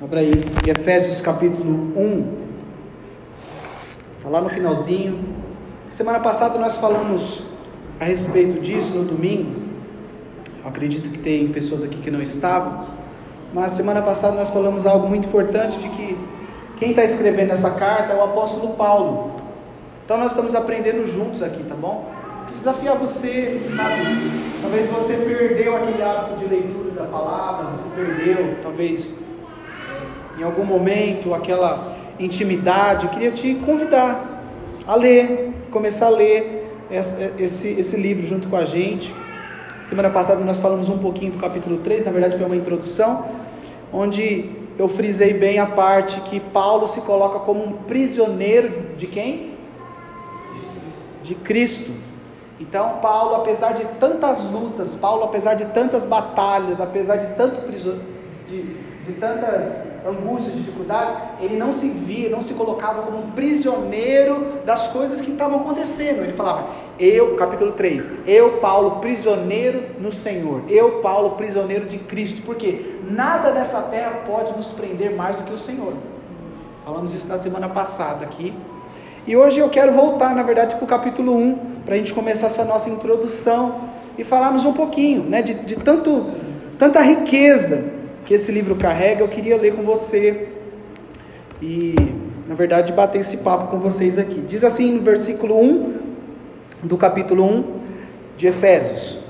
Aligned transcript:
Abra 0.00 0.20
aí, 0.20 0.30
Efésios 0.64 1.20
capítulo 1.20 1.92
1. 1.96 2.34
Está 4.16 4.28
lá 4.28 4.40
no 4.40 4.48
finalzinho. 4.48 5.18
Semana 5.88 6.20
passada 6.20 6.56
nós 6.56 6.76
falamos 6.76 7.42
a 7.98 8.04
respeito 8.04 8.60
disso 8.60 8.90
no 8.94 9.04
domingo. 9.04 9.60
Eu 10.62 10.68
acredito 10.68 11.10
que 11.10 11.18
tem 11.18 11.48
pessoas 11.48 11.82
aqui 11.82 11.96
que 11.96 12.12
não 12.12 12.22
estavam. 12.22 12.86
Mas 13.52 13.72
semana 13.72 14.00
passada 14.00 14.36
nós 14.36 14.50
falamos 14.50 14.86
algo 14.86 15.08
muito 15.08 15.26
importante 15.26 15.78
de 15.78 15.88
que 15.88 16.16
quem 16.76 16.90
está 16.90 17.02
escrevendo 17.02 17.50
essa 17.50 17.72
carta 17.72 18.12
é 18.12 18.16
o 18.16 18.22
apóstolo 18.22 18.74
Paulo. 18.74 19.32
Então 20.04 20.16
nós 20.16 20.30
estamos 20.30 20.54
aprendendo 20.54 21.12
juntos 21.12 21.42
aqui, 21.42 21.64
tá 21.64 21.74
bom? 21.74 22.08
Desafiar 22.56 22.96
você, 22.96 23.68
sabe? 23.74 24.60
Talvez 24.62 24.90
você 24.90 25.16
perdeu 25.16 25.74
aquele 25.74 26.00
hábito 26.00 26.38
de 26.38 26.46
leitura 26.46 26.92
da 26.92 27.04
palavra, 27.06 27.76
você 27.76 27.88
perdeu, 27.96 28.58
talvez 28.62 29.26
em 30.38 30.42
algum 30.42 30.64
momento, 30.64 31.34
aquela 31.34 31.96
intimidade. 32.18 33.06
Eu 33.06 33.10
queria 33.10 33.32
te 33.32 33.54
convidar 33.56 34.42
a 34.86 34.94
ler, 34.94 35.52
começar 35.70 36.06
a 36.06 36.10
ler 36.10 36.72
esse, 36.90 37.68
esse 37.68 37.96
livro 37.96 38.26
junto 38.26 38.48
com 38.48 38.56
a 38.56 38.64
gente. 38.64 39.12
Semana 39.80 40.10
passada 40.10 40.44
nós 40.44 40.58
falamos 40.58 40.88
um 40.88 40.98
pouquinho 40.98 41.32
do 41.32 41.38
capítulo 41.38 41.78
3, 41.78 42.04
na 42.04 42.12
verdade 42.12 42.36
foi 42.36 42.46
uma 42.46 42.56
introdução, 42.56 43.26
onde 43.92 44.50
eu 44.78 44.86
frisei 44.86 45.32
bem 45.32 45.58
a 45.58 45.66
parte 45.66 46.20
que 46.22 46.38
Paulo 46.38 46.86
se 46.86 47.00
coloca 47.00 47.40
como 47.40 47.64
um 47.64 47.72
prisioneiro 47.72 48.94
de 48.96 49.06
quem? 49.06 49.54
De 51.22 51.34
Cristo. 51.34 51.90
Então, 52.60 52.98
Paulo, 53.00 53.36
apesar 53.36 53.72
de 53.72 53.84
tantas 53.98 54.44
lutas, 54.50 54.94
Paulo, 54.94 55.24
apesar 55.24 55.54
de 55.54 55.66
tantas 55.66 56.04
batalhas, 56.04 56.80
apesar 56.80 57.16
de 57.16 57.34
tanto 57.34 57.62
prisioneiro, 57.62 58.06
de, 58.48 58.87
de 59.08 59.14
tantas 59.14 59.88
angústias, 60.06 60.54
dificuldades, 60.54 61.16
ele 61.40 61.56
não 61.56 61.72
se 61.72 61.88
via, 61.88 62.28
não 62.28 62.42
se 62.42 62.52
colocava 62.52 63.02
como 63.02 63.18
um 63.18 63.30
prisioneiro 63.30 64.58
das 64.66 64.88
coisas 64.88 65.22
que 65.22 65.30
estavam 65.30 65.60
acontecendo. 65.60 66.22
Ele 66.22 66.34
falava, 66.34 66.68
eu, 66.98 67.34
capítulo 67.36 67.72
3, 67.72 68.06
eu, 68.26 68.58
Paulo, 68.58 69.00
prisioneiro 69.00 69.82
no 69.98 70.12
Senhor, 70.12 70.62
eu, 70.68 71.00
Paulo, 71.00 71.36
prisioneiro 71.36 71.86
de 71.86 71.98
Cristo, 71.98 72.42
porque 72.44 72.96
nada 73.10 73.50
dessa 73.50 73.80
terra 73.82 74.22
pode 74.26 74.54
nos 74.54 74.68
prender 74.68 75.16
mais 75.16 75.36
do 75.36 75.44
que 75.44 75.54
o 75.54 75.58
Senhor. 75.58 75.94
Falamos 76.84 77.14
isso 77.14 77.28
na 77.28 77.38
semana 77.38 77.68
passada 77.68 78.26
aqui. 78.26 78.52
E 79.26 79.36
hoje 79.36 79.58
eu 79.58 79.70
quero 79.70 79.92
voltar, 79.92 80.34
na 80.34 80.42
verdade, 80.42 80.74
para 80.76 80.84
o 80.84 80.88
capítulo 80.88 81.34
1, 81.34 81.56
para 81.86 81.94
a 81.94 81.98
gente 81.98 82.12
começar 82.12 82.48
essa 82.48 82.64
nossa 82.64 82.90
introdução 82.90 83.88
e 84.18 84.24
falarmos 84.24 84.66
um 84.66 84.72
pouquinho 84.74 85.22
né, 85.22 85.40
de, 85.40 85.54
de 85.54 85.76
tanto, 85.76 86.30
tanta 86.78 87.00
riqueza 87.00 87.97
que 88.28 88.34
esse 88.34 88.52
livro 88.52 88.76
carrega, 88.76 89.22
eu 89.22 89.28
queria 89.28 89.56
ler 89.56 89.74
com 89.74 89.82
você 89.82 90.48
e, 91.62 91.94
na 92.46 92.54
verdade, 92.54 92.92
bater 92.92 93.22
esse 93.22 93.38
papo 93.38 93.68
com 93.68 93.78
vocês 93.78 94.18
aqui. 94.18 94.44
Diz 94.46 94.62
assim 94.62 94.92
no 94.92 95.00
versículo 95.00 95.58
1 95.58 95.94
do 96.82 96.98
capítulo 96.98 97.42
1 97.42 97.64
de 98.36 98.46
Efésios: 98.46 99.20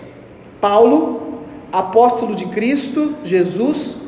Paulo, 0.61 1.45
apóstolo 1.71 2.35
de 2.35 2.47
Cristo 2.47 3.15
Jesus, 3.23 3.99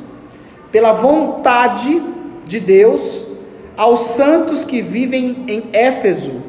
pela 0.72 0.90
vontade 0.90 2.02
de 2.44 2.58
Deus, 2.58 3.28
aos 3.76 4.00
santos 4.00 4.64
que 4.64 4.82
vivem 4.82 5.44
em 5.46 5.68
Éfeso 5.72 6.42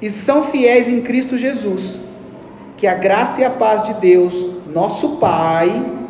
e 0.00 0.10
são 0.10 0.46
fiéis 0.46 0.88
em 0.88 1.02
Cristo 1.02 1.36
Jesus, 1.36 2.00
que 2.78 2.86
a 2.86 2.94
graça 2.94 3.42
e 3.42 3.44
a 3.44 3.50
paz 3.50 3.84
de 3.84 3.92
Deus, 4.00 4.52
nosso 4.72 5.16
Pai, 5.16 6.02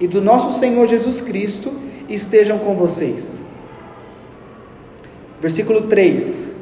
e 0.00 0.08
do 0.08 0.20
nosso 0.22 0.58
Senhor 0.58 0.88
Jesus 0.88 1.20
Cristo 1.20 1.72
estejam 2.08 2.58
com 2.58 2.74
vocês. 2.74 3.44
Versículo 5.40 5.82
3: 5.82 6.56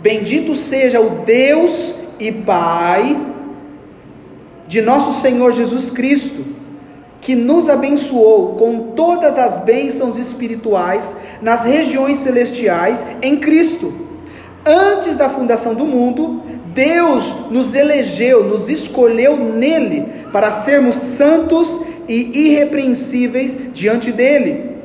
Bendito 0.00 0.56
seja 0.56 1.00
o 1.00 1.22
Deus 1.24 1.94
e 2.18 2.32
Pai 2.32 3.28
de 4.66 4.80
nosso 4.80 5.20
Senhor 5.20 5.52
Jesus 5.52 5.90
Cristo, 5.90 6.44
que 7.20 7.34
nos 7.34 7.68
abençoou 7.68 8.54
com 8.54 8.92
todas 8.94 9.36
as 9.36 9.64
bênçãos 9.64 10.16
espirituais 10.16 11.16
nas 11.42 11.64
regiões 11.64 12.18
celestiais 12.18 13.16
em 13.20 13.36
Cristo. 13.36 13.92
Antes 14.64 15.16
da 15.16 15.28
fundação 15.28 15.74
do 15.74 15.84
mundo, 15.84 16.42
Deus 16.66 17.50
nos 17.50 17.74
elegeu, 17.74 18.44
nos 18.44 18.68
escolheu 18.68 19.36
nele 19.36 20.06
para 20.32 20.50
sermos 20.50 20.96
santos 20.96 21.82
e 22.10 22.48
irrepreensíveis 22.48 23.72
diante 23.72 24.10
dele. 24.10 24.76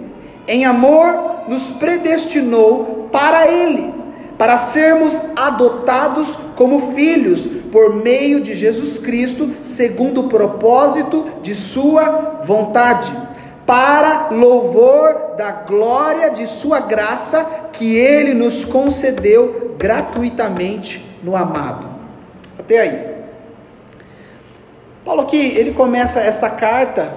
Em 0.48 0.64
amor, 0.64 1.50
nos 1.50 1.72
predestinou 1.72 3.10
para 3.12 3.48
ele, 3.48 3.92
para 4.38 4.60
sermos 4.60 5.20
adotados 5.36 6.38
como 6.56 6.94
filhos 6.94 7.48
por 7.72 7.96
meio 7.96 8.42
de 8.42 8.54
Jesus 8.54 9.00
Cristo, 9.00 9.52
segundo 9.64 10.22
o 10.22 10.30
propósito 10.30 11.26
de 11.42 11.56
Sua 11.56 12.42
vontade, 12.46 13.12
para 13.66 14.28
louvor 14.30 15.36
da 15.36 15.52
glória 15.52 16.30
de 16.30 16.46
Sua 16.46 16.80
graça 16.80 17.70
que 17.74 17.96
Ele 17.96 18.36
nos 18.36 18.64
concedeu 18.64 19.74
gratuitamente 19.80 21.04
no 21.24 21.36
amado. 21.36 21.88
Até 22.60 22.82
aí. 22.82 23.15
Paulo 25.06 25.22
aqui, 25.22 25.38
ele 25.38 25.72
começa 25.72 26.20
essa 26.20 26.50
carta, 26.50 27.14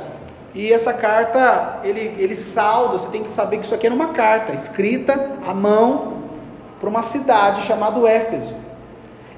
e 0.54 0.71
essa 0.71 0.93
carta, 0.93 1.81
ele, 1.82 2.15
ele 2.19 2.34
salda, 2.34 2.99
você 2.99 3.09
tem 3.09 3.22
que 3.22 3.31
saber 3.31 3.56
que 3.56 3.65
isso 3.65 3.75
aqui 3.75 3.87
é 3.87 3.91
uma 3.91 4.09
carta, 4.09 4.53
escrita 4.53 5.32
à 5.47 5.54
mão, 5.54 6.19
para 6.78 6.91
uma 6.91 7.00
cidade 7.00 7.62
chamada 7.62 8.06
Éfeso. 8.06 8.54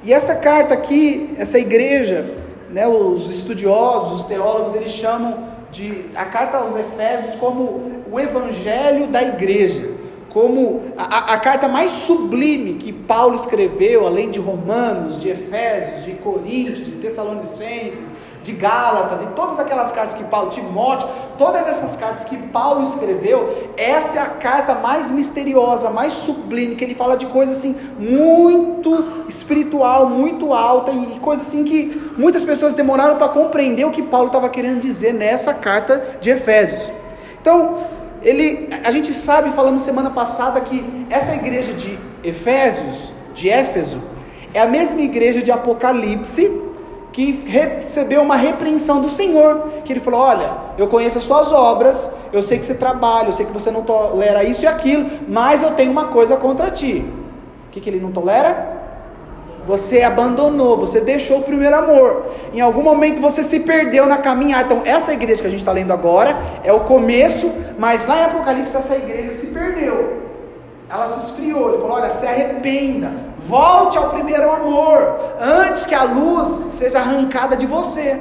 E 0.02 0.12
essa 0.12 0.34
carta 0.34 0.74
aqui, 0.74 1.32
essa 1.38 1.60
igreja, 1.60 2.28
né, 2.70 2.88
os 2.88 3.30
estudiosos, 3.30 4.22
os 4.22 4.26
teólogos, 4.26 4.74
eles 4.74 4.90
chamam 4.90 5.46
de 5.70 6.06
a 6.16 6.24
carta 6.24 6.56
aos 6.56 6.74
Efésios 6.74 7.36
como 7.36 8.02
o 8.10 8.18
evangelho 8.18 9.06
da 9.06 9.22
igreja, 9.22 9.92
como 10.28 10.82
a, 10.98 11.34
a, 11.34 11.38
carta 11.38 11.68
mais 11.68 11.92
sublime 11.92 12.74
que 12.74 12.92
Paulo 12.92 13.36
escreveu, 13.36 14.08
além 14.08 14.28
de 14.28 14.40
Romanos, 14.40 15.20
de 15.20 15.28
Efésios, 15.28 16.04
de 16.04 16.12
Coríntios, 16.14 16.86
de 16.86 16.92
Tessalonicenses, 16.92 18.09
de 18.50 18.56
Gálatas 18.56 19.22
e 19.22 19.26
todas 19.28 19.60
aquelas 19.60 19.92
cartas 19.92 20.14
que 20.14 20.24
Paulo, 20.24 20.50
Timóteo, 20.50 21.08
todas 21.38 21.66
essas 21.66 21.96
cartas 21.96 22.24
que 22.24 22.36
Paulo 22.36 22.82
escreveu, 22.82 23.70
essa 23.76 24.18
é 24.18 24.22
a 24.22 24.26
carta 24.26 24.74
mais 24.74 25.10
misteriosa, 25.10 25.90
mais 25.90 26.12
sublime, 26.12 26.74
que 26.74 26.84
ele 26.84 26.94
fala 26.94 27.16
de 27.16 27.26
coisa 27.26 27.52
assim 27.52 27.76
muito 27.98 29.24
espiritual, 29.28 30.06
muito 30.06 30.52
alta 30.52 30.90
e 30.90 31.18
coisa 31.20 31.42
assim 31.42 31.64
que 31.64 32.12
muitas 32.18 32.44
pessoas 32.44 32.74
demoraram 32.74 33.16
para 33.16 33.28
compreender 33.28 33.84
o 33.84 33.90
que 33.90 34.02
Paulo 34.02 34.26
estava 34.26 34.48
querendo 34.48 34.80
dizer 34.80 35.14
nessa 35.14 35.54
carta 35.54 36.18
de 36.20 36.30
Efésios. 36.30 36.92
Então, 37.40 37.78
ele, 38.22 38.68
a 38.84 38.90
gente 38.90 39.12
sabe, 39.14 39.50
falamos 39.50 39.82
semana 39.82 40.10
passada 40.10 40.60
que 40.60 40.84
essa 41.08 41.34
igreja 41.34 41.72
de 41.72 41.98
Efésios, 42.22 43.12
de 43.34 43.48
Éfeso, 43.48 44.02
é 44.52 44.60
a 44.60 44.66
mesma 44.66 45.00
igreja 45.00 45.40
de 45.40 45.50
Apocalipse 45.50 46.69
que 47.12 47.32
recebeu 47.46 48.22
uma 48.22 48.36
repreensão 48.36 49.00
do 49.00 49.10
Senhor, 49.10 49.68
que 49.84 49.92
ele 49.92 50.00
falou: 50.00 50.20
Olha, 50.20 50.50
eu 50.78 50.86
conheço 50.86 51.18
as 51.18 51.24
suas 51.24 51.52
obras, 51.52 52.12
eu 52.32 52.42
sei 52.42 52.58
que 52.58 52.64
você 52.64 52.74
trabalha, 52.74 53.28
eu 53.28 53.32
sei 53.32 53.46
que 53.46 53.52
você 53.52 53.70
não 53.70 53.82
tolera 53.82 54.44
isso 54.44 54.62
e 54.62 54.66
aquilo, 54.66 55.10
mas 55.28 55.62
eu 55.62 55.72
tenho 55.72 55.90
uma 55.90 56.06
coisa 56.06 56.36
contra 56.36 56.70
ti. 56.70 57.04
O 57.68 57.70
que, 57.72 57.80
que 57.80 57.90
ele 57.90 58.00
não 58.00 58.12
tolera? 58.12 58.78
Você 59.66 60.02
abandonou, 60.02 60.76
você 60.76 61.00
deixou 61.00 61.38
o 61.38 61.42
primeiro 61.42 61.76
amor. 61.76 62.26
Em 62.52 62.60
algum 62.60 62.82
momento 62.82 63.20
você 63.20 63.44
se 63.44 63.60
perdeu 63.60 64.06
na 64.06 64.16
caminhada. 64.16 64.64
Então, 64.64 64.82
essa 64.84 65.12
igreja 65.12 65.42
que 65.42 65.46
a 65.46 65.50
gente 65.50 65.60
está 65.60 65.72
lendo 65.72 65.92
agora 65.92 66.36
é 66.64 66.72
o 66.72 66.80
começo, 66.80 67.52
mas 67.78 68.06
lá 68.06 68.18
em 68.18 68.24
Apocalipse 68.24 68.76
essa 68.76 68.96
igreja 68.96 69.32
se 69.32 69.48
perdeu. 69.48 70.20
Ela 70.88 71.06
se 71.06 71.30
esfriou. 71.30 71.68
Ele 71.68 71.78
falou: 71.82 71.96
Olha, 71.96 72.10
se 72.10 72.26
arrependa, 72.26 73.12
Volte 73.50 73.98
ao 73.98 74.10
primeiro 74.10 74.48
amor, 74.48 75.18
antes 75.40 75.84
que 75.84 75.94
a 75.94 76.04
luz 76.04 76.76
seja 76.76 77.00
arrancada 77.00 77.56
de 77.56 77.66
você. 77.66 78.16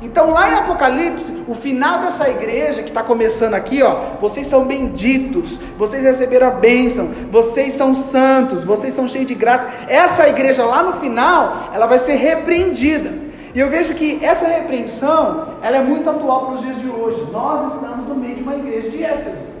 Então, 0.00 0.30
lá 0.30 0.48
em 0.48 0.54
Apocalipse, 0.54 1.44
o 1.46 1.54
final 1.54 2.00
dessa 2.00 2.26
igreja 2.30 2.82
que 2.82 2.88
está 2.88 3.02
começando 3.02 3.52
aqui, 3.52 3.82
ó, 3.82 4.16
vocês 4.18 4.46
são 4.46 4.64
benditos, 4.64 5.60
vocês 5.78 6.02
receberam 6.02 6.48
a 6.48 6.52
bênção, 6.52 7.12
vocês 7.30 7.74
são 7.74 7.94
santos, 7.94 8.64
vocês 8.64 8.94
são 8.94 9.06
cheios 9.06 9.28
de 9.28 9.34
graça. 9.34 9.70
Essa 9.88 10.26
igreja 10.26 10.64
lá 10.64 10.82
no 10.82 10.94
final, 10.94 11.68
ela 11.74 11.84
vai 11.86 11.98
ser 11.98 12.14
repreendida. 12.14 13.12
E 13.54 13.60
eu 13.60 13.68
vejo 13.68 13.92
que 13.92 14.24
essa 14.24 14.48
repreensão, 14.48 15.48
ela 15.60 15.76
é 15.76 15.82
muito 15.82 16.08
atual 16.08 16.46
para 16.46 16.54
os 16.54 16.62
dias 16.62 16.80
de 16.80 16.88
hoje. 16.88 17.28
Nós 17.30 17.74
estamos 17.74 18.08
no 18.08 18.14
meio 18.14 18.36
de 18.36 18.42
uma 18.42 18.54
igreja 18.54 18.88
de 18.88 19.04
Éfeso 19.04 19.51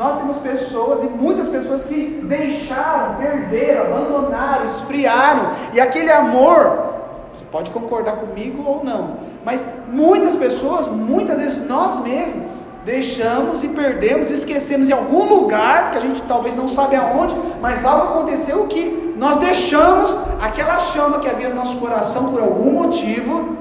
nós 0.00 0.16
temos 0.16 0.38
pessoas 0.38 1.04
e 1.04 1.08
muitas 1.08 1.48
pessoas 1.48 1.84
que 1.84 2.22
deixaram, 2.24 3.16
perderam, 3.16 3.82
abandonaram, 3.94 4.64
esfriaram, 4.64 5.50
e 5.74 5.78
aquele 5.78 6.10
amor, 6.10 6.94
você 7.34 7.44
pode 7.52 7.70
concordar 7.70 8.12
comigo 8.12 8.64
ou 8.66 8.82
não, 8.82 9.18
mas 9.44 9.62
muitas 9.92 10.36
pessoas, 10.36 10.86
muitas 10.86 11.38
vezes 11.38 11.68
nós 11.68 12.02
mesmos, 12.02 12.44
deixamos 12.82 13.62
e 13.62 13.68
perdemos, 13.68 14.30
esquecemos 14.30 14.88
em 14.88 14.92
algum 14.94 15.24
lugar, 15.24 15.90
que 15.90 15.98
a 15.98 16.00
gente 16.00 16.22
talvez 16.22 16.56
não 16.56 16.66
sabe 16.66 16.96
aonde, 16.96 17.34
mas 17.60 17.84
algo 17.84 18.20
aconteceu 18.20 18.66
que 18.68 19.14
nós 19.18 19.36
deixamos 19.36 20.18
aquela 20.40 20.80
chama 20.80 21.18
que 21.18 21.28
havia 21.28 21.50
no 21.50 21.56
nosso 21.56 21.78
coração 21.78 22.32
por 22.32 22.40
algum 22.40 22.72
motivo, 22.72 23.58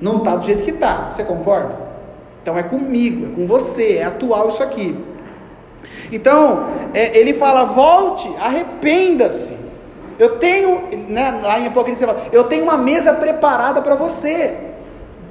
não 0.00 0.16
está 0.16 0.36
do 0.36 0.46
jeito 0.46 0.64
que 0.64 0.70
está. 0.70 1.10
Você 1.12 1.22
concorda? 1.22 1.74
Então 2.42 2.56
é 2.56 2.62
comigo, 2.62 3.30
é 3.30 3.36
com 3.36 3.46
você, 3.46 3.98
é 3.98 4.04
atual 4.04 4.48
isso 4.48 4.62
aqui. 4.62 5.09
Então, 6.10 6.68
é, 6.92 7.18
ele 7.18 7.34
fala: 7.34 7.64
volte, 7.64 8.30
arrependa-se. 8.40 9.58
Eu 10.18 10.36
tenho, 10.36 10.82
né, 11.08 11.40
lá 11.42 11.58
em 11.58 11.66
Apocalipse, 11.66 12.04
eu 12.30 12.44
tenho 12.44 12.64
uma 12.64 12.76
mesa 12.76 13.14
preparada 13.14 13.80
para 13.80 13.94
você. 13.94 14.54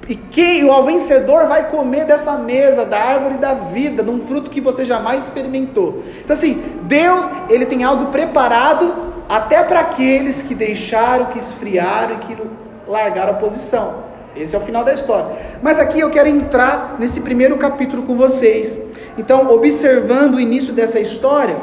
E 0.07 0.15
quem, 0.15 0.67
o 0.67 0.83
vencedor 0.83 1.45
vai 1.45 1.69
comer 1.69 2.05
dessa 2.05 2.31
mesa, 2.33 2.83
da 2.83 2.97
árvore 2.97 3.35
da 3.35 3.53
vida, 3.53 4.01
de 4.01 4.09
um 4.09 4.19
fruto 4.21 4.49
que 4.49 4.59
você 4.59 4.83
jamais 4.83 5.25
experimentou. 5.25 6.03
Então, 6.23 6.33
assim, 6.33 6.63
Deus, 6.83 7.27
Ele 7.47 7.67
tem 7.67 7.83
algo 7.83 8.07
preparado 8.07 8.91
até 9.29 9.61
para 9.61 9.81
aqueles 9.81 10.41
que 10.41 10.55
deixaram, 10.55 11.27
que 11.27 11.37
esfriaram 11.37 12.15
e 12.15 12.19
que 12.21 12.37
largaram 12.87 13.33
a 13.33 13.35
posição. 13.35 14.09
Esse 14.35 14.55
é 14.55 14.57
o 14.57 14.61
final 14.61 14.83
da 14.83 14.95
história. 14.95 15.37
Mas 15.61 15.79
aqui 15.79 15.99
eu 15.99 16.09
quero 16.09 16.27
entrar 16.27 16.95
nesse 16.97 17.21
primeiro 17.21 17.57
capítulo 17.57 18.01
com 18.01 18.15
vocês. 18.15 18.88
Então, 19.17 19.53
observando 19.53 20.35
o 20.35 20.39
início 20.39 20.73
dessa 20.73 20.99
história, 20.99 21.55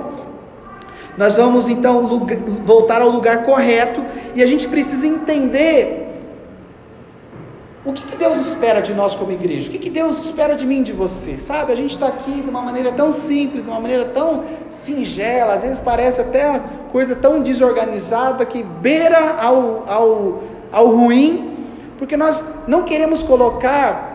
nós 1.17 1.37
vamos 1.37 1.69
então 1.69 2.27
voltar 2.65 3.01
ao 3.01 3.09
lugar 3.09 3.45
correto 3.45 4.03
e 4.35 4.43
a 4.43 4.47
gente 4.47 4.69
precisa 4.69 5.07
entender 5.07 6.07
o 7.87 7.93
que, 7.93 8.03
que, 8.03 8.17
Deus 8.17 8.39
espera 8.39 8.83
de 8.83 8.93
nós 8.93 9.15
como 9.15 9.31
igreja? 9.31 9.69
O 9.69 9.71
que, 9.71 9.79
que 9.79 9.91
Deus 9.91 10.25
espera 10.25 10.57
de 10.57 10.67
mim 10.67 10.81
e 10.81 10.83
de 10.83 10.93
você? 10.93 11.37
Sabe, 11.37 11.73
a 11.73 11.77
gente 11.77 11.95
está 11.95 12.09
aqui 12.09 12.43
de 12.43 12.51
uma 12.51 12.61
maneira 12.61 12.91
tão 12.91 13.13
simples, 13.13 13.63
de 13.63 13.71
uma 13.71 13.79
maneira 13.79 14.07
tão 14.07 14.43
singela, 14.69 15.55
às 15.55 15.63
vezes 15.63 15.79
parece 15.79 16.21
até 16.21 16.49
uma 16.49 16.59
coisa 16.91 17.15
tão 17.15 17.41
desorganizada 17.41 18.45
que 18.45 18.61
beira 18.61 19.37
ao, 19.41 19.85
ao, 19.89 20.43
ao 20.73 20.89
ruim, 20.89 21.57
porque 21.97 22.17
nós 22.17 22.45
não 22.67 22.83
queremos 22.83 23.23
colocar 23.23 24.06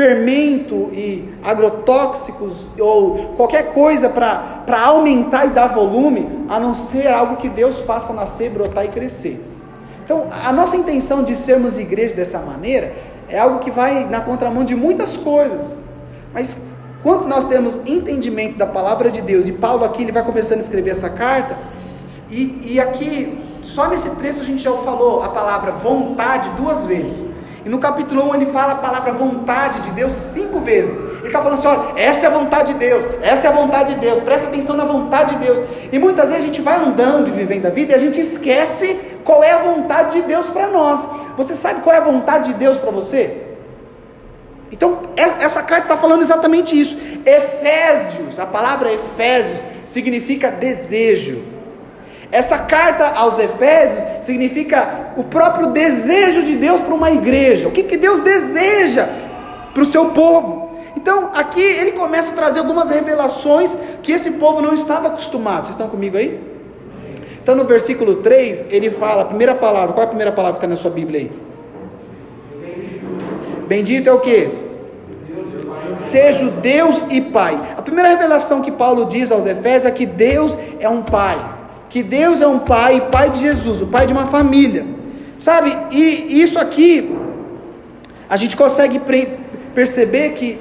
fermento 0.00 0.88
e 0.94 1.28
agrotóxicos 1.44 2.52
ou 2.78 3.34
qualquer 3.36 3.74
coisa 3.74 4.08
para 4.08 4.80
aumentar 4.86 5.44
e 5.44 5.50
dar 5.50 5.66
volume, 5.66 6.46
a 6.48 6.58
não 6.58 6.72
ser 6.72 7.06
algo 7.08 7.36
que 7.36 7.50
Deus 7.50 7.80
faça 7.80 8.14
nascer, 8.14 8.48
brotar 8.48 8.86
e 8.86 8.88
crescer. 8.88 9.44
Então, 10.02 10.28
a 10.42 10.50
nossa 10.54 10.74
intenção 10.74 11.22
de 11.22 11.36
sermos 11.36 11.78
igreja 11.78 12.14
dessa 12.14 12.38
maneira 12.38 12.94
é 13.28 13.38
algo 13.38 13.58
que 13.58 13.70
vai 13.70 14.06
na 14.08 14.22
contramão 14.22 14.64
de 14.64 14.74
muitas 14.74 15.18
coisas. 15.18 15.76
Mas 16.32 16.68
quando 17.02 17.28
nós 17.28 17.46
temos 17.46 17.86
entendimento 17.86 18.56
da 18.56 18.66
palavra 18.66 19.10
de 19.10 19.20
Deus, 19.20 19.46
e 19.46 19.52
Paulo 19.52 19.84
aqui 19.84 20.02
ele 20.02 20.12
vai 20.12 20.24
começando 20.24 20.60
a 20.60 20.62
escrever 20.62 20.92
essa 20.92 21.10
carta, 21.10 21.58
e, 22.30 22.72
e 22.72 22.80
aqui, 22.80 23.38
só 23.62 23.86
nesse 23.90 24.08
trecho 24.16 24.40
a 24.40 24.44
gente 24.44 24.62
já 24.62 24.72
falou 24.72 25.22
a 25.22 25.28
palavra 25.28 25.72
vontade 25.72 26.48
duas 26.56 26.86
vezes. 26.86 27.29
E 27.64 27.68
no 27.68 27.78
capítulo 27.78 28.30
1 28.30 28.34
ele 28.36 28.46
fala 28.46 28.72
a 28.72 28.76
palavra 28.76 29.12
vontade 29.12 29.80
de 29.80 29.90
Deus 29.90 30.12
cinco 30.12 30.60
vezes. 30.60 30.96
Ele 31.18 31.26
está 31.26 31.40
falando 31.42 31.58
assim: 31.58 31.68
olha, 31.68 32.00
essa 32.00 32.26
é 32.26 32.28
a 32.28 32.32
vontade 32.32 32.72
de 32.72 32.78
Deus, 32.78 33.04
essa 33.22 33.46
é 33.46 33.50
a 33.50 33.54
vontade 33.54 33.94
de 33.94 34.00
Deus, 34.00 34.20
presta 34.20 34.48
atenção 34.48 34.76
na 34.76 34.84
vontade 34.84 35.36
de 35.36 35.44
Deus. 35.44 35.60
E 35.92 35.98
muitas 35.98 36.28
vezes 36.28 36.42
a 36.42 36.46
gente 36.46 36.62
vai 36.62 36.76
andando 36.76 37.28
e 37.28 37.30
vivendo 37.30 37.66
a 37.66 37.70
vida 37.70 37.92
e 37.92 37.94
a 37.94 37.98
gente 37.98 38.20
esquece 38.20 38.98
qual 39.24 39.44
é 39.44 39.52
a 39.52 39.58
vontade 39.58 40.20
de 40.20 40.22
Deus 40.22 40.46
para 40.46 40.68
nós. 40.68 41.06
Você 41.36 41.54
sabe 41.54 41.82
qual 41.82 41.94
é 41.94 41.98
a 41.98 42.02
vontade 42.02 42.52
de 42.52 42.58
Deus 42.58 42.78
para 42.78 42.90
você? 42.90 43.46
Então, 44.72 45.00
essa 45.16 45.62
carta 45.62 45.86
está 45.86 45.96
falando 45.96 46.22
exatamente 46.22 46.78
isso. 46.78 46.96
Efésios, 47.26 48.38
a 48.38 48.46
palavra 48.46 48.92
Efésios 48.92 49.60
significa 49.84 50.50
desejo. 50.50 51.42
Essa 52.32 52.58
carta 52.58 53.06
aos 53.08 53.38
Efésios 53.38 54.24
significa 54.24 55.12
o 55.16 55.24
próprio 55.24 55.68
desejo 55.68 56.42
de 56.42 56.56
Deus 56.56 56.80
para 56.80 56.94
uma 56.94 57.10
igreja. 57.10 57.66
O 57.66 57.72
que, 57.72 57.82
que 57.82 57.96
Deus 57.96 58.20
deseja 58.20 59.08
para 59.74 59.82
o 59.82 59.86
seu 59.86 60.06
povo? 60.10 60.70
Então, 60.96 61.30
aqui 61.34 61.60
ele 61.60 61.92
começa 61.92 62.32
a 62.32 62.34
trazer 62.34 62.60
algumas 62.60 62.90
revelações 62.90 63.76
que 64.02 64.12
esse 64.12 64.32
povo 64.32 64.60
não 64.60 64.74
estava 64.74 65.08
acostumado. 65.08 65.64
Vocês 65.64 65.70
estão 65.70 65.88
comigo 65.88 66.16
aí? 66.16 66.50
Então 67.42 67.54
no 67.54 67.64
versículo 67.64 68.16
3, 68.16 68.66
ele 68.70 68.90
fala, 68.90 69.22
a 69.22 69.24
primeira 69.24 69.54
palavra, 69.54 69.92
qual 69.92 70.02
é 70.02 70.04
a 70.04 70.08
primeira 70.08 70.30
palavra 70.30 70.60
que 70.60 70.66
está 70.66 70.68
na 70.68 70.80
sua 70.80 70.90
Bíblia 70.90 71.20
aí? 71.20 71.32
Bendito 73.66 74.08
é 74.08 74.12
o 74.12 74.20
que? 74.20 74.48
Seja 75.96 76.44
Deus 76.44 77.06
e 77.10 77.20
Pai. 77.20 77.58
A 77.76 77.82
primeira 77.82 78.10
revelação 78.10 78.62
que 78.62 78.70
Paulo 78.70 79.06
diz 79.06 79.32
aos 79.32 79.46
Efésios 79.46 79.86
é 79.86 79.90
que 79.90 80.06
Deus 80.06 80.56
é 80.78 80.88
um 80.88 81.02
Pai. 81.02 81.38
Que 81.90 82.02
Deus 82.02 82.40
é 82.40 82.46
um 82.46 82.60
Pai, 82.60 83.08
Pai 83.10 83.30
de 83.30 83.40
Jesus, 83.40 83.82
o 83.82 83.88
Pai 83.88 84.06
de 84.06 84.12
uma 84.12 84.26
família. 84.26 84.86
Sabe? 85.38 85.76
E 85.90 86.40
isso 86.40 86.58
aqui, 86.58 87.18
a 88.28 88.36
gente 88.36 88.56
consegue 88.56 89.00
perceber 89.74 90.30
que 90.34 90.60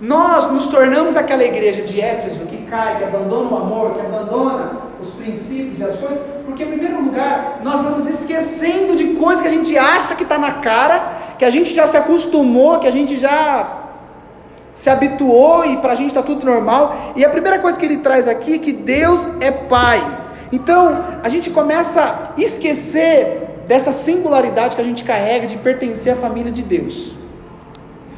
nós 0.00 0.50
nos 0.50 0.66
tornamos 0.66 1.16
aquela 1.16 1.44
igreja 1.44 1.82
de 1.82 2.00
Éfeso 2.00 2.44
que 2.46 2.56
cai, 2.68 2.98
que 2.98 3.04
abandona 3.04 3.50
o 3.50 3.56
amor, 3.56 3.94
que 3.94 4.00
abandona 4.00 4.72
os 5.00 5.12
princípios 5.12 5.78
e 5.78 5.84
as 5.84 5.96
coisas, 5.96 6.18
porque, 6.44 6.64
em 6.64 6.68
primeiro 6.68 7.00
lugar, 7.02 7.60
nós 7.62 7.82
vamos 7.82 8.08
esquecendo 8.08 8.96
de 8.96 9.14
coisas 9.14 9.40
que 9.40 9.48
a 9.48 9.50
gente 9.52 9.78
acha 9.78 10.16
que 10.16 10.24
está 10.24 10.38
na 10.38 10.54
cara, 10.54 11.34
que 11.38 11.44
a 11.44 11.50
gente 11.50 11.72
já 11.72 11.86
se 11.86 11.96
acostumou, 11.96 12.80
que 12.80 12.88
a 12.88 12.90
gente 12.90 13.20
já 13.20 13.80
se 14.74 14.90
habituou 14.90 15.64
e 15.66 15.76
para 15.76 15.92
a 15.92 15.96
gente 15.96 16.08
está 16.08 16.22
tudo 16.22 16.44
normal. 16.44 17.12
E 17.14 17.24
a 17.24 17.30
primeira 17.30 17.58
coisa 17.58 17.78
que 17.78 17.84
ele 17.84 17.98
traz 17.98 18.26
aqui 18.26 18.54
é 18.54 18.58
que 18.58 18.72
Deus 18.72 19.40
é 19.40 19.50
Pai. 19.50 20.21
Então, 20.52 21.04
a 21.22 21.28
gente 21.30 21.48
começa 21.48 22.02
a 22.02 22.40
esquecer 22.40 23.64
dessa 23.66 23.90
singularidade 23.90 24.76
que 24.76 24.82
a 24.82 24.84
gente 24.84 25.02
carrega 25.02 25.46
de 25.46 25.56
pertencer 25.56 26.12
à 26.12 26.16
família 26.16 26.52
de 26.52 26.62
Deus. 26.62 27.12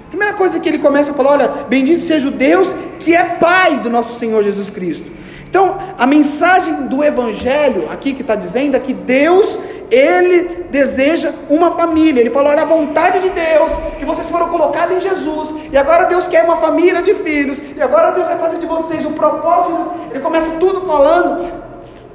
Primeira 0.08 0.34
coisa 0.34 0.58
que 0.58 0.68
ele 0.68 0.78
começa 0.78 1.12
a 1.12 1.14
falar: 1.14 1.32
olha, 1.32 1.48
bendito 1.68 2.02
seja 2.02 2.28
o 2.28 2.32
Deus 2.32 2.74
que 3.00 3.14
é 3.14 3.22
Pai 3.22 3.78
do 3.78 3.90
nosso 3.90 4.18
Senhor 4.18 4.42
Jesus 4.42 4.70
Cristo. 4.70 5.10
Então, 5.48 5.80
a 5.96 6.06
mensagem 6.06 6.88
do 6.88 7.04
Evangelho 7.04 7.88
aqui 7.92 8.14
que 8.14 8.22
está 8.22 8.34
dizendo 8.34 8.76
é 8.76 8.80
que 8.80 8.92
Deus, 8.92 9.60
Ele 9.88 10.64
deseja 10.70 11.32
uma 11.48 11.76
família. 11.76 12.20
Ele 12.20 12.30
falou: 12.30 12.50
olha, 12.50 12.62
a 12.62 12.64
vontade 12.66 13.20
de 13.20 13.30
Deus, 13.30 13.72
que 13.98 14.04
vocês 14.04 14.28
foram 14.28 14.48
colocados 14.48 14.96
em 14.96 15.00
Jesus, 15.00 15.54
e 15.70 15.76
agora 15.76 16.06
Deus 16.06 16.26
quer 16.26 16.44
uma 16.44 16.56
família 16.56 17.02
de 17.02 17.14
filhos, 17.14 17.60
e 17.76 17.80
agora 17.80 18.10
Deus 18.10 18.26
vai 18.26 18.38
fazer 18.38 18.58
de 18.58 18.66
vocês 18.66 19.06
o 19.06 19.12
propósito. 19.12 19.94
Ele 20.10 20.20
começa 20.20 20.50
tudo 20.58 20.80
falando, 20.86 21.46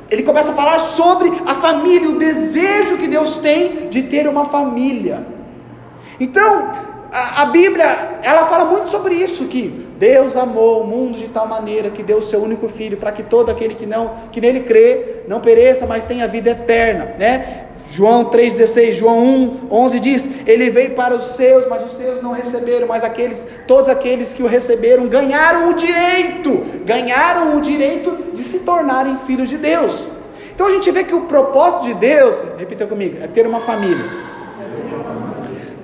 ele 0.10 0.24
começa 0.24 0.52
a 0.52 0.56
falar 0.56 0.80
sobre 0.80 1.32
a 1.46 1.56
família, 1.56 2.10
o 2.10 2.18
desejo 2.18 2.98
que 2.98 3.08
Deus 3.08 3.38
tem 3.38 3.90
de 3.90 4.04
ter 4.04 4.28
uma 4.28 4.46
família. 4.46 5.26
Então, 6.20 6.72
a, 7.12 7.44
a 7.44 7.46
Bíblia, 7.46 8.20
ela 8.22 8.46
fala 8.46 8.66
muito 8.66 8.90
sobre 8.90 9.16
isso, 9.16 9.46
que 9.46 9.88
Deus 9.98 10.38
amou 10.38 10.82
o 10.82 10.88
mundo 10.88 11.18
de 11.18 11.28
tal 11.28 11.48
maneira 11.48 11.90
que 11.90 12.02
deu 12.02 12.20
o 12.20 12.24
seu 12.24 12.42
único 12.42 12.70
filho 12.70 12.98
para 12.98 13.12
que 13.12 13.22
todo 13.22 13.50
aquele 13.50 13.76
que 13.76 13.86
não 13.86 14.12
que 14.32 14.40
nele 14.40 14.62
crê 14.62 15.24
não 15.28 15.42
pereça, 15.42 15.86
mas 15.86 16.06
tenha 16.06 16.28
vida 16.28 16.52
eterna, 16.52 17.16
né? 17.20 17.59
João 17.92 18.26
3:16, 18.26 18.94
João 18.94 19.20
1, 19.20 19.68
11 19.72 20.00
diz: 20.00 20.30
Ele 20.46 20.70
veio 20.70 20.92
para 20.92 21.16
os 21.16 21.36
seus, 21.36 21.68
mas 21.68 21.84
os 21.86 21.98
seus 21.98 22.22
não 22.22 22.32
receberam, 22.32 22.88
mas 22.88 23.04
aqueles, 23.04 23.50
todos 23.68 23.90
aqueles 23.90 24.34
que 24.34 24.44
o 24.44 24.48
receberam 24.48 25.08
ganharam 25.08 25.70
o 25.70 25.74
direito, 25.74 26.66
ganharam 26.86 27.58
o 27.58 27.62
direito 27.62 28.34
de 28.34 28.44
se 28.44 28.60
tornarem 28.60 29.18
filhos 29.26 29.50
de 29.50 29.58
Deus. 29.58 30.08
Então 30.54 30.68
a 30.68 30.72
gente 30.72 30.92
vê 30.92 31.04
que 31.04 31.16
o 31.16 31.22
propósito 31.22 31.86
de 31.86 31.94
Deus, 31.96 32.36
repita 32.58 32.86
comigo, 32.86 33.18
é 33.24 33.28
ter 33.28 33.48
uma 33.48 33.62
família. 33.62 34.06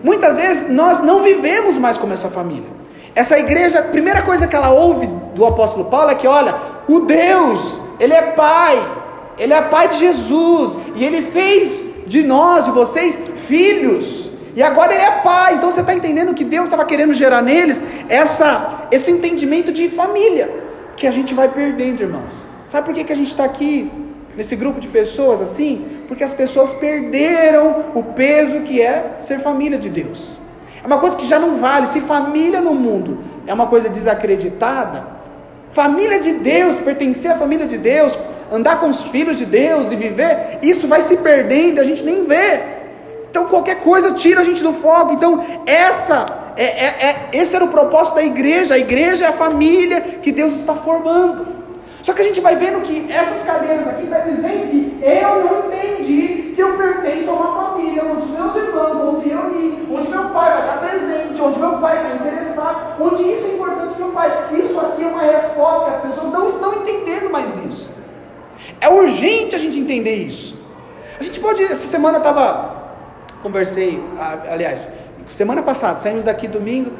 Muitas 0.04 0.36
vezes 0.36 0.70
nós 0.70 1.02
não 1.02 1.24
vivemos 1.24 1.78
mais 1.78 1.98
como 1.98 2.14
essa 2.14 2.30
família. 2.30 2.76
Essa 3.16 3.40
igreja, 3.40 3.80
a 3.80 3.84
primeira 3.84 4.22
coisa 4.22 4.46
que 4.46 4.56
ela 4.56 4.70
ouve 4.70 5.08
do 5.34 5.46
apóstolo 5.46 5.86
Paulo 5.86 6.12
é 6.12 6.16
que, 6.16 6.28
olha, 6.28 6.54
o 6.88 7.00
Deus, 7.00 7.80
Ele 8.00 8.14
é 8.14 8.22
Pai, 8.22 8.78
Ele 9.38 9.54
é 9.54 9.62
Pai 9.62 9.88
de 9.88 9.98
Jesus, 9.98 10.78
e 10.96 11.04
Ele 11.04 11.22
fez 11.22 11.85
de 12.06 12.24
nós, 12.24 12.66
de 12.66 12.72
vocês, 12.72 13.18
filhos, 13.48 14.32
e 14.56 14.64
agora 14.64 14.94
Ele 14.94 15.04
é 15.04 15.12
Pai, 15.12 15.56
então 15.56 15.70
você 15.70 15.82
está 15.82 15.94
entendendo 15.94 16.34
que 16.34 16.44
Deus 16.44 16.66
estava 16.66 16.86
querendo 16.86 17.14
gerar 17.14 17.42
neles 17.42 17.82
essa, 18.08 18.88
esse 18.90 19.12
entendimento 19.12 19.72
de 19.72 19.90
família, 19.90 20.50
que 20.96 21.06
a 21.06 21.12
gente 21.12 21.34
vai 21.34 21.50
perdendo, 21.50 22.02
irmãos. 22.02 22.34
Sabe 22.70 22.86
por 22.86 22.96
que, 22.96 23.04
que 23.04 23.14
a 23.14 23.16
gente 23.16 23.32
está 23.32 23.44
aqui, 23.44 23.92
nesse 24.36 24.56
grupo 24.56 24.80
de 24.80 24.88
pessoas 24.88 25.42
assim? 25.42 26.04
Porque 26.08 26.24
as 26.24 26.34
pessoas 26.34 26.72
perderam 26.74 27.86
o 27.94 28.04
peso 28.04 28.62
que 28.62 28.82
é 28.82 29.18
ser 29.20 29.40
família 29.40 29.78
de 29.78 29.90
Deus. 29.90 30.30
É 30.84 30.88
uma 30.88 31.00
coisa 31.00 31.18
que 31.18 31.28
já 31.28 31.40
não 31.40 31.58
vale. 31.58 31.88
Se 31.88 32.00
família 32.00 32.62
no 32.62 32.74
mundo 32.74 33.24
é 33.48 33.54
uma 33.54 33.68
coisa 33.68 33.90
desacreditada, 33.90 35.06
família 35.74 36.20
de 36.20 36.34
Deus, 36.34 36.78
pertencer 36.78 37.32
à 37.32 37.38
família 37.38 37.66
de 37.66 37.78
Deus, 37.78 38.18
andar 38.52 38.80
com 38.80 38.90
os 38.90 39.04
filhos 39.04 39.38
de 39.38 39.46
Deus 39.46 39.92
e 39.92 39.96
viver, 39.96 40.60
isso 40.62 40.88
vai 40.88 41.02
se 41.02 41.18
perdendo, 41.18 41.82
a 41.82 41.84
gente 41.84 42.04
nem 42.04 42.26
vê. 42.26 42.60
Então 43.30 43.48
qualquer 43.48 43.82
coisa 43.82 44.14
tira 44.14 44.42
a 44.42 44.44
gente 44.44 44.64
do 44.64 44.74
foco. 44.74 45.14
Então 45.14 45.44
essa 45.66 46.26
é, 46.56 46.64
é, 46.64 46.86
é, 46.86 47.30
esse 47.34 47.56
era 47.56 47.66
o 47.66 47.70
propósito 47.70 48.16
da 48.16 48.24
igreja. 48.24 48.76
A 48.76 48.78
igreja 48.78 49.26
é 49.26 49.28
a 49.28 49.34
família 49.34 50.02
que 50.02 50.32
Deus 50.32 50.56
está 50.56 50.74
formando. 50.74 51.56
Só 52.02 52.14
que 52.14 52.22
a 52.22 52.26
gente 52.26 52.40
vai 52.40 52.56
vendo 52.56 52.82
que 52.84 53.12
essas 53.12 53.46
cadeiras 53.46 53.88
aqui 53.88 54.04
estão 54.04 54.20
tá 54.20 54.26
dizendo 54.26 54.70
que 54.70 55.00
eu 55.02 55.44
não 55.44 55.68
entendi 55.68 56.54
que 56.56 56.62
eu 56.62 56.78
pertenço 56.78 57.30
a 57.30 57.34
uma 57.34 57.64
família 57.64 58.04
onde 58.06 58.28
meus 58.28 58.56
irmãos 58.56 58.98
vão 58.98 59.20
se 59.20 59.28
reunir, 59.28 59.88
onde 59.92 60.08
meu 60.10 60.30
pai 60.30 60.54
vai 60.54 60.62
estar 60.62 60.78
presente, 60.78 61.42
onde 61.42 61.60
meu 61.60 61.80
pai 61.80 61.98
está 61.98 62.16
interessado, 62.16 63.02
onde 63.02 63.24
isso 63.24 63.48
é 63.48 63.54
importante 63.56 63.94
para 63.96 64.06
meu 64.06 64.14
pai. 64.14 64.50
Isso 64.54 64.80
aqui 64.80 65.04
é 65.04 65.08
uma 65.08 65.24
resposta 65.24 65.90
que 65.90 65.98
as 65.98 66.02
pessoas 66.04 66.32
não 66.32 66.48
estão 66.48 66.74
entendendo 66.76 67.30
mais 67.30 67.58
isso. 67.66 67.90
É 68.86 68.90
urgente 68.90 69.56
a 69.56 69.58
gente 69.58 69.80
entender 69.80 70.14
isso. 70.14 70.56
A 71.20 71.24
gente 71.24 71.40
pode, 71.40 71.64
essa 71.64 71.88
semana 71.88 72.20
estava, 72.20 72.94
conversei, 73.42 74.00
aliás, 74.48 74.90
semana 75.28 75.64
passada, 75.64 75.98
saímos 75.98 76.24
daqui 76.24 76.48
domingo, 76.48 76.92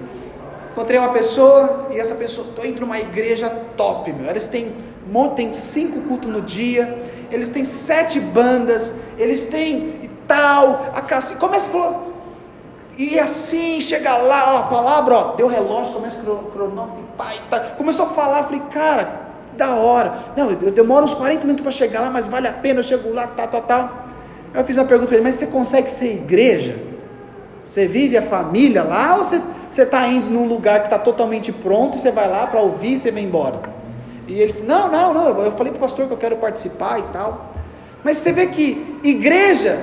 encontrei 0.72 0.98
uma 0.98 1.10
pessoa 1.10 1.90
e 1.92 2.00
essa 2.00 2.16
pessoa, 2.16 2.48
estou 2.48 2.66
indo 2.66 2.82
numa 2.82 2.98
igreja 2.98 3.52
top, 3.78 4.12
meu. 4.12 4.32
Eles 4.32 4.50
têm 4.50 4.74
tem 5.36 5.54
cinco 5.54 6.02
cultos 6.08 6.28
no 6.28 6.42
dia, 6.42 6.98
eles 7.32 7.50
têm 7.50 7.64
sete 7.64 8.20
bandas, 8.20 8.96
eles 9.20 9.50
têm 9.50 10.00
e 10.02 10.10
tal, 10.28 10.92
a 10.96 11.02
casa, 11.02 11.36
começa 11.36 11.70
a 11.70 11.72
falar, 11.72 12.02
e 12.98 13.20
assim, 13.20 13.80
chega 13.80 14.18
lá, 14.18 14.56
ó, 14.56 14.58
a 14.62 14.64
palavra, 14.64 15.16
ó, 15.16 15.36
deu 15.36 15.46
relógio, 15.46 15.94
começa 15.94 16.20
cronômetro, 16.52 17.04
pai, 17.16 17.40
tá, 17.48 17.60
começou 17.78 18.08
a 18.08 18.10
falar, 18.10 18.46
falei, 18.46 18.64
cara, 18.74 19.25
da 19.56 19.76
hora, 19.76 20.14
não, 20.36 20.52
eu, 20.52 20.72
demoro 20.72 21.06
uns 21.06 21.14
40 21.14 21.42
minutos 21.42 21.64
para 21.64 21.72
chegar 21.72 22.02
lá, 22.02 22.10
mas 22.10 22.26
vale 22.26 22.48
a 22.48 22.54
pena, 22.54 22.80
eu 22.80 22.84
chego 22.84 23.14
lá, 23.14 23.28
tal, 23.28 23.48
tal, 23.48 23.62
tal, 23.62 24.06
eu 24.54 24.64
fiz 24.64 24.78
uma 24.78 24.86
pergunta 24.86 25.08
para 25.08 25.18
ele, 25.18 25.26
mas 25.26 25.36
você 25.36 25.48
consegue 25.48 25.90
ser 25.90 26.14
igreja? 26.14 26.76
Você 27.66 27.88
vive 27.88 28.16
a 28.16 28.22
família 28.22 28.84
lá, 28.84 29.16
ou 29.18 29.24
você 29.24 29.42
está 29.82 30.08
indo 30.08 30.30
num 30.30 30.48
lugar 30.48 30.80
que 30.80 30.86
está 30.86 31.00
totalmente 31.00 31.52
pronto, 31.52 31.98
e 31.98 32.00
você 32.00 32.12
vai 32.12 32.30
lá 32.30 32.48
para 32.48 32.62
ouvir 32.62 32.94
e 32.94 32.98
você 32.98 33.12
vem 33.12 33.26
embora? 33.26 33.60
E 34.28 34.40
ele 34.40 34.64
Não, 34.66 34.90
não, 34.92 35.14
não. 35.14 35.42
Eu 35.42 35.52
falei 35.52 35.72
para 35.72 35.78
o 35.78 35.82
pastor 35.82 36.08
que 36.08 36.14
eu 36.14 36.18
quero 36.18 36.38
participar 36.38 37.00
e 37.00 37.04
tal. 37.14 37.54
Mas 38.04 38.18
você 38.18 38.32
vê 38.32 38.48
que 38.48 39.00
igreja, 39.04 39.80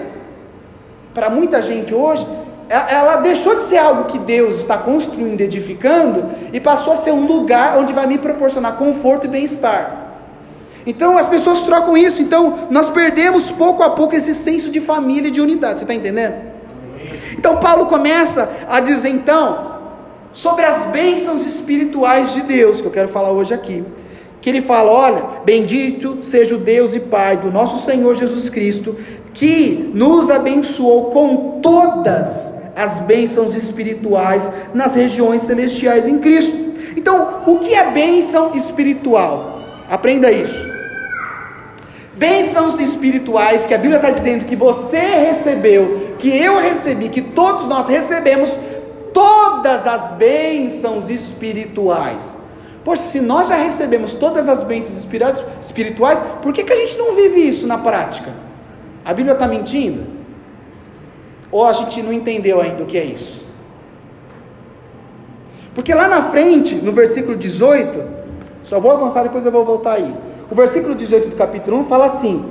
para 1.13 1.29
muita 1.29 1.61
gente 1.61 1.95
hoje, 1.95 2.27
ela 2.73 3.17
deixou 3.17 3.57
de 3.57 3.65
ser 3.65 3.77
algo 3.77 4.05
que 4.05 4.19
Deus 4.19 4.61
está 4.61 4.79
construindo, 4.79 5.41
edificando, 5.41 6.31
e 6.53 6.59
passou 6.59 6.95
a 6.95 6.97
ser 6.97 7.11
um 7.11 7.27
lugar 7.27 7.79
onde 7.79 7.93
vai 7.93 8.07
me 8.07 8.17
proporcionar 8.17 8.77
conforto 8.77 9.27
e 9.27 9.29
bem-estar. 9.29 9.99
Então 10.87 11.19
as 11.19 11.29
pessoas 11.29 11.65
trocam 11.65 11.97
isso, 11.97 12.23
então 12.23 12.69
nós 12.71 12.89
perdemos 12.89 13.51
pouco 13.51 13.83
a 13.83 13.91
pouco 13.91 14.17
esse 14.17 14.35
senso 14.35 14.71
de 14.71 14.81
família 14.81 15.29
e 15.29 15.31
de 15.31 15.41
unidade, 15.41 15.81
você 15.81 15.85
está 15.85 15.95
entendendo? 15.95 16.35
Então 17.37 17.59
Paulo 17.59 17.87
começa 17.87 18.51
a 18.69 18.81
dizer 18.81 19.11
então 19.11 19.73
sobre 20.33 20.65
as 20.65 20.85
bênçãos 20.85 21.47
espirituais 21.47 22.33
de 22.33 22.41
Deus, 22.41 22.81
que 22.81 22.87
eu 22.87 22.91
quero 22.91 23.09
falar 23.09 23.31
hoje 23.31 23.53
aqui 23.53 23.85
que 24.41 24.51
ele 24.51 24.61
fala: 24.61 24.91
Olha, 24.91 25.25
bendito 25.45 26.19
seja 26.23 26.57
o 26.57 26.59
Deus 26.59 26.95
e 26.95 27.01
Pai 27.01 27.37
do 27.37 27.51
nosso 27.51 27.87
Senhor 27.87 28.17
Jesus 28.17 28.51
Cristo, 28.51 28.99
que 29.33 29.91
nos 29.95 30.31
abençoou 30.31 31.13
com 31.13 31.61
todas 31.63 32.62
as 32.75 33.03
bênçãos 33.03 33.55
espirituais 33.55 34.53
nas 34.75 34.95
regiões 34.95 35.43
celestiais 35.43 36.07
em 36.07 36.19
Cristo. 36.19 36.73
Então, 36.97 37.43
o 37.47 37.59
que 37.59 37.75
é 37.75 37.91
bênção 37.91 38.55
espiritual? 38.55 39.61
Aprenda 39.89 40.31
isso. 40.31 40.71
Bênçãos 42.15 42.79
espirituais 42.79 43.67
que 43.67 43.75
a 43.75 43.79
Bíblia 43.79 43.97
está 43.97 44.11
dizendo 44.11 44.45
que 44.45 44.55
você 44.55 44.99
recebeu, 44.99 46.15
que 46.19 46.29
eu 46.29 46.61
recebi, 46.61 47.09
que 47.09 47.23
todos 47.23 47.67
nós 47.67 47.89
recebemos 47.89 48.51
todas 49.13 49.87
as 49.87 50.13
bênçãos 50.13 51.11
espirituais. 51.11 52.39
Poxa, 52.85 53.03
se 53.03 53.21
nós 53.21 53.49
já 53.49 53.57
recebemos 53.57 54.15
todas 54.15 54.49
as 54.49 54.63
bênçãos 54.63 54.99
espirituais, 55.63 56.19
por 56.43 56.53
que, 56.53 56.65
que 56.65 56.73
a 56.73 56.77
gente 56.77 56.99
não 56.99 57.15
vive 57.15 57.41
isso 57.49 57.67
na 57.67 57.79
prática? 57.79 58.31
A 59.05 59.13
Bíblia 59.15 59.35
está 59.35 59.47
mentindo? 59.47 60.22
Ou 61.53 61.67
a 61.67 61.73
gente 61.73 62.03
não 62.03 62.13
entendeu 62.13 62.61
ainda 62.61 62.83
o 62.83 62.87
que 62.87 62.97
é 62.97 63.05
isso? 63.05 63.47
Porque 65.75 65.93
lá 65.95 66.09
na 66.09 66.31
frente, 66.31 66.77
no 66.77 66.93
versículo 66.93 67.37
18, 67.37 68.03
só 68.65 68.81
vou 68.81 68.91
avançar 68.91 69.23
depois 69.23 69.45
eu 69.45 69.53
vou 69.53 69.65
voltar 69.65 69.93
aí. 69.93 70.15
O 70.51 70.55
versículo 70.55 70.95
18 70.95 71.29
do 71.29 71.37
capítulo 71.37 71.79
1 71.81 71.85
fala 71.85 72.07
assim: 72.07 72.45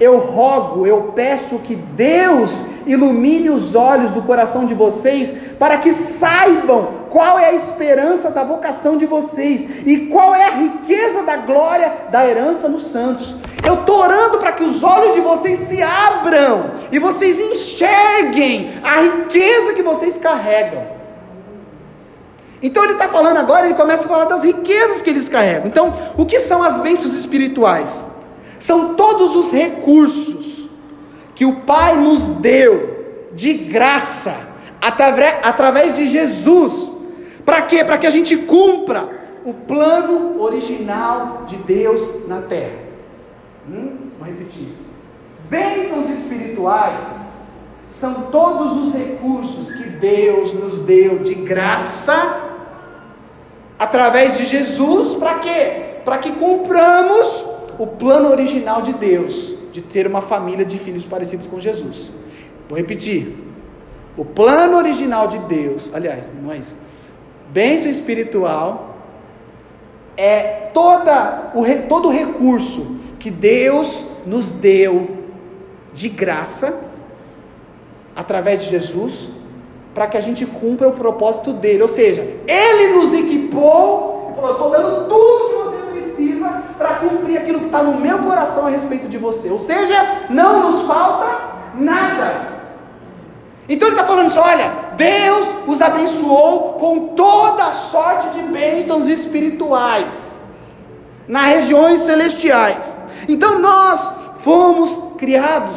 Eu 0.00 0.18
rogo, 0.18 0.86
eu 0.86 1.12
peço 1.14 1.60
que 1.60 1.74
Deus 1.74 2.66
ilumine 2.86 3.48
os 3.48 3.74
olhos 3.74 4.10
do 4.10 4.22
coração 4.22 4.66
de 4.66 4.74
vocês, 4.74 5.38
para 5.58 5.78
que 5.78 5.92
saibam 5.92 6.97
qual 7.10 7.38
é 7.38 7.46
a 7.46 7.54
esperança 7.54 8.30
da 8.30 8.44
vocação 8.44 8.96
de 8.96 9.06
vocês 9.06 9.86
e 9.86 10.06
qual 10.06 10.34
é 10.34 10.44
a 10.44 10.50
riqueza 10.50 11.22
da 11.22 11.36
glória 11.36 11.92
da 12.10 12.26
herança 12.26 12.68
nos 12.68 12.84
santos. 12.84 13.36
Eu 13.64 13.74
estou 13.74 13.98
orando 13.98 14.38
para 14.38 14.52
que 14.52 14.64
os 14.64 14.82
olhos 14.82 15.14
de 15.14 15.20
vocês 15.20 15.60
se 15.60 15.82
abram 15.82 16.70
e 16.90 16.98
vocês 16.98 17.38
enxerguem 17.40 18.80
a 18.82 19.00
riqueza 19.00 19.74
que 19.74 19.82
vocês 19.82 20.18
carregam. 20.18 20.98
Então 22.62 22.82
ele 22.84 22.94
está 22.94 23.08
falando 23.08 23.36
agora, 23.36 23.66
ele 23.66 23.74
começa 23.74 24.04
a 24.04 24.08
falar 24.08 24.24
das 24.24 24.42
riquezas 24.42 25.02
que 25.02 25.10
eles 25.10 25.28
carregam. 25.28 25.66
Então, 25.66 25.94
o 26.16 26.26
que 26.26 26.40
são 26.40 26.62
as 26.62 26.80
bênçãos 26.80 27.14
espirituais? 27.14 28.10
São 28.58 28.94
todos 28.94 29.36
os 29.36 29.52
recursos 29.52 30.68
que 31.34 31.44
o 31.44 31.60
Pai 31.60 31.96
nos 31.96 32.32
deu 32.32 33.28
de 33.32 33.54
graça, 33.54 34.34
através 34.80 35.94
de 35.94 36.08
Jesus, 36.08 36.97
para 37.48 37.62
quê? 37.62 37.82
Para 37.82 37.96
que 37.96 38.06
a 38.06 38.10
gente 38.10 38.36
cumpra 38.36 39.08
o 39.42 39.54
plano 39.54 40.38
original 40.38 41.46
de 41.48 41.56
Deus 41.56 42.28
na 42.28 42.42
terra. 42.42 42.76
Hum? 43.66 44.10
Vou 44.18 44.28
repetir. 44.28 44.68
Bênçãos 45.48 46.10
espirituais 46.10 47.32
são 47.86 48.24
todos 48.24 48.76
os 48.76 48.94
recursos 48.94 49.72
que 49.72 49.88
Deus 49.88 50.52
nos 50.52 50.82
deu 50.82 51.20
de 51.20 51.36
graça 51.36 52.50
através 53.78 54.36
de 54.36 54.44
Jesus, 54.44 55.14
para 55.14 55.38
quê? 55.38 56.00
Para 56.04 56.18
que 56.18 56.32
cumpramos 56.32 57.46
o 57.78 57.86
plano 57.86 58.30
original 58.30 58.82
de 58.82 58.92
Deus 58.92 59.54
de 59.72 59.80
ter 59.80 60.06
uma 60.06 60.20
família 60.20 60.66
de 60.66 60.78
filhos 60.78 61.06
parecidos 61.06 61.46
com 61.46 61.58
Jesus. 61.58 62.10
Vou 62.68 62.76
repetir. 62.76 63.38
O 64.18 64.24
plano 64.26 64.76
original 64.76 65.28
de 65.28 65.38
Deus, 65.38 65.94
aliás, 65.94 66.28
não 66.42 66.52
é 66.52 66.58
isso 66.58 66.87
Bênção 67.50 67.90
espiritual 67.90 68.96
é 70.16 70.70
toda 70.74 71.52
o, 71.54 71.64
todo 71.88 72.08
o 72.08 72.12
recurso 72.12 72.98
que 73.18 73.30
Deus 73.30 74.06
nos 74.26 74.52
deu 74.52 75.16
de 75.94 76.08
graça, 76.08 76.88
através 78.14 78.62
de 78.62 78.68
Jesus, 78.68 79.30
para 79.94 80.06
que 80.06 80.16
a 80.16 80.20
gente 80.20 80.44
cumpra 80.44 80.88
o 80.88 80.92
propósito 80.92 81.52
dele. 81.52 81.82
Ou 81.82 81.88
seja, 81.88 82.22
ele 82.46 82.96
nos 82.96 83.14
equipou 83.14 84.30
e 84.32 84.36
falou: 84.36 84.52
estou 84.52 84.70
dando 84.70 85.08
tudo 85.08 85.48
que 85.48 85.54
você 85.64 85.82
precisa 85.92 86.62
para 86.76 86.96
cumprir 86.96 87.38
aquilo 87.38 87.60
que 87.60 87.66
está 87.66 87.82
no 87.82 87.98
meu 87.98 88.18
coração 88.18 88.66
a 88.66 88.70
respeito 88.70 89.08
de 89.08 89.16
você. 89.16 89.48
Ou 89.48 89.58
seja, 89.58 90.26
não 90.28 90.70
nos 90.70 90.82
falta 90.82 91.48
nada. 91.74 92.57
Então 93.68 93.88
ele 93.88 93.96
está 93.96 94.06
falando 94.06 94.28
assim: 94.28 94.38
olha, 94.38 94.72
Deus 94.96 95.46
os 95.66 95.82
abençoou 95.82 96.74
com 96.74 97.08
toda 97.08 97.64
a 97.64 97.72
sorte 97.72 98.30
de 98.30 98.42
bênçãos 98.42 99.08
espirituais 99.08 100.38
nas 101.26 101.46
regiões 101.46 102.00
celestiais. 102.00 102.96
Então 103.28 103.58
nós 103.58 104.14
fomos 104.42 105.16
criados 105.18 105.76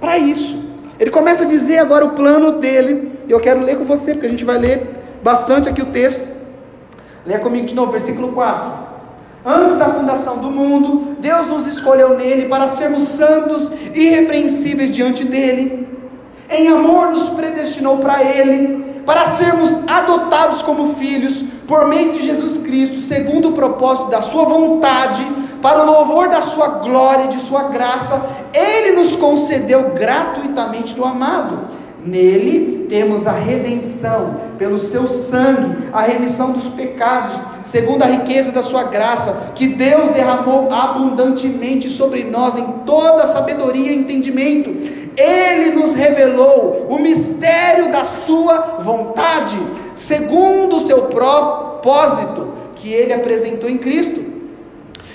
para 0.00 0.16
isso. 0.16 0.62
Ele 1.00 1.10
começa 1.10 1.42
a 1.42 1.46
dizer 1.46 1.78
agora 1.78 2.04
o 2.04 2.10
plano 2.10 2.52
dele. 2.52 3.18
Eu 3.28 3.40
quero 3.40 3.60
ler 3.60 3.76
com 3.78 3.84
você, 3.84 4.12
porque 4.12 4.26
a 4.26 4.30
gente 4.30 4.44
vai 4.44 4.58
ler 4.58 5.04
bastante 5.22 5.68
aqui 5.68 5.82
o 5.82 5.86
texto. 5.86 6.30
Leia 7.26 7.40
comigo 7.40 7.66
de 7.66 7.74
novo, 7.74 7.90
versículo 7.90 8.32
4. 8.32 8.82
Antes 9.44 9.78
da 9.78 9.86
fundação 9.86 10.38
do 10.38 10.50
mundo, 10.50 11.16
Deus 11.18 11.48
nos 11.48 11.66
escolheu 11.66 12.16
nele 12.16 12.48
para 12.48 12.68
sermos 12.68 13.02
santos 13.08 13.72
e 13.92 14.06
irrepreensíveis 14.06 14.94
diante 14.94 15.24
dele 15.24 15.91
em 16.52 16.68
amor 16.68 17.12
nos 17.12 17.30
predestinou 17.30 17.98
para 17.98 18.22
Ele, 18.22 19.00
para 19.06 19.26
sermos 19.26 19.88
adotados 19.88 20.62
como 20.62 20.94
filhos, 20.94 21.44
por 21.66 21.86
meio 21.86 22.12
de 22.12 22.26
Jesus 22.26 22.62
Cristo, 22.62 23.00
segundo 23.00 23.48
o 23.48 23.52
propósito 23.52 24.10
da 24.10 24.20
Sua 24.20 24.44
vontade, 24.44 25.24
para 25.60 25.82
o 25.82 25.86
louvor 25.86 26.28
da 26.28 26.42
Sua 26.42 26.68
glória 26.80 27.24
e 27.24 27.36
de 27.36 27.40
Sua 27.40 27.64
graça, 27.64 28.28
Ele 28.52 29.00
nos 29.00 29.16
concedeu 29.16 29.90
gratuitamente 29.90 30.94
do 30.94 31.04
amado. 31.04 31.82
Nele 32.04 32.86
temos 32.88 33.28
a 33.28 33.32
redenção, 33.32 34.34
pelo 34.58 34.80
seu 34.80 35.08
sangue, 35.08 35.88
a 35.92 36.02
remissão 36.02 36.50
dos 36.50 36.66
pecados, 36.66 37.36
segundo 37.64 38.02
a 38.02 38.06
riqueza 38.06 38.50
da 38.50 38.62
sua 38.62 38.84
graça, 38.84 39.52
que 39.54 39.68
Deus 39.68 40.10
derramou 40.10 40.72
abundantemente 40.72 41.88
sobre 41.88 42.24
nós 42.24 42.56
em 42.56 42.66
toda 42.84 43.26
sabedoria 43.28 43.92
e 43.92 43.98
entendimento 43.98 45.01
ele 45.16 45.74
nos 45.74 45.94
revelou 45.94 46.86
o 46.88 46.98
mistério 46.98 47.90
da 47.90 48.04
Sua 48.04 48.80
vontade, 48.82 49.56
segundo 49.94 50.76
o 50.76 50.80
seu 50.80 51.02
propósito 51.02 52.52
que 52.76 52.92
ele 52.92 53.12
apresentou 53.12 53.68
em 53.68 53.78
Cristo, 53.78 54.22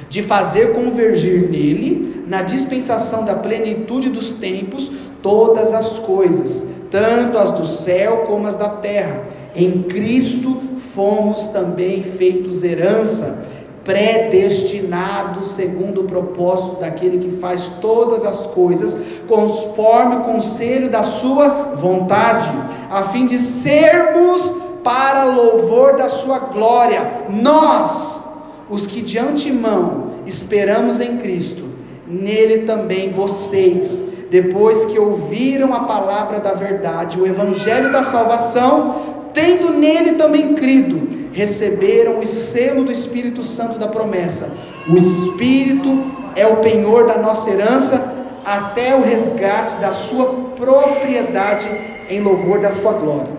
de 0.10 0.24
fazer 0.24 0.74
convergir 0.74 1.50
nele, 1.50 2.24
na 2.28 2.42
dispensação 2.42 3.26
da 3.26 3.36
plenitude 3.36 4.10
dos 4.10 4.36
tempos, 4.36 4.94
todas 5.22 5.74
as 5.74 6.00
coisas, 6.00 6.70
tanto 6.92 7.38
as 7.38 7.54
do 7.54 7.68
céu 7.68 8.26
como 8.28 8.48
as 8.48 8.58
da 8.58 8.70
terra. 8.70 9.24
Em 9.56 9.84
Cristo 9.84 10.62
fomos 10.94 11.50
também 11.50 12.04
feitos 12.04 12.64
herança, 12.64 13.46
predestinados 13.88 15.54
segundo 15.54 16.02
o 16.02 16.04
propósito 16.04 16.82
daquele 16.82 17.20
que 17.20 17.38
faz 17.38 17.78
todas 17.80 18.26
as 18.26 18.48
coisas 18.48 19.02
conforme 19.26 20.18
o 20.18 20.24
conselho 20.24 20.90
da 20.90 21.04
sua 21.04 21.48
vontade, 21.76 22.52
a 22.92 23.04
fim 23.04 23.26
de 23.26 23.40
sermos 23.40 24.58
para 24.84 25.24
louvor 25.24 25.98
da 25.98 26.10
sua 26.10 26.38
glória, 26.40 27.02
nós, 27.30 28.28
os 28.70 28.86
que 28.86 29.02
de 29.02 29.18
antemão 29.18 30.12
esperamos 30.26 31.00
em 31.00 31.18
Cristo, 31.18 31.64
nele 32.06 32.66
também 32.66 33.12
vocês, 33.12 34.10
depois 34.30 34.86
que 34.86 35.00
ouviram 35.00 35.74
a 35.74 35.82
palavra 35.82 36.40
da 36.40 36.52
verdade, 36.52 37.20
o 37.20 37.26
evangelho 37.26 37.92
da 37.92 38.04
salvação, 38.04 39.02
tendo 39.34 39.72
nele 39.72 40.14
também 40.14 40.54
crido, 40.56 41.07
receberam 41.38 42.20
o 42.20 42.26
selo 42.26 42.84
do 42.84 42.92
Espírito 42.92 43.44
Santo 43.44 43.78
da 43.78 43.88
promessa. 43.88 44.58
O 44.90 44.98
Espírito 44.98 46.04
é 46.36 46.48
o 46.48 46.58
penhor 46.58 47.06
da 47.06 47.20
nossa 47.20 47.52
herança 47.52 48.26
até 48.44 48.96
o 48.96 49.04
resgate 49.04 49.76
da 49.76 49.92
sua 49.92 50.34
propriedade 50.56 51.68
em 52.10 52.22
louvor 52.22 52.60
da 52.60 52.72
sua 52.72 52.94
glória. 52.94 53.30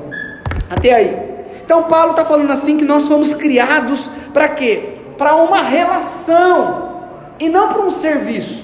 Até 0.70 0.94
aí. 0.94 1.28
Então 1.64 1.82
Paulo 1.84 2.12
está 2.12 2.24
falando 2.24 2.52
assim 2.52 2.78
que 2.78 2.84
nós 2.84 3.08
fomos 3.08 3.34
criados 3.34 4.08
para 4.32 4.48
quê? 4.50 4.90
Para 5.18 5.34
uma 5.34 5.60
relação 5.62 7.00
e 7.40 7.48
não 7.48 7.72
para 7.72 7.82
um 7.82 7.90
serviço. 7.90 8.62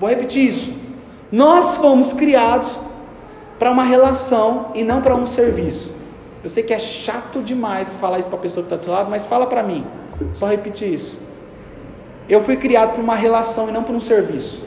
Vou 0.00 0.08
repetir 0.08 0.48
isso. 0.48 0.74
Nós 1.30 1.76
fomos 1.76 2.14
criados 2.14 2.78
para 3.58 3.70
uma 3.70 3.84
relação 3.84 4.70
e 4.74 4.82
não 4.82 5.02
para 5.02 5.14
um 5.14 5.26
serviço. 5.26 5.93
Eu 6.44 6.50
sei 6.50 6.62
que 6.62 6.74
é 6.74 6.78
chato 6.78 7.42
demais 7.42 7.88
falar 7.98 8.18
isso 8.18 8.28
para 8.28 8.38
a 8.38 8.42
pessoa 8.42 8.62
que 8.62 8.66
está 8.66 8.76
do 8.76 8.84
seu 8.84 8.92
lado, 8.92 9.10
mas 9.10 9.24
fala 9.24 9.46
para 9.46 9.62
mim. 9.62 9.86
Só 10.34 10.46
repetir 10.46 10.92
isso. 10.92 11.22
Eu 12.28 12.44
fui 12.44 12.58
criado 12.58 12.92
para 12.92 13.02
uma 13.02 13.14
relação 13.14 13.70
e 13.70 13.72
não 13.72 13.82
para 13.82 13.94
um 13.94 14.00
serviço. 14.00 14.66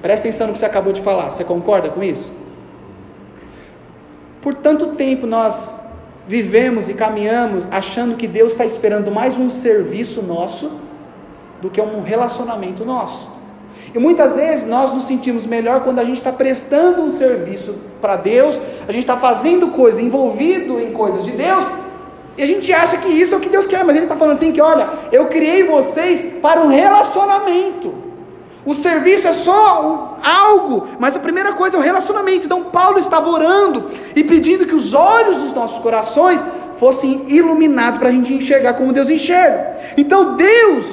Presta 0.00 0.28
atenção 0.28 0.46
no 0.46 0.52
que 0.52 0.60
você 0.60 0.66
acabou 0.66 0.92
de 0.92 1.02
falar. 1.02 1.30
Você 1.30 1.42
concorda 1.42 1.88
com 1.88 2.00
isso? 2.00 2.32
Por 4.40 4.54
tanto 4.54 4.94
tempo 4.94 5.26
nós 5.26 5.80
vivemos 6.28 6.88
e 6.88 6.94
caminhamos 6.94 7.66
achando 7.72 8.16
que 8.16 8.28
Deus 8.28 8.52
está 8.52 8.64
esperando 8.64 9.10
mais 9.10 9.36
um 9.36 9.50
serviço 9.50 10.22
nosso 10.22 10.70
do 11.60 11.68
que 11.68 11.80
um 11.80 12.02
relacionamento 12.02 12.84
nosso. 12.84 13.35
E 13.96 13.98
muitas 13.98 14.36
vezes 14.36 14.68
nós 14.68 14.92
nos 14.92 15.06
sentimos 15.06 15.46
melhor 15.46 15.80
quando 15.80 16.00
a 16.00 16.04
gente 16.04 16.18
está 16.18 16.30
prestando 16.30 17.00
um 17.00 17.12
serviço 17.12 17.76
para 17.98 18.14
Deus, 18.14 18.54
a 18.86 18.92
gente 18.92 19.04
está 19.04 19.16
fazendo 19.16 19.68
coisa, 19.68 20.02
envolvido 20.02 20.78
em 20.78 20.92
coisas 20.92 21.24
de 21.24 21.30
Deus, 21.30 21.64
e 22.36 22.42
a 22.42 22.46
gente 22.46 22.70
acha 22.74 22.98
que 22.98 23.08
isso 23.08 23.32
é 23.32 23.38
o 23.38 23.40
que 23.40 23.48
Deus 23.48 23.64
quer, 23.64 23.82
mas 23.86 23.96
Ele 23.96 24.04
está 24.04 24.14
falando 24.14 24.36
assim: 24.36 24.52
que 24.52 24.60
olha, 24.60 24.86
eu 25.10 25.28
criei 25.28 25.62
vocês 25.62 26.40
para 26.42 26.60
um 26.60 26.66
relacionamento. 26.66 27.94
O 28.66 28.74
serviço 28.74 29.28
é 29.28 29.32
só 29.32 30.18
algo, 30.22 30.88
mas 30.98 31.16
a 31.16 31.20
primeira 31.20 31.54
coisa 31.54 31.78
é 31.78 31.80
o 31.80 31.82
relacionamento. 31.82 32.44
Então 32.44 32.64
Paulo 32.64 32.98
estava 32.98 33.30
orando 33.30 33.90
e 34.14 34.22
pedindo 34.22 34.66
que 34.66 34.74
os 34.74 34.92
olhos 34.92 35.38
dos 35.38 35.54
nossos 35.54 35.78
corações 35.82 36.44
fossem 36.78 37.24
iluminados 37.28 37.98
para 37.98 38.10
a 38.10 38.12
gente 38.12 38.34
enxergar 38.34 38.74
como 38.74 38.92
Deus 38.92 39.08
enxerga. 39.08 39.74
Então 39.96 40.36
Deus 40.36 40.84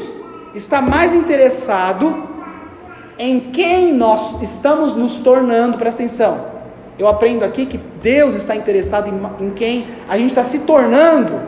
está 0.55 0.81
mais 0.81 1.13
interessado 1.13 2.31
em 3.17 3.39
quem 3.51 3.93
nós 3.93 4.41
estamos 4.41 4.95
nos 4.95 5.21
tornando, 5.21 5.77
presta 5.77 6.03
atenção. 6.03 6.53
Eu 6.97 7.07
aprendo 7.07 7.43
aqui 7.43 7.65
que 7.65 7.79
Deus 8.01 8.35
está 8.35 8.55
interessado 8.55 9.09
em, 9.09 9.45
em 9.45 9.49
quem 9.51 9.87
a 10.07 10.17
gente 10.17 10.29
está 10.29 10.43
se 10.43 10.59
tornando, 10.59 11.39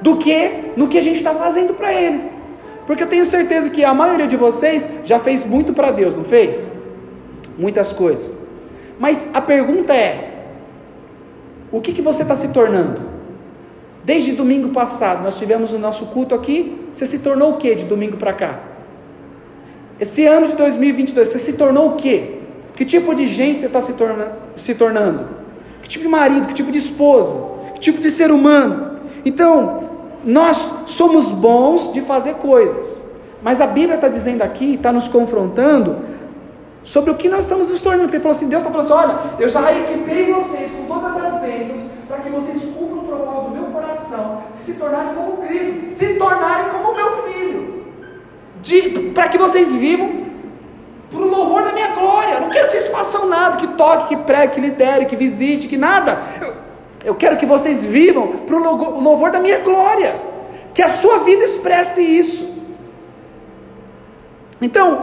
do 0.00 0.16
que 0.16 0.72
no 0.76 0.88
que 0.88 0.98
a 0.98 1.02
gente 1.02 1.16
está 1.16 1.34
fazendo 1.34 1.74
para 1.74 1.92
Ele. 1.92 2.22
Porque 2.86 3.02
eu 3.02 3.08
tenho 3.08 3.26
certeza 3.26 3.70
que 3.70 3.84
a 3.84 3.92
maioria 3.92 4.26
de 4.26 4.36
vocês 4.36 4.88
já 5.04 5.18
fez 5.18 5.44
muito 5.44 5.72
para 5.72 5.90
Deus, 5.90 6.16
não 6.16 6.24
fez? 6.24 6.68
Muitas 7.58 7.92
coisas. 7.92 8.36
Mas 8.98 9.30
a 9.34 9.40
pergunta 9.40 9.94
é: 9.94 10.44
o 11.72 11.80
que, 11.80 11.92
que 11.92 12.02
você 12.02 12.22
está 12.22 12.36
se 12.36 12.52
tornando? 12.52 13.16
Desde 14.04 14.32
domingo 14.32 14.68
passado, 14.68 15.24
nós 15.24 15.36
tivemos 15.36 15.72
o 15.72 15.78
nosso 15.78 16.06
culto 16.06 16.34
aqui. 16.34 16.86
Você 16.92 17.06
se 17.06 17.18
tornou 17.18 17.54
o 17.54 17.56
que 17.56 17.74
de 17.74 17.84
domingo 17.84 18.16
para 18.16 18.32
cá? 18.32 18.60
Esse 19.98 20.26
ano 20.26 20.48
de 20.48 20.56
2022, 20.56 21.28
você 21.28 21.38
se 21.38 21.54
tornou 21.54 21.90
o 21.90 21.96
que? 21.96 22.40
Que 22.74 22.84
tipo 22.84 23.14
de 23.14 23.26
gente 23.28 23.60
você 23.60 23.66
está 23.66 23.80
se, 23.80 23.94
torna, 23.94 24.32
se 24.54 24.74
tornando? 24.74 25.26
Que 25.82 25.88
tipo 25.88 26.04
de 26.04 26.10
marido, 26.10 26.46
que 26.48 26.54
tipo 26.54 26.70
de 26.70 26.78
esposa, 26.78 27.72
que 27.74 27.80
tipo 27.80 28.00
de 28.00 28.10
ser 28.10 28.30
humano? 28.30 29.00
Então, 29.24 29.84
nós 30.24 30.84
somos 30.86 31.30
bons 31.30 31.92
de 31.92 32.02
fazer 32.02 32.34
coisas, 32.34 33.00
mas 33.42 33.60
a 33.60 33.66
Bíblia 33.66 33.94
está 33.94 34.08
dizendo 34.08 34.42
aqui, 34.42 34.74
está 34.74 34.92
nos 34.92 35.08
confrontando 35.08 35.96
sobre 36.84 37.10
o 37.10 37.14
que 37.14 37.28
nós 37.28 37.44
estamos 37.44 37.70
nos 37.70 37.80
tornando. 37.80 38.04
Porque 38.04 38.16
ele 38.16 38.22
falou 38.22 38.36
assim: 38.36 38.48
Deus 38.48 38.62
está 38.62 38.72
falando 38.72 38.92
assim: 38.92 39.08
olha, 39.08 39.18
eu 39.38 39.48
já 39.48 39.72
equipei 39.72 40.32
vocês 40.32 40.70
com 40.72 40.84
todas 40.84 41.16
as 41.16 41.40
bênçãos 41.40 41.82
para 42.08 42.18
que 42.18 42.30
vocês 42.30 42.62
cumpram 42.76 42.98
o 42.98 43.06
propósito 43.06 43.50
do 43.50 43.56
meu 43.56 43.70
coração, 43.70 44.42
se 44.54 44.74
tornarem 44.74 45.14
como 45.14 45.38
Cristo, 45.38 45.80
se 45.80 46.14
tornarem 46.14 46.70
como 46.70 46.94
meu 46.94 47.22
filho, 47.24 47.75
para 49.14 49.28
que 49.28 49.38
vocês 49.38 49.72
vivam 49.72 50.26
para 51.10 51.20
o 51.20 51.28
louvor 51.28 51.62
da 51.62 51.72
minha 51.72 51.88
glória. 51.88 52.40
Não 52.40 52.50
quero 52.50 52.66
que 52.66 52.72
vocês 52.72 52.88
façam 52.88 53.28
nada, 53.28 53.56
que 53.56 53.68
toque, 53.68 54.08
que 54.08 54.22
pregue, 54.22 54.54
que 54.54 54.60
lidere, 54.60 55.06
que 55.06 55.16
visite, 55.16 55.68
que 55.68 55.76
nada. 55.76 56.18
Eu, 56.40 56.52
eu 57.04 57.14
quero 57.14 57.36
que 57.36 57.46
vocês 57.46 57.84
vivam 57.84 58.28
para 58.46 58.56
o 58.56 59.00
louvor 59.00 59.30
da 59.30 59.38
minha 59.38 59.58
glória. 59.58 60.20
Que 60.74 60.82
a 60.82 60.88
sua 60.88 61.18
vida 61.18 61.44
expresse 61.44 62.02
isso. 62.02 62.54
Então, 64.60 65.02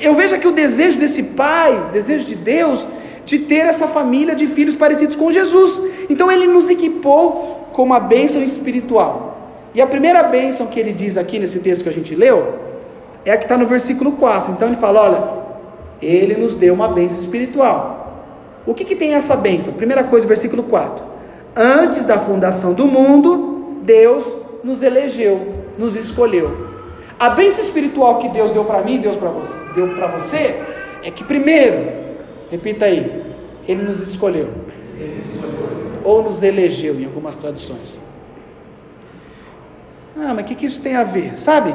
eu 0.00 0.14
vejo 0.14 0.34
aqui 0.34 0.46
o 0.46 0.52
desejo 0.52 0.98
desse 0.98 1.22
pai, 1.22 1.90
desejo 1.92 2.26
de 2.26 2.34
Deus, 2.34 2.86
de 3.26 3.40
ter 3.40 3.66
essa 3.66 3.88
família 3.88 4.34
de 4.34 4.46
filhos 4.46 4.76
parecidos 4.76 5.16
com 5.16 5.32
Jesus. 5.32 5.90
Então, 6.08 6.30
ele 6.30 6.46
nos 6.46 6.70
equipou 6.70 7.68
com 7.72 7.82
uma 7.82 8.00
bênção 8.00 8.42
espiritual. 8.42 9.30
E 9.74 9.80
a 9.80 9.86
primeira 9.86 10.22
bênção 10.24 10.66
que 10.66 10.78
ele 10.80 10.92
diz 10.92 11.16
aqui 11.16 11.38
nesse 11.38 11.60
texto 11.60 11.82
que 11.82 11.88
a 11.88 11.92
gente 11.92 12.14
leu, 12.14 12.69
é 13.24 13.32
a 13.32 13.36
que 13.36 13.44
está 13.44 13.56
no 13.56 13.66
versículo 13.66 14.12
4. 14.12 14.52
Então 14.52 14.68
ele 14.68 14.76
fala: 14.76 15.02
olha, 15.02 15.22
ele 16.00 16.36
nos 16.36 16.56
deu 16.56 16.74
uma 16.74 16.88
bênção 16.88 17.18
espiritual. 17.18 18.00
O 18.66 18.74
que, 18.74 18.84
que 18.84 18.96
tem 18.96 19.14
essa 19.14 19.36
bênção? 19.36 19.74
Primeira 19.74 20.04
coisa, 20.04 20.26
versículo 20.26 20.62
4. 20.64 21.04
Antes 21.56 22.06
da 22.06 22.18
fundação 22.18 22.74
do 22.74 22.86
mundo, 22.86 23.80
Deus 23.82 24.24
nos 24.62 24.82
elegeu, 24.82 25.64
nos 25.78 25.96
escolheu. 25.96 26.68
A 27.18 27.30
bênção 27.30 27.64
espiritual 27.64 28.18
que 28.18 28.28
Deus 28.28 28.52
deu 28.52 28.64
para 28.64 28.80
mim, 28.82 29.00
Deus 29.00 29.16
pra 29.16 29.28
você, 29.28 29.74
deu 29.74 29.88
para 29.88 30.06
você, 30.06 30.62
é 31.02 31.10
que 31.10 31.24
primeiro, 31.24 31.90
repita 32.50 32.86
aí, 32.86 33.24
Ele 33.66 33.82
nos 33.82 34.00
escolheu. 34.00 34.48
Ou 36.04 36.22
nos 36.22 36.42
elegeu 36.42 36.94
em 36.94 37.04
algumas 37.04 37.36
traduções. 37.36 37.98
Ah, 40.16 40.32
mas 40.34 40.44
o 40.44 40.48
que, 40.48 40.54
que 40.54 40.66
isso 40.66 40.82
tem 40.82 40.96
a 40.96 41.04
ver? 41.04 41.38
Sabe? 41.38 41.74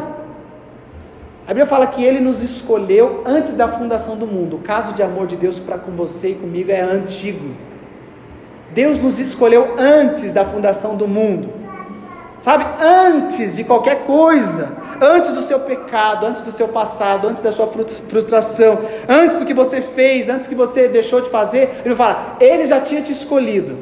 A 1.45 1.49
Bíblia 1.49 1.67
fala 1.67 1.85
que 1.85 2.03
ele 2.03 2.19
nos 2.19 2.41
escolheu 2.41 3.21
antes 3.23 3.55
da 3.55 3.67
fundação 3.67 4.17
do 4.17 4.25
mundo. 4.25 4.55
O 4.55 4.59
caso 4.59 4.93
de 4.93 5.03
amor 5.03 5.27
de 5.27 5.35
Deus 5.35 5.59
para 5.59 5.77
com 5.77 5.91
você 5.91 6.29
e 6.29 6.35
comigo 6.35 6.71
é 6.71 6.81
antigo. 6.81 7.51
Deus 8.73 8.97
nos 8.97 9.19
escolheu 9.19 9.75
antes 9.77 10.33
da 10.33 10.43
fundação 10.43 10.95
do 10.95 11.07
mundo. 11.07 11.49
Sabe? 12.39 12.65
Antes 12.83 13.55
de 13.55 13.63
qualquer 13.63 14.05
coisa. 14.05 14.83
Antes 14.99 15.33
do 15.33 15.41
seu 15.43 15.59
pecado, 15.59 16.25
antes 16.25 16.41
do 16.41 16.51
seu 16.51 16.69
passado, 16.69 17.27
antes 17.27 17.43
da 17.43 17.51
sua 17.51 17.67
frustração, 17.67 18.79
antes 19.07 19.37
do 19.37 19.45
que 19.45 19.53
você 19.53 19.81
fez, 19.81 20.29
antes 20.29 20.47
que 20.47 20.55
você 20.55 20.87
deixou 20.87 21.21
de 21.21 21.29
fazer, 21.29 21.81
ele 21.85 21.93
fala, 21.95 22.37
ele 22.39 22.65
já 22.65 22.79
tinha 22.79 23.01
te 23.01 23.11
escolhido. 23.11 23.77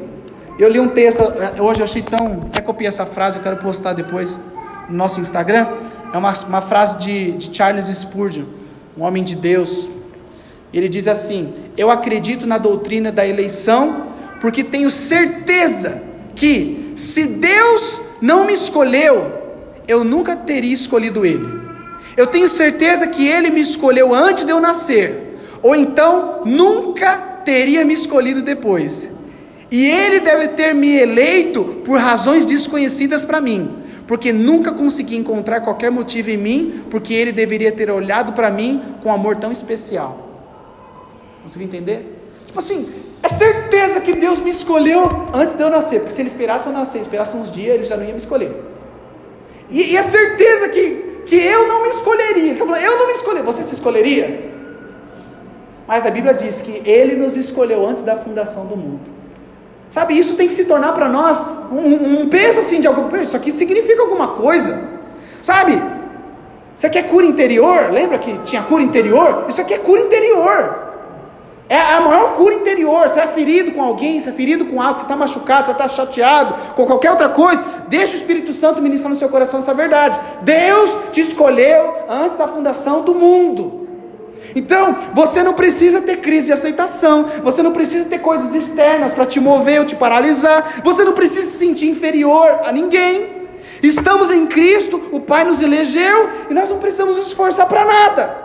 Eu 0.58 0.68
li 0.68 0.80
um 0.80 0.88
texto, 0.88 1.22
hoje 1.60 1.80
eu 1.80 1.84
achei 1.84 2.02
tão. 2.02 2.42
Até 2.48 2.60
copiei 2.60 2.88
essa 2.88 3.06
frase, 3.06 3.38
eu 3.38 3.42
quero 3.44 3.56
postar 3.58 3.92
depois 3.92 4.40
no 4.88 4.96
nosso 4.96 5.20
Instagram 5.20 5.68
é 6.14 6.18
uma, 6.18 6.32
uma 6.46 6.60
frase 6.60 6.98
de, 6.98 7.32
de 7.32 7.56
Charles 7.56 7.86
Spurgeon, 7.86 8.44
um 8.96 9.02
homem 9.02 9.24
de 9.24 9.34
Deus. 9.34 9.88
Ele 10.72 10.88
diz 10.88 11.08
assim: 11.08 11.52
Eu 11.76 11.90
acredito 11.90 12.46
na 12.46 12.56
doutrina 12.56 13.10
da 13.10 13.26
eleição, 13.26 14.06
porque 14.40 14.62
tenho 14.62 14.92
certeza 14.92 16.00
que, 16.36 16.92
se 16.94 17.26
Deus 17.26 18.00
não 18.22 18.46
me 18.46 18.52
escolheu, 18.52 19.42
eu 19.88 20.04
nunca 20.04 20.36
teria 20.36 20.72
escolhido 20.72 21.26
Ele. 21.26 21.64
Eu 22.16 22.28
tenho 22.28 22.48
certeza 22.48 23.08
que 23.08 23.26
Ele 23.26 23.50
me 23.50 23.60
escolheu 23.60 24.14
antes 24.14 24.44
de 24.44 24.52
eu 24.52 24.60
nascer, 24.60 25.40
ou 25.62 25.74
então 25.74 26.42
nunca 26.44 27.16
teria 27.44 27.84
me 27.84 27.92
escolhido 27.92 28.40
depois. 28.40 29.10
E 29.68 29.84
ele 29.86 30.20
deve 30.20 30.48
ter 30.48 30.72
me 30.72 30.94
eleito 30.94 31.82
por 31.84 31.98
razões 31.98 32.44
desconhecidas 32.44 33.24
para 33.24 33.40
mim, 33.40 33.83
porque 34.06 34.32
nunca 34.32 34.72
consegui 34.72 35.16
encontrar 35.16 35.60
qualquer 35.60 35.90
motivo 35.90 36.30
em 36.30 36.36
mim, 36.36 36.84
porque 36.90 37.14
ele 37.14 37.32
deveria 37.32 37.72
ter 37.72 37.90
olhado 37.90 38.32
para 38.32 38.50
mim 38.50 38.82
com 39.02 39.12
amor 39.12 39.36
tão 39.36 39.50
especial. 39.50 40.28
Conseguiu 41.42 41.66
entender? 41.66 42.20
Tipo 42.46 42.58
assim, 42.58 42.92
é 43.22 43.28
certeza 43.28 44.00
que 44.00 44.12
Deus 44.14 44.38
me 44.38 44.50
escolheu 44.50 45.02
antes 45.32 45.56
de 45.56 45.62
eu 45.62 45.70
nascer, 45.70 46.00
porque 46.00 46.14
se 46.14 46.20
ele 46.20 46.28
esperasse 46.28 46.66
eu 46.66 46.72
nascer, 46.72 47.00
esperasse 47.00 47.36
uns 47.36 47.52
dias, 47.52 47.74
ele 47.74 47.84
já 47.84 47.96
não 47.96 48.04
ia 48.04 48.12
me 48.12 48.18
escolher. 48.18 48.52
E, 49.70 49.92
e 49.92 49.96
é 49.96 50.02
certeza 50.02 50.68
que, 50.68 51.22
que 51.26 51.36
eu 51.36 51.66
não 51.66 51.82
me 51.82 51.88
escolheria. 51.88 52.54
Eu 52.54 52.66
não 52.98 53.06
me 53.06 53.14
escolheria. 53.14 53.44
Você 53.44 53.62
se 53.62 53.74
escolheria? 53.74 54.52
Mas 55.86 56.06
a 56.06 56.10
Bíblia 56.10 56.34
diz 56.34 56.60
que 56.60 56.82
ele 56.88 57.16
nos 57.16 57.36
escolheu 57.36 57.86
antes 57.86 58.04
da 58.04 58.16
fundação 58.16 58.66
do 58.66 58.76
mundo. 58.76 59.13
Sabe, 59.94 60.18
isso 60.18 60.34
tem 60.34 60.48
que 60.48 60.54
se 60.56 60.64
tornar 60.64 60.92
para 60.92 61.08
nós 61.08 61.46
um, 61.70 62.22
um, 62.22 62.28
peso 62.28 62.58
assim 62.58 62.80
de 62.80 62.86
algo. 62.88 63.16
Isso 63.18 63.36
aqui 63.36 63.52
significa 63.52 64.02
alguma 64.02 64.26
coisa. 64.26 64.88
Sabe? 65.40 65.80
Isso 66.76 66.84
aqui 66.84 66.98
é 66.98 67.02
cura 67.04 67.24
interior. 67.24 67.92
Lembra 67.92 68.18
que 68.18 68.38
tinha 68.38 68.60
cura 68.62 68.82
interior? 68.82 69.46
Isso 69.48 69.60
aqui 69.60 69.72
é 69.72 69.78
cura 69.78 70.00
interior. 70.00 70.78
É 71.68 71.78
a 71.80 72.00
maior 72.00 72.34
cura 72.34 72.56
interior. 72.56 73.08
Você 73.08 73.20
é 73.20 73.28
ferido 73.28 73.70
com 73.70 73.84
alguém, 73.84 74.18
você 74.18 74.30
é 74.30 74.32
ferido 74.32 74.64
com 74.64 74.82
algo, 74.82 74.98
você 74.98 75.04
está 75.04 75.14
machucado, 75.14 75.66
você 75.66 75.70
está 75.70 75.88
chateado 75.88 76.74
com 76.74 76.84
qualquer 76.86 77.12
outra 77.12 77.28
coisa. 77.28 77.64
Deixa 77.86 78.14
o 78.14 78.18
Espírito 78.18 78.52
Santo 78.52 78.82
ministrar 78.82 79.12
no 79.12 79.16
seu 79.16 79.28
coração 79.28 79.60
essa 79.60 79.74
verdade. 79.74 80.18
Deus 80.42 80.90
te 81.12 81.20
escolheu 81.20 81.98
antes 82.08 82.36
da 82.36 82.48
fundação 82.48 83.02
do 83.02 83.14
mundo. 83.14 83.83
Então, 84.54 84.96
você 85.12 85.42
não 85.42 85.54
precisa 85.54 86.00
ter 86.00 86.18
crise 86.18 86.46
de 86.46 86.52
aceitação, 86.52 87.24
você 87.42 87.62
não 87.62 87.72
precisa 87.72 88.08
ter 88.08 88.20
coisas 88.20 88.54
externas 88.54 89.12
para 89.12 89.26
te 89.26 89.40
mover 89.40 89.80
ou 89.80 89.86
te 89.86 89.96
paralisar, 89.96 90.80
você 90.84 91.02
não 91.02 91.12
precisa 91.12 91.50
se 91.50 91.58
sentir 91.58 91.88
inferior 91.88 92.60
a 92.64 92.70
ninguém. 92.70 93.44
Estamos 93.82 94.30
em 94.30 94.46
Cristo, 94.46 95.02
o 95.10 95.20
Pai 95.20 95.44
nos 95.44 95.60
elegeu 95.60 96.30
e 96.48 96.54
nós 96.54 96.68
não 96.68 96.78
precisamos 96.78 97.16
nos 97.16 97.26
esforçar 97.28 97.66
para 97.68 97.84
nada. 97.84 98.44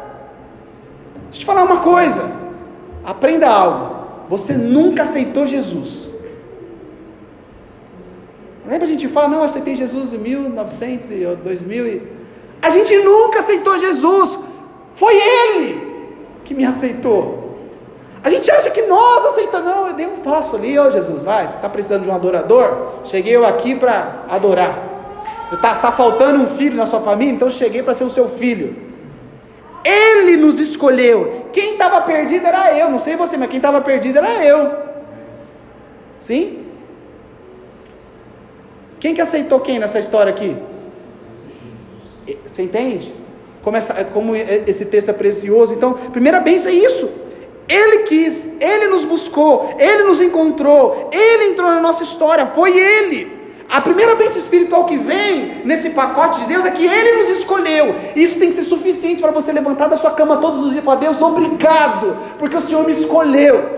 Deixa 1.25 1.35
eu 1.35 1.39
te 1.41 1.45
falar 1.45 1.63
uma 1.63 1.81
coisa, 1.81 2.31
aprenda 3.05 3.47
algo. 3.47 3.99
Você 4.29 4.53
nunca 4.53 5.03
aceitou 5.03 5.45
Jesus. 5.45 6.09
Lembra 8.67 8.85
a 8.85 8.89
gente 8.89 9.07
fala, 9.07 9.27
não, 9.27 9.43
aceitei 9.43 9.75
Jesus 9.75 10.13
em 10.13 10.17
1900 10.17 11.11
e 11.11 11.25
2000 11.43 11.87
e... 11.87 12.19
A 12.61 12.69
gente 12.69 12.95
nunca 12.97 13.39
aceitou 13.39 13.79
Jesus. 13.79 14.37
Foi 14.95 15.15
Ele 15.15 15.88
que 16.49 16.55
me 16.55 16.65
aceitou. 16.65 17.59
A 18.23 18.29
gente 18.31 18.49
acha 18.49 18.71
que 18.71 18.81
nós 18.81 19.23
aceitamos. 19.27 19.69
Não, 19.69 19.87
eu 19.87 19.93
dei 19.93 20.07
um 20.07 20.17
passo 20.17 20.55
ali, 20.55 20.79
ô 20.79 20.89
Jesus, 20.89 21.21
vai, 21.21 21.47
você 21.47 21.53
está 21.53 21.69
precisando 21.69 22.05
de 22.05 22.09
um 22.09 22.15
adorador? 22.15 23.05
Cheguei 23.05 23.35
eu 23.35 23.45
aqui 23.45 23.75
para 23.75 24.25
adorar. 24.27 24.75
Está 25.53 25.75
tá 25.75 25.91
faltando 25.91 26.41
um 26.41 26.57
filho 26.57 26.75
na 26.75 26.87
sua 26.87 27.01
família, 27.01 27.35
então 27.35 27.51
cheguei 27.51 27.83
para 27.83 27.93
ser 27.93 28.03
o 28.03 28.09
seu 28.09 28.27
filho. 28.29 28.75
Ele 29.85 30.37
nos 30.37 30.57
escolheu. 30.57 31.45
Quem 31.53 31.73
estava 31.73 32.01
perdido 32.01 32.47
era 32.47 32.75
eu, 32.75 32.89
não 32.89 32.97
sei 32.97 33.15
você, 33.15 33.37
mas 33.37 33.47
quem 33.47 33.57
estava 33.57 33.79
perdido 33.79 34.17
era 34.17 34.43
eu. 34.43 34.71
Sim? 36.19 36.65
Quem 38.99 39.13
que 39.13 39.21
aceitou 39.21 39.59
quem 39.59 39.77
nessa 39.77 39.99
história 39.99 40.33
aqui? 40.33 40.57
Você 42.47 42.63
entende? 42.63 43.18
Como, 43.63 43.77
essa, 43.77 44.03
como 44.05 44.35
esse 44.35 44.85
texto 44.85 45.09
é 45.09 45.13
precioso. 45.13 45.73
Então, 45.73 45.93
primeira 46.11 46.39
bênção 46.39 46.71
é 46.71 46.75
isso. 46.75 47.09
Ele 47.67 47.99
quis, 47.99 48.59
Ele 48.59 48.87
nos 48.87 49.05
buscou, 49.05 49.75
Ele 49.77 50.03
nos 50.03 50.19
encontrou, 50.19 51.09
Ele 51.11 51.51
entrou 51.51 51.69
na 51.69 51.79
nossa 51.79 52.03
história, 52.03 52.47
foi 52.47 52.75
Ele. 52.75 53.39
A 53.69 53.79
primeira 53.79 54.15
bênção 54.15 54.41
espiritual 54.41 54.85
que 54.85 54.97
vem 54.97 55.61
nesse 55.63 55.91
pacote 55.91 56.39
de 56.39 56.47
Deus 56.47 56.65
é 56.65 56.71
que 56.71 56.83
Ele 56.83 57.21
nos 57.21 57.37
escolheu. 57.37 57.95
Isso 58.15 58.39
tem 58.39 58.49
que 58.49 58.55
ser 58.55 58.63
suficiente 58.63 59.21
para 59.21 59.29
você 59.29 59.51
levantar 59.51 59.87
da 59.87 59.95
sua 59.95 60.09
cama 60.11 60.37
todos 60.37 60.61
os 60.61 60.71
dias 60.71 60.81
e 60.81 60.85
falar: 60.85 60.97
Deus, 60.97 61.21
obrigado, 61.21 62.17
porque 62.39 62.57
o 62.57 62.61
Senhor 62.61 62.83
me 62.83 62.91
escolheu. 62.91 63.77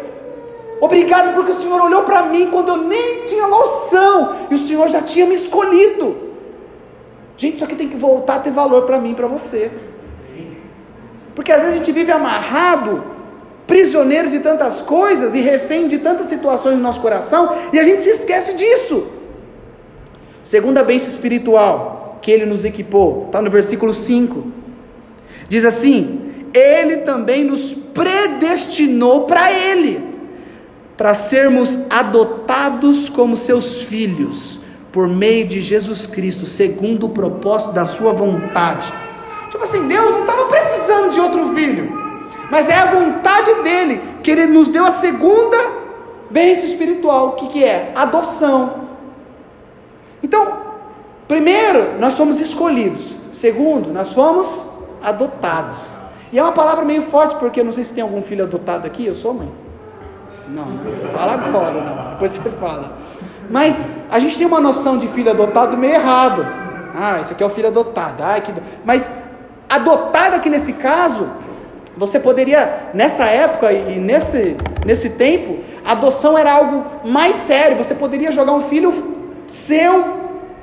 Obrigado 0.80 1.36
porque 1.36 1.52
o 1.52 1.56
Senhor 1.56 1.80
olhou 1.80 2.04
para 2.04 2.24
mim 2.24 2.48
quando 2.50 2.70
eu 2.70 2.78
nem 2.78 3.26
tinha 3.26 3.48
noção 3.48 4.36
e 4.50 4.56
o 4.56 4.58
Senhor 4.58 4.88
já 4.88 5.02
tinha 5.02 5.26
me 5.26 5.36
escolhido. 5.36 6.31
Gente, 7.42 7.56
isso 7.56 7.64
aqui 7.64 7.74
tem 7.74 7.90
que 7.90 7.98
voltar 7.98 8.36
a 8.36 8.40
ter 8.40 8.52
valor 8.52 8.84
para 8.84 9.00
mim 9.00 9.16
para 9.16 9.26
você. 9.26 9.72
Porque 11.34 11.52
às 11.52 11.62
vezes 11.62 11.74
a 11.74 11.78
gente 11.80 11.92
vive 11.92 12.12
amarrado, 12.12 13.04
prisioneiro 13.66 14.30
de 14.30 14.42
tantas 14.42 14.84
coisas 14.84 15.34
e 15.34 15.42
refém 15.42 15.88
de 15.88 15.98
tantas 15.98 16.28
situações 16.28 16.76
no 16.76 16.84
nosso 16.84 17.02
coração, 17.02 17.58
e 17.74 17.80
a 17.80 17.84
gente 17.84 18.04
se 18.04 18.12
esquece 18.12 18.54
disso. 18.54 19.08
Segunda 20.44 20.84
bênção 20.84 21.10
espiritual 21.10 22.20
que 22.22 22.30
ele 22.30 22.46
nos 22.46 22.64
equipou, 22.64 23.26
está 23.26 23.42
no 23.42 23.50
versículo 23.50 23.92
5. 23.92 24.52
Diz 25.50 25.66
assim: 25.66 26.46
Ele 26.54 26.98
também 26.98 27.44
nos 27.44 27.74
predestinou 27.74 29.26
para 29.26 29.52
Ele, 29.52 30.00
para 30.96 31.16
sermos 31.16 31.90
adotados 31.90 33.10
como 33.10 33.36
seus 33.36 33.82
filhos 33.82 34.61
por 34.92 35.08
meio 35.08 35.48
de 35.48 35.62
Jesus 35.62 36.06
Cristo, 36.06 36.46
segundo 36.46 37.06
o 37.06 37.10
propósito 37.10 37.72
da 37.72 37.86
sua 37.86 38.12
vontade. 38.12 38.92
Tipo 39.50 39.64
assim, 39.64 39.88
Deus 39.88 40.12
não 40.12 40.22
estava 40.22 40.46
precisando 40.46 41.12
de 41.12 41.20
outro 41.20 41.54
filho, 41.54 41.92
mas 42.50 42.70
é 42.70 42.76
a 42.76 42.86
vontade 42.86 43.64
dele 43.64 44.02
que 44.22 44.32
ele 44.32 44.48
nos 44.48 44.70
deu 44.70 44.86
a 44.86 44.92
segunda 44.92 45.58
bênção 46.30 46.66
espiritual, 46.66 47.28
o 47.28 47.32
que, 47.34 47.48
que 47.50 47.64
é? 47.64 47.92
Adoção. 47.96 48.82
Então, 50.24 50.60
primeiro, 51.28 52.00
nós 52.00 52.14
somos 52.14 52.40
escolhidos. 52.40 53.16
Segundo, 53.32 53.92
nós 53.92 54.14
fomos 54.14 54.64
adotados. 55.02 55.78
E 56.32 56.40
é 56.40 56.44
uma 56.44 56.52
palavra 56.52 56.86
meio 56.86 57.04
forte, 57.04 57.36
porque 57.36 57.64
não 57.64 57.72
sei 57.72 57.84
se 57.84 57.94
tem 57.94 58.04
algum 58.04 58.22
filho 58.22 58.44
adotado 58.44 58.86
aqui, 58.86 59.06
eu 59.06 59.16
sou 59.16 59.34
mãe. 59.34 59.52
Não, 60.48 60.66
fala 61.14 61.34
agora, 61.34 61.74
não. 61.74 62.10
depois 62.12 62.32
você 62.32 62.50
fala. 62.50 63.01
Mas 63.52 63.86
a 64.10 64.18
gente 64.20 64.38
tem 64.38 64.48
uma 64.48 64.62
noção 64.62 64.98
de 64.98 65.08
filho 65.10 65.30
adotado 65.30 65.78
meio 65.78 65.94
errado. 65.94 66.46
Ah, 66.96 67.20
esse 67.20 67.34
aqui 67.34 67.44
é 67.44 67.46
o 67.46 67.50
filho 67.50 67.68
adotado. 67.68 68.24
Ai, 68.24 68.42
que... 68.42 68.54
Mas 68.86 69.10
adotado 69.70 70.36
aqui 70.36 70.50
nesse 70.50 70.74
caso, 70.74 71.30
você 71.96 72.20
poderia, 72.20 72.90
nessa 72.94 73.26
época 73.26 73.72
e 73.72 74.00
nesse, 74.00 74.56
nesse 74.86 75.12
tempo, 75.12 75.60
adoção 75.86 76.38
era 76.38 76.54
algo 76.54 76.86
mais 77.04 77.36
sério. 77.36 77.78
Você 77.78 77.94
poderia 77.94 78.32
jogar 78.32 78.54
um 78.54 78.64
filho 78.64 78.94
seu 79.48 80.22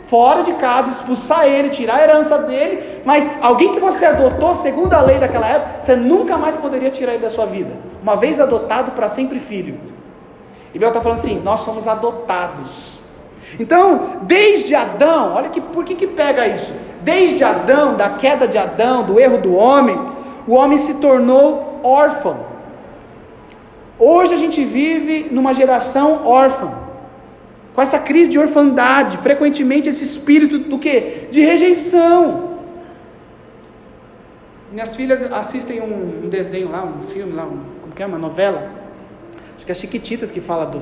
fora 0.08 0.42
de 0.42 0.54
casa, 0.54 0.90
expulsar 0.90 1.46
ele, 1.46 1.68
tirar 1.68 1.96
a 1.96 2.02
herança 2.02 2.38
dele, 2.38 3.02
mas 3.04 3.30
alguém 3.42 3.74
que 3.74 3.80
você 3.80 4.06
adotou, 4.06 4.54
segundo 4.54 4.94
a 4.94 5.02
lei 5.02 5.18
daquela 5.18 5.46
época, 5.46 5.82
você 5.82 5.94
nunca 5.94 6.38
mais 6.38 6.56
poderia 6.56 6.90
tirar 6.90 7.12
ele 7.12 7.22
da 7.22 7.30
sua 7.30 7.44
vida. 7.44 7.70
Uma 8.02 8.16
vez 8.16 8.40
adotado, 8.40 8.92
para 8.92 9.08
sempre 9.08 9.38
filho. 9.38 9.78
E 10.74 10.78
Bel 10.78 10.88
está 10.88 11.00
falando 11.00 11.18
assim: 11.18 11.40
nós 11.42 11.60
somos 11.60 11.88
adotados. 11.88 12.98
Então, 13.58 14.18
desde 14.22 14.74
Adão, 14.74 15.34
olha 15.34 15.48
que 15.48 15.60
por 15.60 15.84
que, 15.84 15.94
que 15.94 16.06
pega 16.06 16.46
isso? 16.46 16.74
Desde 17.02 17.42
Adão, 17.42 17.96
da 17.96 18.10
queda 18.10 18.46
de 18.46 18.58
Adão, 18.58 19.04
do 19.04 19.18
erro 19.18 19.38
do 19.38 19.54
homem, 19.54 19.98
o 20.46 20.54
homem 20.54 20.76
se 20.76 20.94
tornou 20.94 21.80
órfão. 21.82 22.46
Hoje 23.98 24.34
a 24.34 24.36
gente 24.36 24.64
vive 24.64 25.28
numa 25.30 25.54
geração 25.54 26.26
órfã, 26.26 26.72
com 27.74 27.82
essa 27.82 27.98
crise 27.98 28.30
de 28.30 28.38
orfandade, 28.38 29.16
frequentemente 29.18 29.88
esse 29.88 30.04
espírito 30.04 30.58
do 30.58 30.78
que? 30.78 31.28
De 31.30 31.40
rejeição. 31.40 32.48
Minhas 34.70 34.94
filhas 34.94 35.32
assistem 35.32 35.80
um, 35.80 36.26
um 36.26 36.28
desenho 36.28 36.70
lá, 36.70 36.84
um 36.84 37.08
filme 37.10 37.32
lá, 37.32 37.44
um, 37.44 37.58
como 37.80 37.94
que 37.94 38.02
é, 38.02 38.06
uma 38.06 38.18
novela, 38.18 38.70
que 39.68 39.72
é 39.72 39.74
Chiquititas 39.74 40.30
que 40.30 40.40
fala 40.40 40.64
do, 40.64 40.80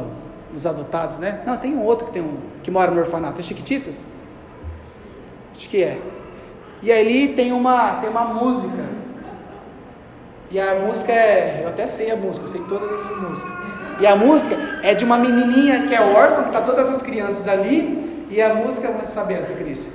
dos 0.53 0.65
adotados, 0.65 1.19
né? 1.19 1.41
Não, 1.45 1.57
tem 1.57 1.75
um 1.75 1.83
outro 1.83 2.07
que, 2.07 2.13
tem 2.13 2.23
um, 2.23 2.37
que 2.63 2.71
mora 2.71 2.89
no 2.89 3.01
orfanato, 3.01 3.41
é 3.41 3.43
Chiquititas? 3.43 3.97
Acho 5.57 5.69
que 5.69 5.83
é. 5.83 6.01
E 6.81 6.93
ali 6.93 7.35
tem 7.35 7.51
uma, 7.51 7.95
tem 7.95 8.09
uma 8.09 8.27
música. 8.27 8.85
E 10.53 10.61
a 10.61 10.77
música 10.77 11.11
é. 11.11 11.63
Eu 11.65 11.71
até 11.71 11.85
sei 11.85 12.13
a 12.13 12.17
música, 12.17 12.47
eu 12.47 12.49
sei 12.49 12.61
todas 12.69 12.89
essas 12.93 13.21
músicas. 13.21 13.53
E 13.99 14.07
a 14.07 14.15
música 14.15 14.57
é 14.85 14.95
de 14.95 15.05
uma 15.05 15.19
menininha 15.19 15.89
que 15.89 15.93
é 15.93 16.01
órfã, 16.01 16.43
que 16.45 16.51
está 16.51 16.61
todas 16.61 16.89
as 16.89 17.03
crianças 17.03 17.49
ali. 17.49 18.25
E 18.31 18.41
a 18.41 18.55
música, 18.55 18.87
você 18.93 19.11
sabe 19.11 19.35
essa, 19.35 19.53
Cristian? 19.55 19.91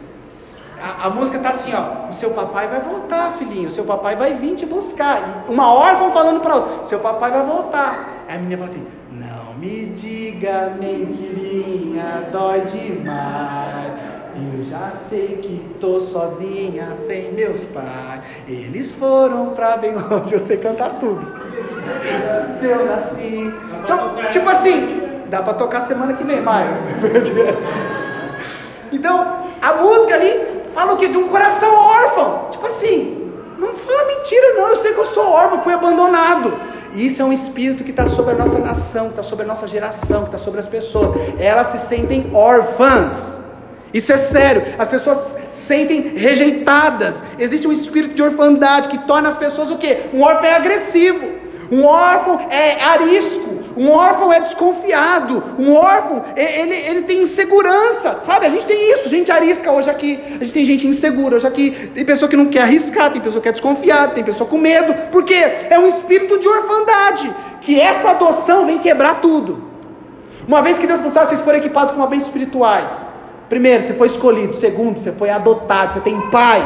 A, 0.81 1.07
a, 1.07 1.09
música 1.09 1.37
está 1.37 1.51
assim, 1.51 1.71
ó. 1.73 2.09
O 2.09 2.13
seu 2.13 2.31
papai 2.31 2.67
vai 2.67 2.81
voltar, 2.81 3.31
filhinho. 3.37 3.69
O 3.69 3.71
seu 3.71 3.85
papai 3.85 4.17
vai 4.17 4.33
vir 4.33 4.53
te 4.55 4.65
buscar. 4.65 5.45
E 5.47 5.53
uma 5.53 5.71
órfã 5.71 6.11
falando 6.11 6.41
para 6.41 6.55
outra: 6.55 6.85
Seu 6.87 6.99
papai 6.99 7.31
vai 7.31 7.45
voltar. 7.45 8.10
Aí 8.31 8.37
a 8.37 8.39
menina 8.39 8.57
fala 8.59 8.69
assim: 8.69 8.87
Não 9.11 9.53
me 9.55 9.87
diga 9.87 10.73
mentirinha, 10.79 12.29
dói 12.31 12.61
demais. 12.61 13.91
Eu 14.55 14.63
já 14.63 14.89
sei 14.89 15.39
que 15.41 15.75
tô 15.81 15.99
sozinha, 15.99 16.95
sem 16.95 17.33
meus 17.33 17.65
pais. 17.65 18.21
Eles 18.47 18.93
foram 18.93 19.49
pra 19.49 19.75
bem 19.75 19.93
longe. 19.93 20.33
Eu 20.33 20.39
sei 20.39 20.55
cantar 20.55 20.91
tudo. 21.01 21.27
Eu 22.63 22.85
nasci. 22.85 23.53
Então, 23.83 24.15
tipo 24.31 24.47
assim, 24.47 25.01
Dá 25.31 25.41
para 25.41 25.53
tocar 25.53 25.79
semana 25.87 26.13
que 26.13 26.25
vem, 26.25 26.41
Maio. 26.41 26.67
então, 28.91 29.45
a 29.61 29.73
música 29.75 30.15
ali 30.15 30.65
fala 30.73 30.91
o 30.91 30.97
quê? 30.97 31.07
De 31.07 31.17
um 31.17 31.29
coração 31.29 31.73
órfão. 31.73 32.49
Tipo 32.51 32.67
assim, 32.67 33.31
não 33.57 33.73
fala 33.75 34.07
mentira, 34.07 34.55
não. 34.55 34.67
Eu 34.67 34.75
sei 34.75 34.93
que 34.93 34.99
eu 34.99 35.05
sou 35.05 35.29
órfão, 35.29 35.63
fui 35.63 35.73
abandonado. 35.73 36.70
E 36.93 37.05
isso 37.05 37.21
é 37.21 37.25
um 37.25 37.33
espírito 37.33 37.83
que 37.83 37.91
está 37.91 38.07
sobre 38.07 38.33
a 38.33 38.37
nossa 38.37 38.59
nação, 38.59 39.05
que 39.05 39.11
está 39.11 39.23
sobre 39.23 39.45
a 39.45 39.47
nossa 39.47 39.67
geração, 39.67 40.21
que 40.21 40.27
está 40.27 40.37
sobre 40.37 40.59
as 40.59 40.67
pessoas. 40.67 41.11
Elas 41.39 41.67
se 41.67 41.79
sentem 41.79 42.29
órfãs. 42.33 43.41
Isso 43.93 44.11
é 44.11 44.17
sério. 44.17 44.63
As 44.77 44.87
pessoas 44.87 45.39
sentem 45.53 46.13
rejeitadas. 46.15 47.23
Existe 47.37 47.67
um 47.67 47.71
espírito 47.71 48.13
de 48.13 48.23
orfandade 48.23 48.89
que 48.89 48.97
torna 48.99 49.29
as 49.29 49.35
pessoas 49.35 49.69
o 49.69 49.77
quê? 49.77 50.03
Um 50.13 50.21
órfão 50.21 50.45
é 50.45 50.55
agressivo. 50.55 51.27
Um 51.71 51.85
órfão 51.85 52.47
é 52.49 52.83
arisco. 52.83 53.60
Um 53.77 53.89
órfão 53.89 54.31
é 54.33 54.39
desconfiado. 54.41 55.43
Um 55.57 55.73
órfão, 55.73 56.25
ele, 56.35 56.75
ele 56.75 57.01
tem 57.03 57.21
insegurança. 57.23 58.19
Sabe? 58.25 58.45
A 58.45 58.49
gente 58.49 58.65
tem 58.65 58.91
isso. 58.93 59.09
Gente 59.09 59.31
arisca 59.31 59.71
hoje 59.71 59.89
aqui. 59.89 60.19
A 60.39 60.43
gente 60.43 60.53
tem 60.53 60.65
gente 60.65 60.87
insegura 60.87 61.35
hoje 61.37 61.47
aqui. 61.47 61.89
Tem 61.93 62.05
pessoa 62.05 62.27
que 62.27 62.35
não 62.35 62.47
quer 62.47 62.63
arriscar. 62.63 63.11
Tem 63.11 63.21
pessoa 63.21 63.41
que 63.41 63.49
é 63.49 63.51
desconfiada. 63.51 64.13
Tem 64.13 64.23
pessoa 64.23 64.49
com 64.49 64.57
medo. 64.57 64.93
Por 65.11 65.23
quê? 65.23 65.43
É 65.69 65.79
um 65.79 65.87
espírito 65.87 66.39
de 66.39 66.47
orfandade. 66.47 67.33
Que 67.61 67.79
essa 67.79 68.11
adoção 68.11 68.65
vem 68.65 68.79
quebrar 68.79 69.21
tudo. 69.21 69.69
Uma 70.47 70.61
vez 70.61 70.77
que 70.77 70.87
Deus 70.87 70.99
pensou, 70.99 71.25
vocês 71.25 71.41
foram 71.41 71.59
equipados 71.59 71.95
com 71.95 72.05
bens 72.07 72.23
espirituais. 72.23 73.05
Primeiro, 73.47 73.85
você 73.85 73.93
foi 73.93 74.07
escolhido. 74.07 74.53
Segundo, 74.53 74.97
você 74.97 75.11
foi 75.11 75.29
adotado. 75.29 75.93
Você 75.93 75.99
tem 76.01 76.19
pai. 76.29 76.61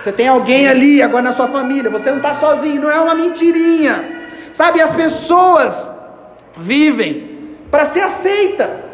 Você 0.00 0.12
tem 0.12 0.28
alguém 0.28 0.68
ali 0.68 1.02
agora 1.02 1.22
na 1.22 1.32
sua 1.32 1.46
família. 1.48 1.90
Você 1.90 2.10
não 2.10 2.18
está 2.18 2.34
sozinho. 2.34 2.82
Não 2.82 2.90
é 2.90 3.00
uma 3.00 3.14
mentirinha. 3.14 4.18
Sabe, 4.52 4.80
as 4.80 4.94
pessoas 4.94 5.99
vivem 6.56 7.56
para 7.70 7.84
ser 7.84 8.00
aceita. 8.00 8.90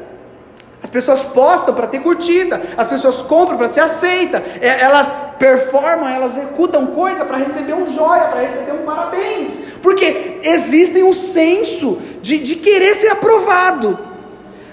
As 0.83 0.91
pessoas 0.91 1.23
postam 1.23 1.75
para 1.75 1.89
ter 1.89 2.01
curtida, 2.01 2.63
as 2.77 2.87
pessoas 2.87 3.17
compram 3.23 3.57
para 3.57 3.69
ser 3.69 3.81
aceita, 3.81 4.43
é, 4.61 4.83
elas 4.83 5.13
performam, 5.39 6.09
elas 6.09 6.37
executam 6.37 6.87
coisa 6.87 7.25
para 7.25 7.39
receber 7.39 7.75
um 7.75 7.91
joia, 7.91 8.27
para 8.27 8.43
receber 8.43 8.73
um 8.73 8.85
parabéns, 8.85 9.63
porque 9.83 10.39
existem 10.45 11.03
um 11.03 11.15
senso 11.15 12.01
de, 12.23 12.39
de 12.39 12.57
querer 12.57 12.95
ser 12.95 13.09
aprovado. 13.09 13.99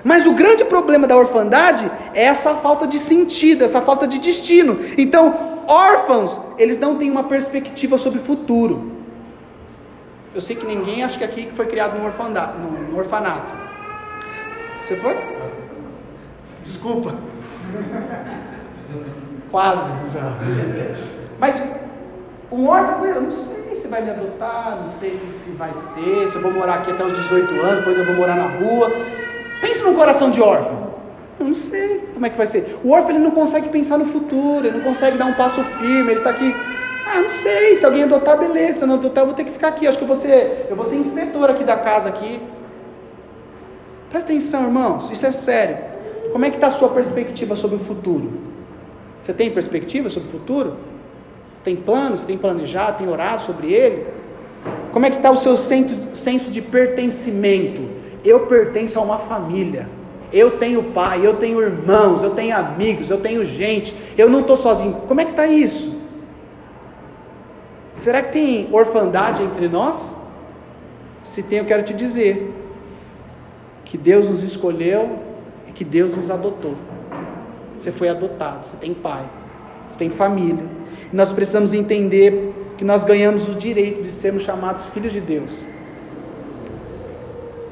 Mas 0.04 0.28
o 0.28 0.34
grande 0.34 0.66
problema 0.66 1.08
da 1.08 1.16
orfandade 1.16 1.90
é 2.14 2.26
essa 2.26 2.56
falta 2.56 2.86
de 2.86 3.00
sentido, 3.00 3.64
essa 3.64 3.82
falta 3.82 4.06
de 4.06 4.20
destino. 4.20 4.80
Então, 4.98 5.64
órfãos, 5.66 6.40
eles 6.58 6.80
não 6.80 6.98
têm 6.98 7.10
uma 7.10 7.24
perspectiva 7.24 7.98
sobre 7.98 8.20
o 8.20 8.24
futuro. 8.24 8.93
Eu 10.34 10.42
sei 10.42 10.56
que 10.56 10.66
ninguém 10.66 11.04
acha 11.04 11.18
que 11.18 11.24
aqui 11.24 11.52
foi 11.56 11.68
criado 11.68 11.98
num, 11.98 12.06
orfanato, 12.06 12.58
num 12.58 12.98
orfanato. 12.98 13.54
Você 14.82 14.96
foi? 14.96 15.16
Desculpa. 16.64 17.16
Quase 19.52 19.90
já. 20.14 20.34
Mas 21.40 21.64
um 22.52 22.68
órfão, 22.68 23.06
eu 23.06 23.22
não 23.22 23.32
sei 23.32 23.76
se 23.76 23.88
vai 23.88 24.02
me 24.02 24.10
adotar, 24.10 24.80
não 24.82 24.90
sei 24.90 25.20
se 25.34 25.52
vai 25.52 25.74
ser, 25.74 26.30
se 26.30 26.36
eu 26.36 26.42
vou 26.42 26.52
morar 26.52 26.76
aqui 26.76 26.92
até 26.92 27.04
os 27.04 27.16
18 27.16 27.62
anos, 27.62 27.78
depois 27.80 27.98
eu 28.00 28.06
vou 28.06 28.16
morar 28.16 28.36
na 28.36 28.48
rua. 28.48 28.92
Pense 29.62 29.84
num 29.84 29.94
coração 29.96 30.32
de 30.32 30.42
órfão. 30.42 30.94
Eu 31.40 31.48
não 31.48 31.56
sei 31.56 32.10
como 32.14 32.26
é 32.26 32.30
que 32.30 32.38
vai 32.38 32.48
ser. 32.48 32.80
O 32.84 32.92
órfão 32.92 33.12
ele 33.12 33.20
não 33.20 33.32
consegue 33.32 33.70
pensar 33.70 34.00
no 34.00 34.06
futuro, 34.06 34.66
ele 34.66 34.78
não 34.78 34.84
consegue 34.84 35.18
dar 35.18 35.26
um 35.26 35.34
passo 35.34 35.64
firme, 35.64 36.12
ele 36.12 36.20
está 36.20 36.32
aqui 36.32 36.56
ah, 37.14 37.22
não 37.22 37.30
sei, 37.30 37.76
se 37.76 37.86
alguém 37.86 38.04
adotar, 38.04 38.40
beleza, 38.40 38.80
se 38.80 38.86
não 38.86 38.96
adotar, 38.96 39.22
eu 39.22 39.28
vou 39.28 39.36
ter 39.36 39.44
que 39.44 39.52
ficar 39.52 39.68
aqui. 39.68 39.88
Acho 39.88 40.00
que 40.00 40.04
eu 40.04 40.08
vou 40.08 40.16
ser, 40.16 40.66
eu 40.68 40.76
vou 40.76 40.84
ser 40.84 40.96
inspetor 40.96 41.50
aqui 41.50 41.64
da 41.64 41.78
casa 41.78 42.10
aqui. 42.10 42.42
Presta 44.10 44.32
atenção, 44.32 44.64
irmãos, 44.64 45.12
isso 45.12 45.26
é 45.26 45.32
sério. 45.32 45.78
Como 46.32 46.44
é 46.44 46.50
que 46.50 46.56
está 46.56 46.68
a 46.68 46.72
sua 46.72 46.90
perspectiva 46.90 47.56
sobre 47.56 47.76
o 47.76 47.80
futuro? 47.80 48.32
Você 49.22 49.32
tem 49.32 49.52
perspectiva 49.52 50.10
sobre 50.10 50.30
o 50.30 50.32
futuro? 50.32 50.78
Tem 51.64 51.76
planos? 51.76 52.22
Tem 52.22 52.38
planejado? 52.38 52.98
Tem 52.98 53.08
orado 53.08 53.44
sobre 53.44 53.72
ele? 53.72 54.08
Como 54.92 55.06
é 55.06 55.12
que 55.12 55.18
está 55.18 55.30
o 55.30 55.38
seu 55.38 55.56
senso 55.56 56.52
de 56.52 56.62
pertencimento? 56.62 57.82
Eu 58.26 58.48
pertenço 58.48 58.98
a 58.98 59.02
uma 59.04 59.20
família. 59.20 59.88
Eu 60.32 60.58
tenho 60.58 60.84
pai, 60.86 61.24
eu 61.24 61.36
tenho 61.36 61.62
irmãos, 61.62 62.24
eu 62.24 62.32
tenho 62.32 62.56
amigos, 62.58 63.10
eu 63.12 63.18
tenho 63.18 63.46
gente. 63.46 63.96
Eu 64.18 64.30
não 64.30 64.40
estou 64.40 64.56
sozinho. 64.56 64.94
Como 65.08 65.22
é 65.22 65.26
que 65.26 65.32
está 65.32 65.46
isso? 65.46 65.93
Será 67.96 68.22
que 68.22 68.34
tem 68.34 68.70
orfandade 68.72 69.44
entre 69.44 69.68
nós? 69.68 70.16
Se 71.24 71.44
tem, 71.44 71.60
eu 71.60 71.66
quero 71.66 71.84
te 71.84 71.94
dizer 71.94 72.54
que 73.86 73.98
Deus 73.98 74.30
nos 74.30 74.44
escolheu 74.44 75.20
e 75.68 75.72
que 75.72 75.86
Deus 75.86 76.16
nos 76.16 76.30
adotou. 76.30 76.76
Você 77.78 77.92
foi 77.92 78.10
adotado, 78.10 78.66
você 78.66 78.78
tem 78.78 78.94
pai, 78.94 79.24
você 79.88 79.98
tem 79.98 80.10
família. 80.10 80.64
E 81.12 81.16
nós 81.16 81.32
precisamos 81.32 81.74
entender 81.74 82.54
que 82.78 82.84
nós 82.84 83.04
ganhamos 83.04 83.48
o 83.48 83.54
direito 83.54 84.02
de 84.02 84.12
sermos 84.12 84.44
chamados 84.44 84.84
filhos 84.86 85.14
de 85.14 85.22
Deus. 85.22 85.52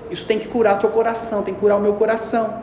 Isso 0.10 0.26
tem 0.28 0.38
que 0.38 0.48
curar 0.48 0.78
teu 0.80 0.90
coração, 0.90 1.42
tem 1.42 1.54
que 1.54 1.60
curar 1.60 1.78
o 1.78 1.82
meu 1.82 1.94
coração. 1.94 2.62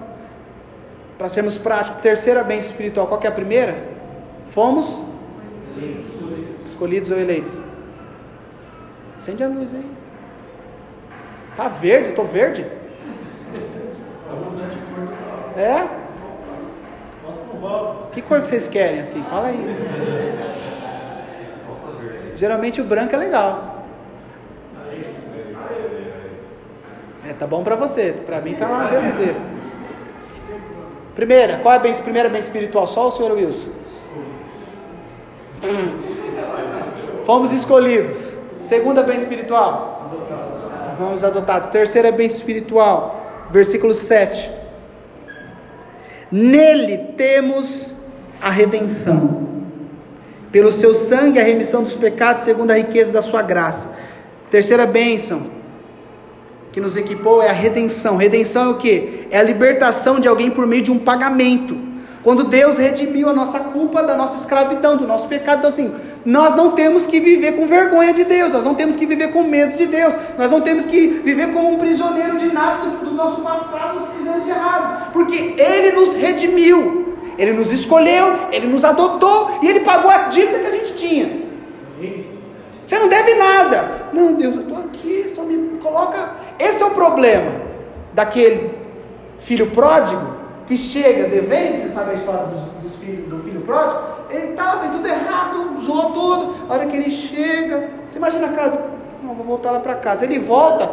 Para 1.17 1.29
sermos 1.29 1.59
práticos, 1.59 2.01
terceira 2.01 2.45
bênção 2.45 2.71
espiritual, 2.71 3.07
qual 3.07 3.21
é 3.23 3.27
a 3.27 3.33
primeira? 3.33 3.83
Fomos 4.51 5.01
escolhidos 6.79 7.11
ou 7.11 7.19
eleitos? 7.19 7.59
Acende 9.19 9.43
a 9.43 9.49
luz 9.49 9.75
aí. 9.75 9.91
Tá 11.57 11.67
verde, 11.67 12.11
estou 12.11 12.25
verde? 12.25 12.65
É? 15.57 15.89
Que 18.13 18.23
cor 18.23 18.41
que 18.41 18.47
vocês 18.47 18.69
querem 18.69 19.01
assim? 19.01 19.25
Fala 19.25 19.49
aí. 19.49 19.59
Geralmente 22.37 22.81
o 22.81 22.85
branco 22.85 23.13
é 23.13 23.19
legal. 23.19 23.85
É, 27.29 27.33
tá 27.33 27.45
bom 27.45 27.65
para 27.65 27.75
você. 27.75 28.15
Para 28.25 28.41
mim 28.41 28.55
tá 28.55 28.69
uma 28.69 28.85
belezeira. 28.85 29.35
Primeira, 31.17 31.59
qual 31.59 31.75
é 31.75 31.79
a 31.79 31.81
bem, 31.81 31.93
primeira 31.97 32.29
bem 32.29 32.39
espiritual? 32.39 32.87
Só 32.87 33.09
o 33.09 33.11
senhor 33.11 33.33
Wilson? 33.33 33.73
Fomos 37.29 37.53
escolhidos. 37.53 38.17
Segunda 38.63 39.03
bem 39.03 39.19
espiritual. 39.19 40.11
Fomos 40.97 41.23
adotados. 41.23 41.69
Terceira 41.69 42.11
bem 42.11 42.27
espiritual. 42.27 43.47
Versículo 43.51 43.93
7. 43.93 44.51
Nele 46.33 46.97
temos 47.19 47.97
a 48.41 48.49
redenção. 48.49 49.47
Pelo 50.51 50.73
seu 50.73 50.95
sangue, 50.95 51.39
a 51.39 51.43
remissão 51.43 51.83
dos 51.83 51.93
pecados, 51.93 52.45
segundo 52.45 52.71
a 52.71 52.79
riqueza 52.79 53.13
da 53.13 53.21
sua 53.21 53.43
graça. 53.43 53.99
Terceira 54.51 54.87
bênção 54.87 55.49
que 56.73 56.81
nos 56.81 56.97
equipou 56.97 57.43
é 57.43 57.51
a 57.51 57.53
redenção. 57.53 58.17
Redenção 58.17 58.69
é 58.69 58.69
o 58.71 58.79
que? 58.79 59.27
É 59.31 59.39
a 59.39 59.43
libertação 59.43 60.19
de 60.19 60.27
alguém 60.27 60.51
por 60.51 60.67
meio 60.67 60.83
de 60.83 60.91
um 60.91 60.99
pagamento. 60.99 61.88
Quando 62.23 62.45
Deus 62.45 62.79
redimiu 62.79 63.29
a 63.29 63.33
nossa 63.33 63.61
culpa 63.61 64.03
da 64.03 64.17
nossa 64.17 64.37
escravidão, 64.37 64.97
do 64.97 65.07
nosso 65.07 65.29
pecado, 65.29 65.59
então 65.59 65.69
assim, 65.69 65.95
nós 66.25 66.55
não 66.57 66.73
temos 66.73 67.07
que 67.07 67.21
viver 67.21 67.53
com 67.53 67.67
vergonha 67.67 68.13
de 68.13 68.25
Deus, 68.25 68.53
nós 68.53 68.65
não 68.65 68.75
temos 68.75 68.97
que 68.97 69.07
viver 69.07 69.31
com 69.33 69.45
medo 69.45 69.77
de 69.77 69.87
Deus, 69.87 70.13
nós 70.37 70.51
não 70.51 70.61
temos 70.61 70.85
que 70.87 71.07
viver 71.25 71.53
como 71.53 71.73
um 71.73 71.79
prisioneiro 71.79 72.37
de 72.39 72.53
nada 72.53 72.87
do, 72.87 73.05
do 73.05 73.11
nosso 73.13 73.43
passado 73.43 74.09
que 74.09 74.19
fizemos 74.19 74.45
de 74.45 74.51
errado, 74.51 75.13
porque 75.13 75.55
Ele 75.57 75.93
nos 75.93 76.15
redimiu, 76.15 77.17
Ele 77.39 77.53
nos 77.53 77.71
escolheu, 77.73 78.49
Ele 78.51 78.67
nos 78.67 78.85
adotou 78.85 79.59
e 79.63 79.69
Ele 79.69 79.81
pagou 79.81 80.11
a 80.11 80.25
dívida 80.25 80.59
que 80.59 80.67
a 80.67 80.71
gente 80.73 80.95
tinha. 80.95 81.49
Você 82.85 82.99
não 82.99 83.09
deve 83.09 83.35
nada. 83.35 84.09
Não, 84.15 84.33
Deus, 84.33 84.57
eu 84.57 84.63
estou 84.63 84.79
aqui, 84.79 85.31
só 85.37 85.43
me 85.43 85.79
coloca. 85.79 86.31
Esse 86.59 86.83
é 86.83 86.87
o 86.87 86.91
problema 86.93 87.53
daquele 88.15 88.71
filho 89.41 89.67
pródigo 89.67 90.38
que 90.69 90.77
chega 90.77 91.29
devendo, 91.29 91.81
você 91.81 91.89
sabe 91.89 92.11
a 92.11 92.15
história 92.15 92.45
dos, 92.45 92.61
dos 92.83 92.97
filhos, 92.97 93.27
do 93.27 93.43
filho 93.43 93.63
pródigo? 93.63 94.01
Ele 94.29 94.49
tá, 94.49 94.77
fez 94.81 94.91
tudo 94.93 95.09
errado, 95.09 95.81
zoou 95.81 96.13
tudo. 96.13 96.55
A 96.69 96.75
hora 96.75 96.87
que 96.87 96.95
ele 96.95 97.11
chega, 97.11 97.91
você 98.07 98.19
imagina 98.19 98.49
a 98.49 98.53
casa, 98.53 98.85
não, 99.23 99.35
vou 99.35 99.47
voltar 99.47 99.71
lá 99.71 99.81
para 99.81 99.95
casa. 99.95 100.27
Ele 100.27 100.39
volta, 100.39 100.87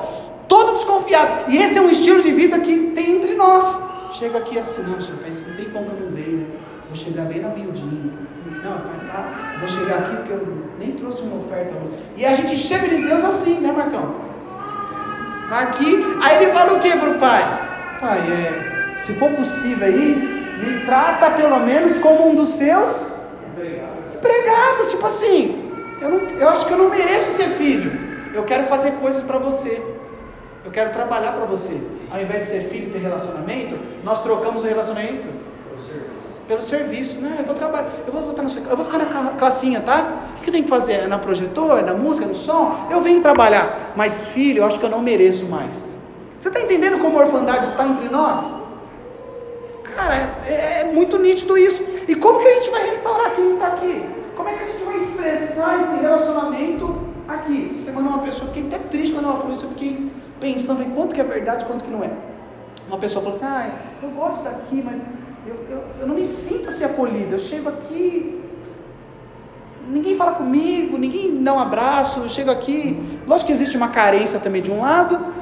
todo 0.48 0.76
desconfiado. 0.76 1.52
E 1.52 1.58
esse 1.58 1.78
é 1.78 1.82
um 1.82 1.90
estilo 1.90 2.24
de 2.24 2.32
vida 2.32 2.58
que 2.60 2.92
tem 2.96 3.18
entre 3.18 3.36
nós. 3.36 3.84
Chega 4.14 4.38
aqui 4.38 4.58
assim, 4.58 4.84
não, 4.84 5.02
chefe, 5.02 5.50
não 5.50 5.58
tem 5.58 5.66
como 5.66 5.92
eu 5.92 6.06
não 6.06 6.16
venho, 6.16 6.38
né? 6.38 6.46
Vou 6.88 6.96
chegar 6.96 7.26
bem 7.26 7.42
na 7.42 7.50
miudinha. 7.50 8.14
Não, 8.64 8.72
vai 8.72 9.08
tá, 9.08 9.58
vou 9.60 9.68
chegar 9.68 9.98
aqui 9.98 10.16
porque 10.16 10.32
eu 10.32 10.48
nem 10.80 10.92
trouxe 10.94 11.24
uma 11.24 11.46
oferta. 11.46 11.74
E 12.16 12.26
a 12.26 12.34
gente 12.34 12.58
chega 12.58 12.88
de 12.88 12.96
Deus 12.96 13.26
assim, 13.26 13.60
né, 13.60 13.74
Marcão? 13.74 14.16
Aqui, 15.52 16.18
aí 16.24 16.44
ele 16.44 16.54
fala 16.54 16.74
o 16.74 16.80
que 16.80 16.98
pro 16.98 17.20
pai? 17.20 18.00
Pai, 18.00 18.20
é 18.20 18.75
se 19.06 19.14
for 19.14 19.30
possível 19.32 19.88
aí, 19.88 20.58
me 20.60 20.86
trata 20.86 21.30
pelo 21.32 21.60
menos 21.60 22.00
como 22.00 22.30
um 22.30 22.36
dos 22.36 22.50
seus 22.50 23.06
empregados. 24.16 24.90
Tipo 24.90 25.06
assim, 25.06 25.72
eu, 26.02 26.10
não, 26.10 26.20
eu 26.32 26.50
acho 26.50 26.66
que 26.66 26.74
eu 26.74 26.78
não 26.78 26.90
mereço 26.90 27.34
ser 27.34 27.50
filho. 27.50 27.92
Eu 28.34 28.44
quero 28.44 28.64
fazer 28.64 28.92
coisas 28.94 29.22
para 29.22 29.38
você. 29.38 29.82
Eu 30.64 30.72
quero 30.72 30.90
trabalhar 30.90 31.34
para 31.34 31.46
você. 31.46 31.80
Ao 32.12 32.20
invés 32.20 32.46
de 32.46 32.52
ser 32.52 32.62
filho 32.64 32.88
e 32.88 32.92
ter 32.92 33.00
relacionamento, 33.00 33.78
nós 34.04 34.24
trocamos 34.24 34.64
o 34.64 34.68
relacionamento 34.68 35.28
pelo 36.48 36.64
serviço. 36.64 37.22
Não, 37.22 37.30
eu 37.38 37.46
vou 37.46 37.56
trabalhar, 37.56 37.88
eu 38.08 38.12
vou 38.12 38.24
voltar 38.24 38.42
no 38.42 38.50
seu, 38.50 38.64
eu 38.64 38.76
vou 38.76 38.86
ficar 38.86 38.98
na 38.98 39.32
classinha, 39.34 39.82
tá? 39.82 40.32
O 40.38 40.42
que 40.42 40.50
eu 40.50 40.52
tenho 40.52 40.64
que 40.64 40.70
fazer? 40.70 40.94
É 40.94 41.08
na 41.08 41.20
projetor, 41.20 41.78
é 41.78 41.84
na 41.84 41.94
música, 41.94 42.26
no 42.26 42.36
som? 42.36 42.88
Eu 42.90 43.02
venho 43.02 43.22
trabalhar. 43.22 43.94
Mas 43.96 44.28
filho, 44.30 44.60
eu 44.60 44.66
acho 44.66 44.80
que 44.80 44.86
eu 44.86 44.90
não 44.90 45.02
mereço 45.02 45.46
mais. 45.46 45.96
Você 46.42 46.48
está 46.48 46.60
entendendo 46.60 47.00
como 47.00 47.20
a 47.20 47.26
orfandade 47.26 47.68
está 47.68 47.86
entre 47.86 48.10
nós? 48.10 48.65
Cara, 49.96 50.16
é, 50.46 50.82
é, 50.82 50.84
muito 50.94 51.18
nítido 51.18 51.58
isso. 51.58 51.82
E 52.08 52.16
como 52.16 52.42
que 52.42 52.48
a 52.48 52.54
gente 52.56 52.70
vai 52.70 52.86
restaurar 52.88 53.34
quem 53.34 53.54
está 53.54 53.68
aqui? 53.68 54.06
Como 54.36 54.50
é 54.50 54.54
que 54.54 54.64
a 54.64 54.68
gente 54.68 54.84
vai 54.84 54.98
expressar 54.98 55.82
esse 55.82 56.02
relacionamento 56.02 57.08
aqui? 57.28 57.72
Semana 57.74 58.10
uma 58.10 58.20
pessoa, 58.20 58.52
fiquei 58.52 58.68
até 58.68 58.78
triste 58.90 59.14
quando 59.14 59.26
ela 59.26 59.38
falou 59.38 59.56
isso, 59.56 59.66
eu 59.66 59.70
fiquei 59.70 60.12
pensando 60.40 60.84
em 60.84 60.90
quanto 60.92 61.16
que 61.16 61.22
é 61.22 61.24
verdade, 61.24 61.66
quanto 61.66 61.86
que 61.86 61.92
não 61.92 62.04
é. 62.04 62.12
Uma 62.88 62.98
pessoa 62.98 63.24
falou 63.24 63.38
assim, 63.38 63.46
ah, 63.46 63.80
eu 64.04 64.10
gosto 64.10 64.44
daqui, 64.44 64.84
mas 64.84 65.08
eu, 65.48 65.56
eu, 65.70 65.84
eu 66.02 66.08
não 66.08 66.16
me 66.16 66.26
sinto 66.26 66.70
assim 66.70 66.84
acolhido. 66.84 67.36
Eu 67.36 67.40
chego 67.40 67.70
aqui, 67.70 68.42
ninguém 69.90 70.18
fala 70.18 70.34
comigo, 70.34 70.98
ninguém 70.98 71.42
dá 71.42 71.54
um 71.54 71.60
abraço. 71.60 72.20
Eu 72.20 72.30
chego 72.30 72.52
aqui, 72.52 73.20
lógico 73.26 73.48
que 73.48 73.54
existe 73.54 73.78
uma 73.78 73.88
carência 73.88 74.40
também 74.40 74.62
de 74.62 74.70
um 74.70 74.82
lado, 74.82 75.34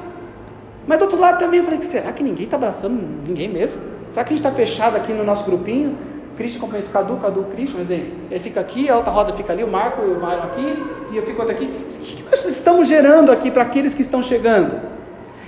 mas 0.86 0.98
do 0.98 1.02
outro 1.02 1.18
lado 1.18 1.40
também 1.40 1.58
eu 1.58 1.64
falei: 1.64 1.82
será 1.82 2.12
que 2.12 2.22
ninguém 2.22 2.44
está 2.44 2.56
abraçando 2.56 2.94
ninguém 3.26 3.48
mesmo? 3.48 3.93
Será 4.14 4.24
que 4.24 4.32
a 4.32 4.36
gente 4.36 4.46
está 4.46 4.52
fechado 4.52 4.96
aqui 4.96 5.12
no 5.12 5.24
nosso 5.24 5.44
grupinho? 5.44 5.98
Cristo 6.36 6.58
acompanha 6.58 6.84
o 6.84 6.92
Cadu, 6.92 7.16
Cadu, 7.16 7.46
Cristo, 7.52 7.74
mas 7.76 7.90
ele, 7.90 8.14
fica 8.38 8.60
aqui, 8.60 8.88
a 8.88 8.96
outra 8.96 9.10
roda 9.10 9.32
fica 9.32 9.52
ali, 9.52 9.64
o 9.64 9.68
Marco 9.68 10.02
e 10.02 10.10
o 10.12 10.14
Myron 10.14 10.42
aqui, 10.44 10.84
e 11.10 11.16
eu 11.16 11.26
fico 11.26 11.40
outro 11.40 11.52
aqui. 11.52 11.64
O 11.64 12.00
que 12.00 12.22
nós 12.30 12.44
estamos 12.44 12.86
gerando 12.86 13.32
aqui 13.32 13.50
para 13.50 13.62
aqueles 13.62 13.92
que 13.92 14.02
estão 14.02 14.22
chegando? 14.22 14.80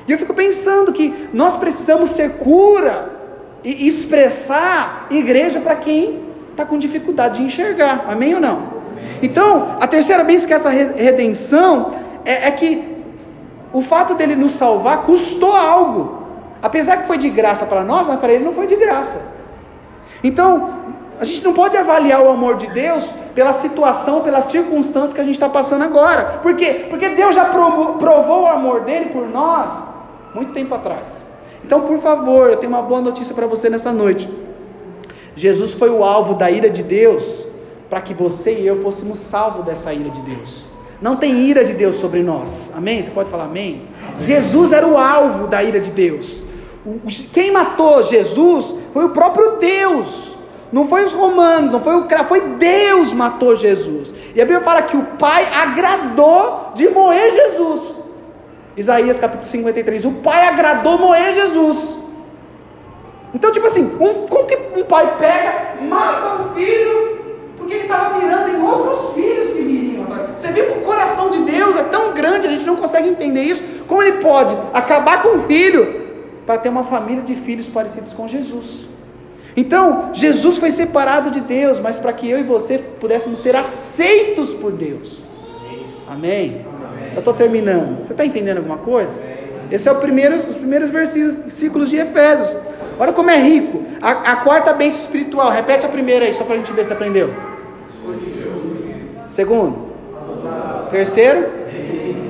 E 0.09 0.11
eu 0.11 0.19
fico 0.19 0.35
pensando 0.35 0.93
que 0.93 1.29
nós 1.33 1.57
precisamos 1.57 2.11
ser 2.11 2.39
cura 2.39 3.09
e 3.63 3.87
expressar 3.87 5.07
igreja 5.13 5.61
para 5.61 5.77
quem 5.77 6.23
está 6.51 6.65
com 6.65 6.77
dificuldade 6.77 7.39
de 7.39 7.45
enxergar. 7.45 8.07
Amém 8.09 8.35
ou 8.35 8.41
não? 8.41 8.75
Então, 9.23 9.77
a 9.81 9.87
terceira 9.87 10.25
bênção 10.25 10.49
que 10.49 10.53
é 10.53 10.57
essa 10.57 10.71
redenção 10.71 11.95
é, 12.25 12.49
é 12.49 12.51
que 12.51 12.83
o 13.73 13.81
fato 13.81 14.15
dele 14.15 14.35
nos 14.35 14.53
salvar 14.53 15.03
custou 15.03 15.53
algo. 15.53 16.16
Apesar 16.63 16.99
que 16.99 17.07
foi 17.07 17.19
de 17.19 17.29
graça 17.29 17.67
para 17.67 17.85
nós, 17.85 18.07
mas 18.07 18.19
para 18.19 18.33
ele 18.33 18.45
não 18.45 18.53
foi 18.53 18.67
de 18.67 18.77
graça. 18.77 19.35
Então, 20.23 20.75
a 21.21 21.25
gente 21.25 21.45
não 21.45 21.53
pode 21.53 21.77
avaliar 21.77 22.23
o 22.23 22.29
amor 22.29 22.57
de 22.57 22.67
Deus 22.69 23.05
pela 23.35 23.53
situação, 23.53 24.23
pelas 24.23 24.47
circunstâncias 24.47 25.13
que 25.13 25.21
a 25.21 25.25
gente 25.25 25.35
está 25.35 25.49
passando 25.49 25.85
agora. 25.85 26.41
Por 26.43 26.57
quê? 26.57 26.87
Porque 26.89 27.09
Deus 27.11 27.35
já 27.35 27.47
provou 27.47 28.43
o 28.43 28.47
amor 28.47 28.83
dele 28.83 29.07
por 29.07 29.29
nós 29.29 29.97
muito 30.35 30.53
tempo 30.53 30.75
atrás. 30.75 31.23
Então, 31.65 31.81
por 31.83 32.01
favor, 32.01 32.51
eu 32.51 32.57
tenho 32.59 32.73
uma 32.73 32.83
boa 32.83 33.01
notícia 33.01 33.35
para 33.35 33.47
você 33.47 33.69
nessa 33.69 33.91
noite. 33.91 34.29
Jesus 35.35 35.73
foi 35.73 35.91
o 35.91 36.05
alvo 36.05 36.35
da 36.35 36.51
ira 36.51 36.71
de 36.71 36.83
Deus 36.83 37.47
para 37.89 38.01
que 38.01 38.15
você 38.15 38.55
e 38.61 38.67
eu 38.67 38.83
fôssemos 38.83 39.19
salvos 39.19 39.65
dessa 39.65 39.93
ira 39.93 40.11
de 40.11 40.21
Deus. 40.21 40.65
Não 41.01 41.17
tem 41.17 41.41
ira 41.41 41.65
de 41.65 41.75
Deus 41.75 41.97
sobre 41.97 42.23
nós. 42.23 42.73
Amém? 42.77 43.03
Você 43.03 43.11
pode 43.11 43.31
falar 43.31 43.45
amém? 43.45 43.83
amém. 44.03 44.21
Jesus 44.21 44.73
era 44.73 44.87
o 44.87 44.97
alvo 44.97 45.47
da 45.47 45.63
ira 45.63 45.81
de 45.81 45.91
Deus. 45.91 46.46
Quem 47.33 47.51
matou 47.51 48.05
Jesus 48.05 48.75
foi 48.93 49.05
o 49.05 49.11
próprio 49.11 49.57
Deus. 49.57 50.37
Não 50.73 50.89
foi 50.89 51.05
os 51.05 51.13
romanos, 51.13 51.71
não 51.71 51.81
foi 51.81 51.97
o 51.97 52.07
foi 52.27 52.41
Deus 52.41 53.13
matou 53.13 53.57
Jesus. 53.57 54.13
E 54.35 54.41
a 54.41 54.45
Bíblia 54.45 54.61
fala 54.61 54.83
que 54.83 54.97
o 54.97 55.03
Pai 55.19 55.47
agradou 55.53 56.73
de 56.75 56.89
moer 56.89 57.31
Jesus. 57.33 57.97
Isaías 58.77 59.19
capítulo 59.19 59.47
53. 59.47 60.05
O 60.05 60.13
pai 60.13 60.47
agradou 60.49 60.99
moer 60.99 61.35
Jesus. 61.35 61.97
Então, 63.35 63.51
tipo 63.51 63.67
assim, 63.67 63.85
um, 63.99 64.27
como 64.27 64.47
que 64.47 64.57
um 64.77 64.85
pai 64.85 65.17
pega, 65.19 65.83
mata 65.83 66.43
um 66.43 66.55
filho, 66.55 67.19
porque 67.57 67.73
ele 67.75 67.83
estava 67.85 68.19
mirando 68.19 68.51
em 68.51 68.63
outros 68.63 69.15
filhos 69.15 69.49
que 69.49 69.63
viriam. 69.63 70.07
Você 70.37 70.49
viu 70.53 70.67
que 70.67 70.79
o 70.79 70.83
coração 70.83 71.31
de 71.31 71.39
Deus 71.39 71.77
é 71.77 71.85
tão 71.85 72.13
grande, 72.13 72.47
a 72.47 72.51
gente 72.51 72.67
não 72.67 72.77
consegue 72.77 73.09
entender 73.09 73.43
isso. 73.43 73.63
Como 73.87 74.03
ele 74.03 74.19
pode 74.19 74.55
acabar 74.75 75.23
com 75.23 75.37
um 75.37 75.43
filho 75.45 76.06
para 76.47 76.59
ter 76.59 76.69
uma 76.69 76.85
família 76.85 77.23
de 77.23 77.35
filhos 77.35 77.67
parecidos 77.67 78.13
com 78.13 78.29
Jesus? 78.29 78.89
Então, 79.57 80.11
Jesus 80.13 80.59
foi 80.59 80.71
separado 80.71 81.31
de 81.31 81.41
Deus, 81.41 81.81
mas 81.81 81.97
para 81.97 82.13
que 82.13 82.29
eu 82.29 82.39
e 82.39 82.43
você 82.43 82.79
pudéssemos 82.79 83.39
ser 83.39 83.57
aceitos 83.57 84.53
por 84.53 84.71
Deus. 84.71 85.29
Amém? 86.07 86.65
Eu 87.15 87.21
estou 87.21 87.33
terminando. 87.33 88.05
Você 88.05 88.13
está 88.13 88.25
entendendo 88.25 88.59
alguma 88.59 88.77
coisa? 88.77 89.13
Esse 89.71 89.89
é 89.89 89.93
o 89.93 89.97
primeiro, 89.97 90.37
os 90.37 90.57
primeiros 90.57 90.91
versículos 90.91 91.89
de 91.89 91.97
Efésios. 91.97 92.55
Olha 92.99 93.13
como 93.13 93.31
é 93.31 93.39
rico. 93.39 93.83
A, 94.01 94.33
a 94.33 94.37
quarta 94.37 94.75
bênção 94.75 95.01
espiritual. 95.01 95.51
Repete 95.51 95.87
a 95.87 95.89
primeira 95.89 96.27
aí, 96.27 96.35
só 96.35 96.45
para 96.45 96.55
a 96.55 96.59
gente 96.59 96.73
ver 96.73 96.85
se 96.85 96.93
aprendeu. 96.93 97.33
Segundo. 99.29 99.87
Terceiro. 100.91 101.47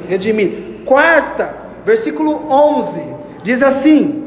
Redimido. 0.08 0.84
Quarta, 0.84 1.52
versículo 1.84 2.46
11. 2.48 3.15
Diz 3.46 3.62
assim: 3.62 4.24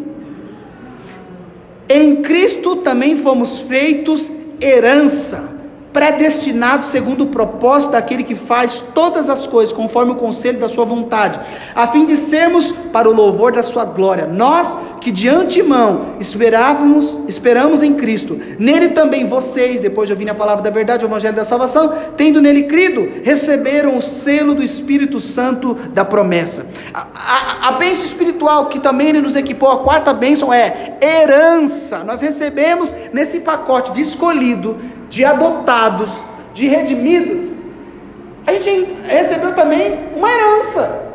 Em 1.89 2.21
Cristo 2.21 2.77
também 2.77 3.17
fomos 3.17 3.59
feitos 3.59 4.31
herança 4.61 5.59
predestinado 5.91 6.85
segundo 6.85 7.25
o 7.25 7.27
propósito 7.27 7.91
daquele 7.91 8.23
que 8.23 8.35
faz 8.35 8.79
todas 8.95 9.29
as 9.29 9.45
coisas 9.45 9.73
conforme 9.73 10.13
o 10.13 10.15
conselho 10.15 10.57
da 10.57 10.69
sua 10.69 10.85
vontade, 10.85 11.37
a 11.75 11.87
fim 11.87 12.05
de 12.05 12.15
sermos 12.15 12.71
para 12.71 13.09
o 13.09 13.13
louvor 13.13 13.51
da 13.51 13.61
sua 13.61 13.83
glória. 13.83 14.25
Nós 14.25 14.79
que 14.99 15.11
de 15.11 15.29
antemão 15.29 16.15
esperávamos, 16.19 17.19
esperamos 17.27 17.81
em 17.81 17.93
Cristo. 17.93 18.39
Nele 18.57 18.89
também 18.89 19.25
vocês, 19.25 19.81
depois 19.81 20.07
de 20.07 20.13
ouvir 20.13 20.29
a 20.29 20.35
palavra 20.35 20.63
da 20.63 20.69
verdade, 20.69 21.05
o 21.05 21.07
evangelho 21.07 21.35
da 21.35 21.45
salvação, 21.45 21.93
tendo 22.17 22.41
nele 22.41 22.63
crido, 22.63 23.21
receberam 23.23 23.97
o 23.97 24.01
selo 24.01 24.53
do 24.53 24.63
Espírito 24.63 25.19
Santo 25.19 25.73
da 25.73 26.05
promessa. 26.05 26.71
A, 26.93 27.07
a, 27.15 27.67
a 27.69 27.71
bênção 27.73 28.05
espiritual 28.05 28.67
que 28.67 28.79
também 28.79 29.09
ele 29.09 29.21
nos 29.21 29.35
equipou, 29.35 29.71
a 29.71 29.83
quarta 29.83 30.13
bênção 30.13 30.53
é 30.53 30.97
herança. 31.01 32.03
Nós 32.03 32.21
recebemos 32.21 32.93
nesse 33.13 33.39
pacote 33.39 33.93
de 33.93 34.01
escolhido 34.01 34.77
de 35.09 35.25
adotados, 35.25 36.11
de 36.53 36.67
redimidos, 36.67 37.49
a 38.45 38.53
gente 38.53 38.91
recebeu 39.03 39.53
também 39.53 39.97
uma 40.15 40.29
herança. 40.31 41.08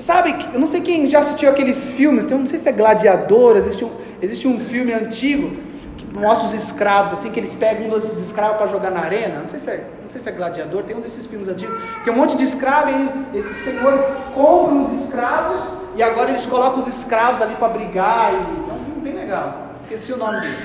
Sabe, 0.00 0.34
eu 0.52 0.60
não 0.60 0.66
sei 0.66 0.80
quem 0.80 1.10
já 1.10 1.20
assistiu 1.20 1.50
aqueles 1.50 1.90
filmes, 1.92 2.24
tem, 2.24 2.38
não 2.38 2.46
sei 2.46 2.58
se 2.58 2.68
é 2.68 2.72
Gladiador, 2.72 3.56
existe 3.56 3.84
um, 3.84 3.90
existe 4.22 4.46
um 4.46 4.60
filme 4.60 4.92
antigo 4.92 5.56
que 5.96 6.06
mostra 6.14 6.46
os 6.46 6.54
escravos, 6.54 7.12
assim, 7.12 7.30
que 7.30 7.40
eles 7.40 7.52
pegam 7.54 7.86
um 7.86 7.98
desses 7.98 8.28
escravos 8.28 8.58
para 8.58 8.68
jogar 8.68 8.90
na 8.90 9.00
arena, 9.00 9.40
não 9.42 9.50
sei 9.50 9.58
se 9.58 9.70
é, 9.70 9.86
não 10.02 10.10
sei 10.10 10.20
se 10.20 10.28
é 10.28 10.32
Gladiador, 10.32 10.84
tem 10.84 10.96
um 10.96 11.00
desses 11.00 11.26
filmes 11.26 11.48
antigos, 11.48 11.76
que 12.04 12.10
é 12.10 12.12
um 12.12 12.16
monte 12.16 12.36
de 12.36 12.44
escravos, 12.44 12.92
e 13.32 13.38
esses 13.38 13.56
senhores 13.56 14.00
compram 14.34 14.82
os 14.82 14.92
escravos, 14.92 15.60
e 15.96 16.02
agora 16.02 16.30
eles 16.30 16.46
colocam 16.46 16.80
os 16.80 16.86
escravos 16.86 17.42
ali 17.42 17.56
para 17.56 17.68
brigar, 17.68 18.32
e 18.32 18.36
é 18.36 18.72
um 18.72 18.84
filme 18.84 19.00
bem 19.02 19.14
legal, 19.14 19.72
esqueci 19.80 20.12
o 20.12 20.16
nome 20.16 20.40
dele. 20.40 20.56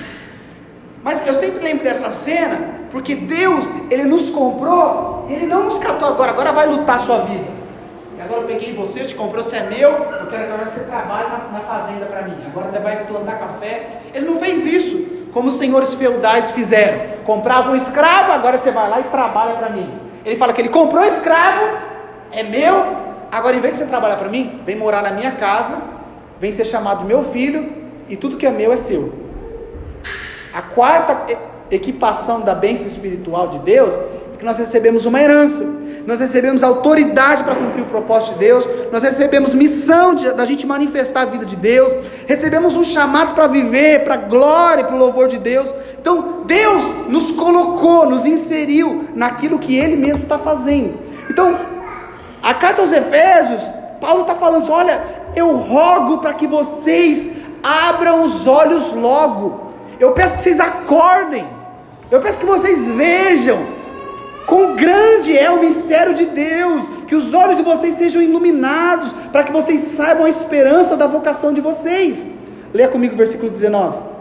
Mas 1.03 1.25
eu 1.25 1.33
sempre 1.33 1.63
lembro 1.63 1.83
dessa 1.83 2.11
cena, 2.11 2.57
porque 2.91 3.15
Deus, 3.15 3.67
Ele 3.89 4.03
nos 4.03 4.29
comprou, 4.29 5.25
Ele 5.27 5.47
não 5.47 5.63
nos 5.65 5.79
catou 5.79 6.07
agora, 6.07 6.31
agora 6.31 6.51
vai 6.51 6.67
lutar 6.67 6.97
a 6.97 6.99
sua 6.99 7.19
vida. 7.21 7.62
Agora 8.23 8.41
eu 8.41 8.47
peguei 8.47 8.73
você, 8.73 9.01
eu 9.01 9.07
te 9.07 9.15
comprei, 9.15 9.43
você 9.43 9.57
é 9.57 9.63
meu, 9.63 9.89
eu 9.89 10.27
quero 10.27 10.27
que 10.27 10.35
agora 10.35 10.67
você 10.67 10.81
trabalhe 10.81 11.29
na, 11.29 11.59
na 11.59 11.59
fazenda 11.59 12.05
para 12.05 12.21
mim. 12.23 12.37
Agora 12.45 12.71
você 12.71 12.79
vai 12.79 13.05
plantar 13.05 13.39
café. 13.39 14.01
Ele 14.13 14.25
não 14.25 14.39
fez 14.39 14.65
isso, 14.65 15.27
como 15.33 15.49
os 15.49 15.55
senhores 15.55 15.93
feudais 15.93 16.51
fizeram. 16.51 17.23
Comprava 17.25 17.71
um 17.71 17.75
escravo, 17.75 18.31
agora 18.31 18.57
você 18.57 18.71
vai 18.71 18.89
lá 18.89 18.99
e 18.99 19.03
trabalha 19.03 19.55
para 19.55 19.69
mim. 19.69 19.89
Ele 20.25 20.37
fala 20.37 20.53
que 20.53 20.61
ele 20.61 20.69
comprou 20.69 21.03
escravo, 21.03 21.77
é 22.31 22.43
meu, 22.43 22.97
agora 23.31 23.55
em 23.55 23.59
vez 23.59 23.73
de 23.73 23.79
você 23.81 23.87
trabalhar 23.87 24.15
para 24.15 24.29
mim, 24.29 24.61
vem 24.65 24.77
morar 24.77 25.01
na 25.01 25.11
minha 25.11 25.31
casa, 25.31 25.81
vem 26.39 26.51
ser 26.51 26.65
chamado 26.65 27.03
meu 27.03 27.25
filho, 27.25 27.83
e 28.07 28.15
tudo 28.15 28.37
que 28.37 28.45
é 28.45 28.51
meu 28.51 28.71
é 28.71 28.77
seu. 28.77 29.13
A 30.53 30.61
quarta 30.61 31.35
equipação 31.71 32.41
da 32.41 32.53
bênção 32.53 32.87
espiritual 32.87 33.49
de 33.49 33.59
Deus 33.59 33.93
é 34.33 34.37
que 34.37 34.45
nós 34.45 34.57
recebemos 34.57 35.05
uma 35.05 35.21
herança. 35.21 35.82
Nós 36.05 36.19
recebemos 36.19 36.63
autoridade 36.63 37.43
para 37.43 37.55
cumprir 37.55 37.81
o 37.81 37.85
propósito 37.85 38.33
de 38.33 38.39
Deus, 38.39 38.67
nós 38.91 39.03
recebemos 39.03 39.53
missão 39.53 40.13
de, 40.13 40.31
da 40.31 40.45
gente 40.45 40.67
manifestar 40.67 41.21
a 41.21 41.25
vida 41.25 41.45
de 41.45 41.55
Deus, 41.55 42.05
recebemos 42.27 42.75
um 42.75 42.83
chamado 42.83 43.33
para 43.33 43.47
viver, 43.47 44.03
para 44.03 44.17
glória 44.17 44.81
e 44.81 44.85
para 44.85 44.95
o 44.95 44.99
louvor 44.99 45.27
de 45.27 45.37
Deus. 45.37 45.69
Então, 45.99 46.43
Deus 46.45 47.07
nos 47.07 47.31
colocou, 47.31 48.09
nos 48.09 48.25
inseriu 48.25 49.05
naquilo 49.15 49.59
que 49.59 49.77
Ele 49.77 49.95
mesmo 49.95 50.23
está 50.23 50.37
fazendo. 50.37 50.99
Então, 51.29 51.55
a 52.41 52.53
carta 52.53 52.81
aos 52.81 52.91
Efésios, 52.91 53.61
Paulo 54.01 54.21
está 54.21 54.35
falando: 54.35 54.69
olha, 54.69 55.01
eu 55.35 55.51
rogo 55.55 56.17
para 56.17 56.33
que 56.33 56.45
vocês 56.45 57.37
abram 57.63 58.23
os 58.23 58.45
olhos 58.45 58.91
logo 58.93 59.63
eu 60.03 60.11
peço 60.11 60.35
que 60.35 60.41
vocês 60.41 60.59
acordem. 60.59 61.45
Eu 62.11 62.19
peço 62.19 62.39
que 62.39 62.45
vocês 62.45 62.85
vejam 62.85 63.65
quão 64.47 64.75
grande 64.75 65.37
é 65.37 65.49
o 65.49 65.59
mistério 65.59 66.13
de 66.13 66.25
Deus 66.25 66.83
que 67.07 67.15
os 67.15 67.33
olhos 67.33 67.57
de 67.57 67.63
vocês 67.63 67.95
sejam 67.95 68.21
iluminados, 68.21 69.11
para 69.31 69.43
que 69.43 69.51
vocês 69.51 69.81
saibam 69.81 70.25
a 70.25 70.29
esperança 70.29 70.97
da 70.97 71.07
vocação 71.07 71.53
de 71.53 71.61
vocês. 71.61 72.27
Leia 72.73 72.89
comigo 72.89 73.13
o 73.13 73.17
versículo 73.17 73.51
19. 73.51 74.13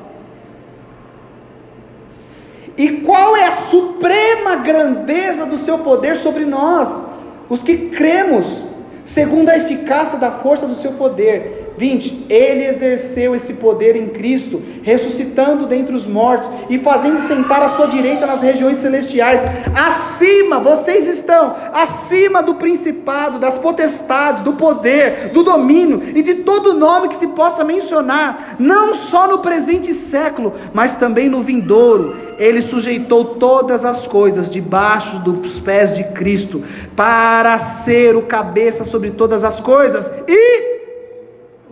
E 2.77 2.89
qual 2.99 3.37
é 3.37 3.47
a 3.47 3.53
suprema 3.53 4.57
grandeza 4.57 5.47
do 5.47 5.59
seu 5.59 5.79
poder 5.79 6.17
sobre 6.17 6.45
nós, 6.45 7.01
os 7.49 7.63
que 7.63 7.91
cremos, 7.91 8.65
segundo 9.05 9.49
a 9.49 9.57
eficácia 9.57 10.19
da 10.19 10.31
força 10.31 10.67
do 10.67 10.75
seu 10.75 10.93
poder? 10.93 11.72
20. 11.77 12.27
Ele 12.29 12.65
exerceu 12.65 13.35
esse 13.35 13.55
poder 13.55 13.97
em 13.97 14.09
Cristo, 14.09 14.63
ressuscitando 14.83 15.67
dentre 15.67 15.95
os 15.95 16.07
mortos 16.07 16.51
e 16.69 16.79
fazendo 16.79 17.27
sentar 17.27 17.63
à 17.63 17.69
sua 17.69 17.87
direita 17.87 18.27
nas 18.27 18.43
regiões 18.43 18.79
celestiais. 18.79 19.41
Acima, 19.75 20.59
vocês 20.61 21.07
estão 21.07 21.55
acima 21.73 22.43
do 22.43 22.55
principado, 22.55 23.39
das 23.39 23.59
potestades, 23.59 24.43
do 24.43 24.55
poder, 24.55 25.31
do 25.33 25.43
domínio 25.43 26.03
e 26.15 26.23
de 26.23 26.37
todo 26.37 26.75
nome 26.75 27.09
que 27.09 27.17
se 27.17 27.29
possa 27.29 27.65
mencionar, 27.65 28.57
não 28.59 28.95
só 28.95 29.27
no 29.27 29.39
presente 29.39 29.95
século, 29.95 30.55
mas 30.73 30.97
também 30.97 31.29
no 31.29 31.43
vindouro. 31.43 32.33
Ele 32.39 32.63
sujeitou 32.63 33.37
todas 33.37 33.85
as 33.85 34.07
coisas 34.07 34.51
debaixo 34.51 35.19
dos 35.21 35.59
pés 35.61 35.95
de 35.95 36.05
Cristo, 36.05 36.65
para 36.97 37.59
ser 37.59 38.17
o 38.17 38.23
cabeça 38.23 38.85
sobre 38.85 39.11
todas 39.11 39.45
as 39.45 39.61
coisas 39.61 40.13
e 40.29 40.82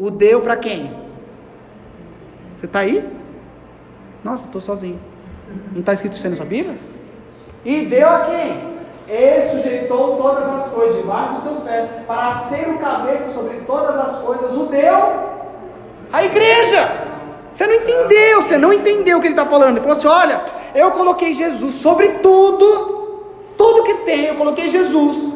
o 0.01 0.11
deu 0.11 0.41
para 0.41 0.57
quem? 0.57 0.91
Você 2.57 2.65
está 2.65 2.79
aí? 2.79 3.07
Nossa, 4.25 4.45
estou 4.45 4.61
sozinho. 4.61 4.99
Não 5.73 5.81
está 5.81 5.93
escrito 5.93 6.15
isso 6.15 6.25
aí 6.25 6.31
na 6.31 6.37
sua 6.37 6.47
Bíblia? 6.47 6.79
E 7.67 7.85
deu 7.85 8.09
a 8.09 8.21
quem? 8.21 8.71
Ele 9.07 9.43
sujeitou 9.43 10.17
todas 10.17 10.45
as 10.45 10.69
coisas 10.71 10.97
debaixo 10.97 11.35
dos 11.35 11.43
seus 11.43 11.61
pés, 11.65 11.91
para 12.07 12.31
ser 12.31 12.71
o 12.71 12.79
cabeça 12.79 13.31
sobre 13.31 13.59
todas 13.67 13.95
as 13.97 14.21
coisas. 14.21 14.57
O 14.57 14.67
deu 14.67 15.31
a 16.11 16.25
igreja. 16.25 17.11
Você 17.53 17.67
não 17.67 17.75
entendeu, 17.75 18.41
você 18.41 18.57
não 18.57 18.73
entendeu 18.73 19.19
o 19.19 19.21
que 19.21 19.27
ele 19.27 19.35
está 19.35 19.45
falando. 19.45 19.73
Ele 19.73 19.81
falou 19.81 19.97
assim: 19.99 20.07
olha, 20.07 20.41
eu 20.75 20.93
coloquei 20.93 21.35
Jesus 21.35 21.75
sobre 21.75 22.09
tudo, 22.23 23.25
tudo 23.59 23.85
que 23.85 23.95
tem, 24.05 24.27
eu 24.27 24.37
coloquei 24.37 24.71
Jesus. 24.71 25.35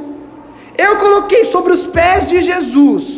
Eu 0.78 0.96
coloquei 0.96 1.44
sobre 1.44 1.72
os 1.72 1.86
pés 1.86 2.26
de 2.26 2.40
Jesus. 2.42 3.13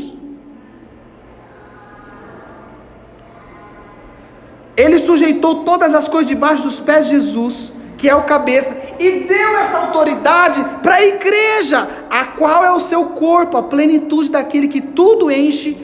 Ele 4.77 4.99
sujeitou 4.99 5.65
todas 5.65 5.95
as 5.95 6.07
coisas 6.07 6.29
debaixo 6.29 6.63
dos 6.63 6.79
pés 6.79 7.07
de 7.07 7.13
Jesus, 7.13 7.73
que 7.97 8.09
é 8.09 8.15
o 8.15 8.25
cabeça, 8.25 8.77
e 8.99 9.21
deu 9.21 9.57
essa 9.59 9.79
autoridade 9.79 10.63
para 10.83 10.97
a 10.97 11.03
igreja, 11.03 11.89
a 12.11 12.25
qual 12.25 12.63
é 12.63 12.71
o 12.71 12.81
seu 12.81 13.05
corpo, 13.07 13.57
a 13.57 13.63
plenitude 13.63 14.29
daquele 14.29 14.69
que 14.69 14.81
tudo 14.81 15.31
enche 15.31 15.77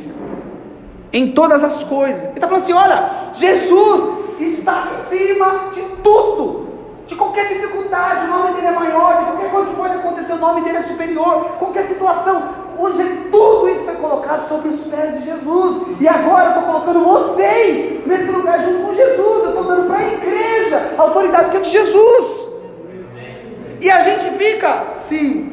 em 1.13 1.33
todas 1.33 1.65
as 1.65 1.83
coisas. 1.85 2.23
Ele 2.23 2.33
está 2.35 2.47
falando 2.47 2.63
assim: 2.63 2.73
olha, 2.75 3.11
Jesus 3.35 4.23
está 4.41 4.81
acima 4.81 5.71
de 5.73 5.81
tudo, 6.03 6.69
de 7.07 7.15
qualquer 7.15 7.49
dificuldade, 7.49 8.27
o 8.27 8.31
nome 8.31 8.55
dele 8.55 8.67
é 8.67 8.73
maior, 8.73 9.19
de 9.19 9.25
qualquer 9.25 9.51
coisa 9.51 9.71
que 9.71 9.77
pode 9.77 9.95
acontecer, 9.95 10.33
o 10.33 10.39
nome 10.39 10.61
dele 10.63 10.77
é 10.77 10.83
superior, 10.83 11.57
qualquer 11.59 11.83
situação, 11.83 12.62
Hoje 12.83 13.29
tudo 13.31 13.69
isso 13.69 13.85
foi 13.85 13.95
colocado 13.95 14.49
sobre 14.49 14.69
os 14.69 14.81
pés 14.81 15.17
de 15.17 15.25
Jesus. 15.25 15.87
E 16.01 16.09
agora 16.09 16.47
eu 16.47 16.49
estou 16.49 16.65
colocando 16.65 17.05
vocês 17.05 18.05
nesse 18.05 18.33
lugar 18.33 18.59
junto 18.59 18.89
com 18.89 18.93
Jesus. 18.93 19.45
Eu 19.45 19.49
estou 19.51 19.63
dando 19.63 19.87
para 19.87 19.99
a 19.99 20.13
igreja 20.13 20.95
a 20.99 21.03
autoridade 21.03 21.53
que 21.53 21.59
é 21.59 21.61
de 21.61 21.71
Jesus. 21.71 22.43
E 23.81 23.89
a 23.89 24.01
gente 24.01 24.37
fica 24.37 24.95
se 24.97 25.53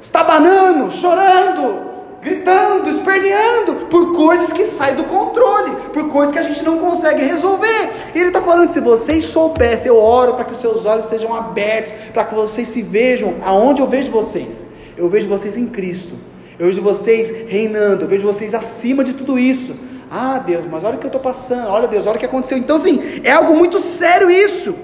estabanando, 0.00 0.90
chorando, 0.90 1.86
gritando, 2.20 2.90
esperneando 2.90 3.86
por 3.88 4.16
coisas 4.16 4.52
que 4.52 4.66
saem 4.66 4.96
do 4.96 5.04
controle, 5.04 5.70
por 5.92 6.08
coisas 6.10 6.32
que 6.32 6.40
a 6.40 6.42
gente 6.42 6.64
não 6.64 6.78
consegue 6.78 7.24
resolver. 7.24 7.92
E 8.12 8.18
ele 8.18 8.28
está 8.30 8.42
falando: 8.42 8.72
se 8.72 8.80
vocês 8.80 9.26
soubessem, 9.26 9.86
eu 9.86 10.02
oro 10.02 10.34
para 10.34 10.46
que 10.46 10.52
os 10.52 10.60
seus 10.60 10.84
olhos 10.84 11.06
sejam 11.06 11.32
abertos, 11.32 11.92
para 12.12 12.24
que 12.24 12.34
vocês 12.34 12.66
se 12.66 12.82
vejam 12.82 13.36
aonde 13.44 13.80
eu 13.80 13.86
vejo 13.86 14.10
vocês. 14.10 14.65
Eu 14.96 15.08
vejo 15.08 15.28
vocês 15.28 15.56
em 15.56 15.66
Cristo. 15.66 16.14
Eu 16.58 16.66
vejo 16.66 16.80
vocês 16.80 17.48
reinando. 17.48 18.04
Eu 18.04 18.08
vejo 18.08 18.26
vocês 18.26 18.54
acima 18.54 19.04
de 19.04 19.12
tudo 19.12 19.38
isso. 19.38 19.76
Ah, 20.10 20.38
Deus, 20.38 20.64
mas 20.64 20.84
olha 20.84 20.96
o 20.96 20.98
que 20.98 21.04
eu 21.04 21.08
estou 21.08 21.20
passando. 21.20 21.68
Olha, 21.68 21.88
Deus, 21.88 22.06
olha 22.06 22.16
o 22.16 22.18
que 22.18 22.26
aconteceu. 22.26 22.56
Então, 22.56 22.76
assim, 22.76 23.20
é 23.24 23.32
algo 23.32 23.54
muito 23.56 23.78
sério 23.78 24.30
isso. 24.30 24.74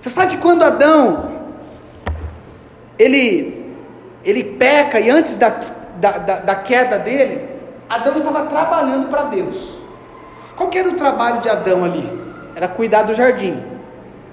Você 0.00 0.10
sabe 0.10 0.36
que 0.36 0.42
quando 0.42 0.62
Adão 0.62 1.36
ele, 2.98 3.74
ele 4.24 4.42
peca 4.42 4.98
e 4.98 5.10
antes 5.10 5.36
da, 5.36 5.48
da, 6.00 6.12
da, 6.12 6.36
da 6.36 6.54
queda 6.54 6.98
dele, 6.98 7.48
Adão 7.88 8.16
estava 8.16 8.46
trabalhando 8.46 9.08
para 9.08 9.24
Deus. 9.24 9.78
Qual 10.56 10.70
era 10.74 10.88
o 10.88 10.94
trabalho 10.94 11.40
de 11.42 11.48
Adão 11.48 11.84
ali? 11.84 12.08
Era 12.54 12.68
cuidar 12.68 13.02
do 13.02 13.14
jardim. 13.14 13.62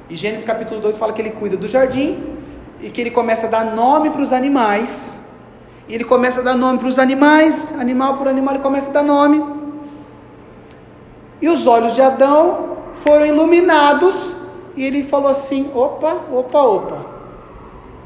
E 0.10 0.16
Gênesis 0.16 0.46
capítulo 0.46 0.80
2 0.80 0.98
fala 0.98 1.12
que 1.12 1.22
ele 1.22 1.32
cuida 1.32 1.58
do 1.58 1.68
jardim 1.68 2.33
e 2.82 2.90
que 2.90 3.02
ele 3.02 3.12
começa 3.12 3.48
a 3.48 3.50
dar 3.50 3.76
nome 3.76 4.10
para 4.10 4.22
os 4.22 4.34
animais. 4.34 5.20
E 5.88 5.96
ele 5.96 6.04
começa 6.04 6.40
a 6.40 6.44
dar 6.44 6.56
nome 6.56 6.80
para 6.80 6.88
os 6.88 6.98
animais, 6.98 7.78
animal 7.80 8.18
por 8.18 8.28
animal, 8.28 8.56
ele 8.56 8.64
começa 8.64 8.90
a 8.90 8.94
dar 8.94 9.04
nome. 9.04 9.44
E 11.42 11.50
os 11.50 11.68
olhos 11.68 11.94
de 11.94 12.02
Adão 12.02 12.78
foram 13.04 13.26
iluminados, 13.26 14.34
e 14.76 14.86
ele 14.86 15.04
falou 15.04 15.30
assim: 15.30 15.70
opa, 15.76 16.16
opa, 16.32 16.62
opa. 16.62 17.06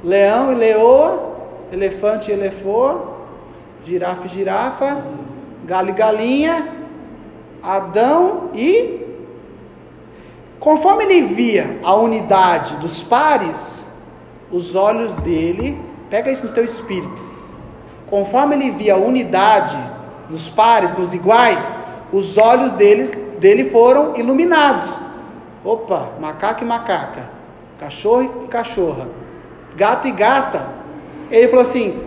Leão 0.04 0.52
e 0.52 0.56
leoa, 0.56 1.36
elefante 1.72 2.32
e 2.32 2.34
elefoa, 2.34 3.16
girafa 3.86 4.26
e 4.26 4.30
girafa, 4.30 5.04
galo 5.66 5.90
e 5.90 5.94
galinha, 5.94 6.68
Adão 7.62 8.50
e. 8.54 9.06
Conforme 10.60 11.04
ele 11.04 11.22
via 11.22 11.80
a 11.84 11.94
unidade 11.96 12.78
dos 12.78 13.02
pares, 13.02 13.86
os 14.52 14.76
olhos 14.76 15.14
dele, 15.16 15.80
pega 16.10 16.32
isso 16.32 16.46
no 16.46 16.54
teu 16.54 16.64
espírito, 16.64 17.24
conforme 18.10 18.56
ele 18.56 18.72
via 18.72 18.94
a 18.94 18.98
unidade 18.98 19.78
nos 20.30 20.50
pares, 20.50 20.98
nos 20.98 21.14
iguais, 21.14 21.74
os 22.12 22.38
olhos 22.38 22.72
dele, 22.74 23.08
dele 23.40 23.70
foram 23.70 24.16
iluminados. 24.16 25.00
Opa, 25.64 26.10
macaco 26.20 26.64
e 26.64 26.68
macaca, 26.68 27.30
cachorro 27.80 28.44
e 28.46 28.48
cachorra, 28.48 29.08
gato 29.76 30.08
e 30.08 30.12
gata. 30.12 30.66
Ele 31.30 31.48
falou 31.50 31.64
assim: 31.64 32.02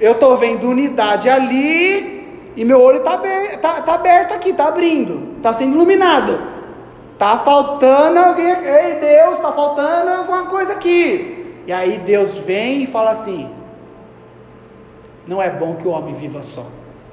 Eu 0.00 0.12
estou 0.12 0.36
vendo 0.36 0.68
unidade 0.68 1.28
ali 1.28 2.52
e 2.56 2.64
meu 2.64 2.80
olho 2.80 2.98
está 2.98 3.14
aberto, 3.14 3.60
tá, 3.60 3.72
tá 3.82 3.94
aberto 3.94 4.34
aqui, 4.34 4.50
está 4.50 4.66
abrindo, 4.66 5.36
está 5.36 5.52
sendo 5.52 5.74
iluminado. 5.74 6.38
Está 7.12 7.38
faltando 7.38 8.18
alguém, 8.18 8.46
ei 8.46 8.94
Deus, 8.94 9.36
está 9.36 9.52
faltando 9.52 10.10
alguma 10.10 10.46
coisa 10.46 10.72
aqui. 10.72 11.39
E 11.70 11.72
aí 11.72 11.98
Deus 11.98 12.34
vem 12.34 12.82
e 12.82 12.86
fala 12.88 13.12
assim: 13.12 13.48
Não 15.24 15.40
é 15.40 15.48
bom 15.48 15.76
que 15.76 15.86
o 15.86 15.92
homem 15.92 16.12
viva 16.14 16.42
só. 16.42 16.66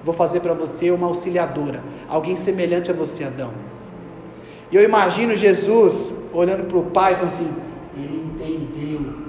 Vou 0.03 0.15
fazer 0.15 0.39
para 0.39 0.55
você 0.55 0.89
uma 0.89 1.05
auxiliadora, 1.05 1.83
alguém 2.09 2.35
semelhante 2.35 2.89
a 2.89 2.93
você, 2.95 3.23
Adão. 3.23 3.51
E 4.71 4.75
eu 4.75 4.83
imagino 4.83 5.35
Jesus 5.35 6.11
olhando 6.33 6.67
para 6.67 6.75
o 6.75 6.85
pai 6.85 7.13
e 7.13 7.15
falando 7.17 7.33
assim: 7.33 7.55
Ele 7.95 8.33
entendeu. 8.33 9.27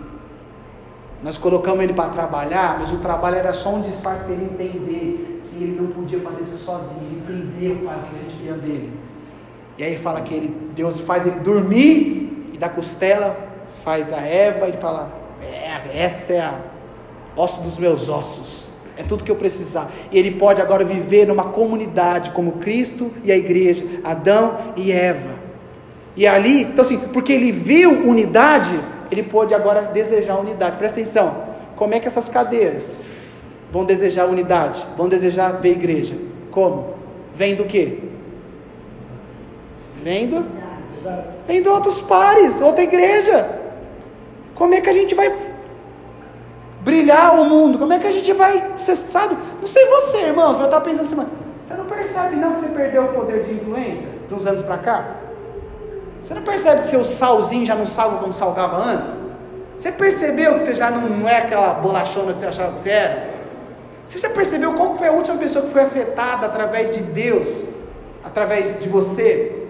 Nós 1.22 1.36
colocamos 1.36 1.84
ele 1.84 1.92
para 1.92 2.08
trabalhar, 2.08 2.78
mas 2.80 2.90
o 2.90 2.96
trabalho 2.96 3.36
era 3.36 3.52
só 3.52 3.74
um 3.74 3.82
disfarce 3.82 4.24
para 4.24 4.32
ele 4.32 4.46
entender 4.46 5.42
que 5.50 5.62
ele 5.62 5.78
não 5.78 5.88
podia 5.88 6.20
fazer 6.20 6.44
isso 6.44 6.56
sozinho. 6.56 7.22
Ele 7.28 7.42
entendeu, 7.42 7.84
pai, 7.84 7.98
que 8.08 8.16
a 8.16 8.22
gente 8.22 8.36
queria 8.38 8.54
dele. 8.54 8.92
E 9.76 9.84
aí 9.84 9.98
fala 9.98 10.22
que 10.22 10.32
ele, 10.32 10.70
Deus 10.74 11.00
faz 11.00 11.26
ele 11.26 11.40
dormir 11.40 12.50
e 12.54 12.56
da 12.56 12.70
costela 12.70 13.36
faz 13.84 14.10
a 14.12 14.20
Eva, 14.20 14.66
ele 14.66 14.78
fala: 14.78 15.17
essa 15.94 16.32
é 16.32 16.40
a 16.40 16.54
osso 17.36 17.62
dos 17.62 17.78
meus 17.78 18.08
ossos. 18.08 18.68
É 18.96 19.02
tudo 19.04 19.22
que 19.22 19.30
eu 19.30 19.36
precisar. 19.36 19.90
E 20.10 20.18
ele 20.18 20.32
pode 20.32 20.60
agora 20.60 20.84
viver 20.84 21.26
numa 21.26 21.44
comunidade 21.50 22.30
como 22.30 22.52
Cristo 22.52 23.12
e 23.22 23.30
a 23.30 23.36
igreja, 23.36 23.84
Adão 24.02 24.58
e 24.76 24.90
Eva. 24.90 25.36
E 26.16 26.26
ali, 26.26 26.62
então 26.62 26.84
assim, 26.84 26.98
porque 26.98 27.32
ele 27.32 27.52
viu 27.52 27.92
unidade, 27.92 28.78
ele 29.08 29.22
pôde 29.22 29.54
agora 29.54 29.82
desejar 29.82 30.36
unidade. 30.36 30.76
Presta 30.78 31.00
atenção. 31.00 31.44
Como 31.76 31.94
é 31.94 32.00
que 32.00 32.08
essas 32.08 32.28
cadeiras 32.28 33.00
vão 33.70 33.84
desejar 33.84 34.26
unidade? 34.26 34.84
Vão 34.96 35.08
desejar 35.08 35.52
ver 35.60 35.70
igreja? 35.70 36.16
Como? 36.50 36.94
Vem 37.36 37.54
do 37.54 37.64
quê? 37.66 37.98
Vem 40.02 40.26
do? 40.26 40.44
Vem 41.46 41.62
de 41.62 41.68
outros 41.68 42.00
pares, 42.00 42.60
outra 42.60 42.82
igreja. 42.82 43.67
Como 44.58 44.74
é 44.74 44.80
que 44.80 44.90
a 44.90 44.92
gente 44.92 45.14
vai 45.14 45.32
brilhar 46.80 47.40
o 47.40 47.44
mundo? 47.44 47.78
Como 47.78 47.92
é 47.92 47.98
que 48.00 48.06
a 48.08 48.10
gente 48.10 48.32
vai, 48.32 48.72
você 48.76 48.96
sabe? 48.96 49.36
Não 49.60 49.68
sei 49.68 49.86
você, 49.86 50.18
irmãos, 50.18 50.52
mas 50.52 50.60
eu 50.60 50.64
estava 50.64 50.84
pensando 50.84 51.02
assim, 51.02 51.30
você 51.60 51.74
não 51.74 51.86
percebe 51.86 52.36
não 52.36 52.54
que 52.54 52.60
você 52.60 52.68
perdeu 52.70 53.04
o 53.04 53.08
poder 53.08 53.44
de 53.44 53.54
influência 53.54 54.10
de 54.26 54.34
uns 54.34 54.46
anos 54.46 54.64
para 54.64 54.78
cá? 54.78 55.06
Você 56.20 56.34
não 56.34 56.42
percebe 56.42 56.80
que 56.80 56.88
seu 56.88 57.04
salzinho 57.04 57.64
já 57.64 57.76
não 57.76 57.86
salga 57.86 58.18
como 58.18 58.32
salgava 58.32 58.76
antes? 58.76 59.12
Você 59.78 59.92
percebeu 59.92 60.54
que 60.54 60.60
você 60.62 60.74
já 60.74 60.90
não, 60.90 61.28
é 61.28 61.38
aquela 61.38 61.74
bolachona 61.74 62.32
que 62.32 62.40
você 62.40 62.46
achava 62.46 62.72
que 62.72 62.80
você 62.80 62.90
era? 62.90 63.28
Você 64.04 64.18
já 64.18 64.28
percebeu 64.28 64.72
qual 64.72 64.96
foi 64.96 65.06
a 65.06 65.12
última 65.12 65.36
pessoa 65.36 65.64
que 65.64 65.70
foi 65.70 65.82
afetada 65.82 66.46
através 66.46 66.90
de 66.90 67.00
Deus, 67.00 67.46
através 68.24 68.80
de 68.80 68.88
você, 68.88 69.68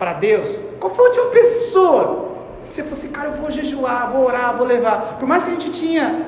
para 0.00 0.14
Deus? 0.14 0.52
Qual 0.80 0.92
foi 0.92 1.04
a 1.04 1.08
última 1.10 1.26
pessoa 1.26 2.25
você 2.74 2.80
assim, 2.80 3.08
cara, 3.08 3.28
eu 3.28 3.32
vou 3.34 3.50
jejuar, 3.50 4.10
vou 4.12 4.26
orar, 4.26 4.56
vou 4.56 4.66
levar? 4.66 5.16
Por 5.18 5.28
mais 5.28 5.42
que 5.42 5.50
a 5.50 5.52
gente 5.52 5.70
tinha 5.70 6.26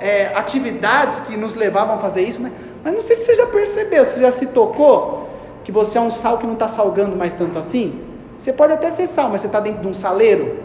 é, 0.00 0.32
atividades 0.34 1.20
que 1.20 1.36
nos 1.36 1.54
levavam 1.54 1.96
a 1.96 1.98
fazer 1.98 2.22
isso, 2.22 2.40
mas, 2.40 2.52
mas 2.82 2.94
não 2.94 3.00
sei 3.00 3.16
se 3.16 3.26
você 3.26 3.36
já 3.36 3.46
percebeu, 3.46 4.04
se 4.04 4.20
já 4.20 4.32
se 4.32 4.46
tocou 4.46 5.28
que 5.64 5.72
você 5.72 5.96
é 5.96 6.00
um 6.00 6.10
sal 6.10 6.38
que 6.38 6.46
não 6.46 6.52
está 6.52 6.68
salgando 6.68 7.16
mais 7.16 7.32
tanto 7.32 7.58
assim. 7.58 8.00
Você 8.38 8.52
pode 8.52 8.72
até 8.74 8.90
ser 8.90 9.06
sal, 9.06 9.30
mas 9.30 9.40
você 9.40 9.46
está 9.46 9.60
dentro 9.60 9.80
de 9.80 9.88
um 9.88 9.94
saleiro. 9.94 10.58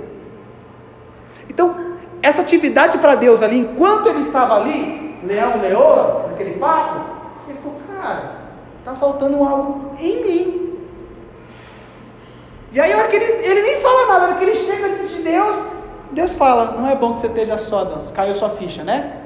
Então, 1.49 1.97
essa 2.22 2.41
atividade 2.41 2.97
para 2.97 3.15
Deus 3.15 3.41
ali, 3.41 3.59
enquanto 3.59 4.09
ele 4.09 4.20
estava 4.20 4.55
ali, 4.55 5.17
leão, 5.24 5.61
leoa, 5.61 6.26
naquele 6.30 6.59
papo, 6.59 6.99
ele 7.47 7.57
falou, 7.59 7.80
cara, 7.97 8.32
está 8.80 8.93
faltando 8.93 9.41
algo 9.43 9.93
em 9.97 10.24
mim. 10.24 10.49
E 12.72 12.80
aí, 12.80 12.91
a 12.93 12.97
hora 12.97 13.07
que 13.07 13.15
ele, 13.15 13.26
ele 13.26 13.61
nem 13.61 13.82
fala 13.82 14.07
nada, 14.07 14.26
a 14.26 14.28
hora 14.28 14.38
que 14.38 14.43
ele 14.43 14.55
chega 14.55 14.89
diante 14.89 15.15
de 15.15 15.22
Deus, 15.24 15.67
Deus 16.11 16.34
fala, 16.34 16.78
não 16.80 16.88
é 16.88 16.95
bom 16.95 17.13
que 17.13 17.22
você 17.22 17.28
esteja 17.28 17.57
só, 17.57 17.84
Deus, 17.84 18.11
caiu 18.11 18.36
sua 18.36 18.49
ficha, 18.49 18.84
né? 18.84 19.17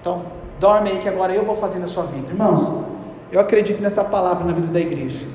Então, 0.00 0.22
dorme 0.58 0.90
aí 0.90 0.98
que 0.98 1.08
agora 1.08 1.34
eu 1.34 1.44
vou 1.44 1.56
fazer 1.56 1.78
na 1.78 1.86
sua 1.86 2.04
vida. 2.04 2.28
Irmãos, 2.28 2.84
eu 3.30 3.40
acredito 3.40 3.82
nessa 3.82 4.04
palavra 4.04 4.44
na 4.44 4.52
vida 4.52 4.68
da 4.68 4.80
igreja. 4.80 5.26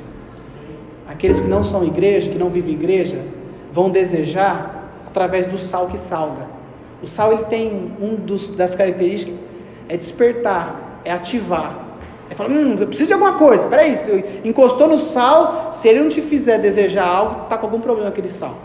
Aqueles 1.07 1.41
que 1.41 1.47
não 1.47 1.63
são 1.63 1.83
igreja, 1.83 2.31
que 2.31 2.37
não 2.37 2.49
vivem 2.49 2.73
igreja, 2.73 3.23
vão 3.71 3.89
desejar 3.89 4.89
através 5.07 5.47
do 5.47 5.59
sal 5.59 5.87
que 5.87 5.97
salga. 5.97 6.47
O 7.01 7.07
sal 7.07 7.33
ele 7.33 7.43
tem 7.45 7.93
um 7.99 8.15
dos, 8.15 8.55
das 8.55 8.73
características 8.73 9.35
é 9.89 9.97
despertar, 9.97 11.01
é 11.03 11.11
ativar. 11.11 11.82
É 12.33 12.35
falar, 12.35 12.49
hum, 12.49 12.75
eu 12.79 12.87
preciso 12.87 13.09
de 13.09 13.13
alguma 13.13 13.33
coisa. 13.33 13.67
Peraí, 13.67 14.41
encostou 14.43 14.87
no 14.87 14.97
sal, 14.97 15.69
se 15.71 15.87
ele 15.87 15.99
não 15.99 16.09
te 16.09 16.19
fizer 16.19 16.57
desejar 16.57 17.07
algo, 17.07 17.43
está 17.43 17.59
com 17.59 17.67
algum 17.67 17.79
problema 17.79 18.09
aquele 18.09 18.29
sal. 18.29 18.57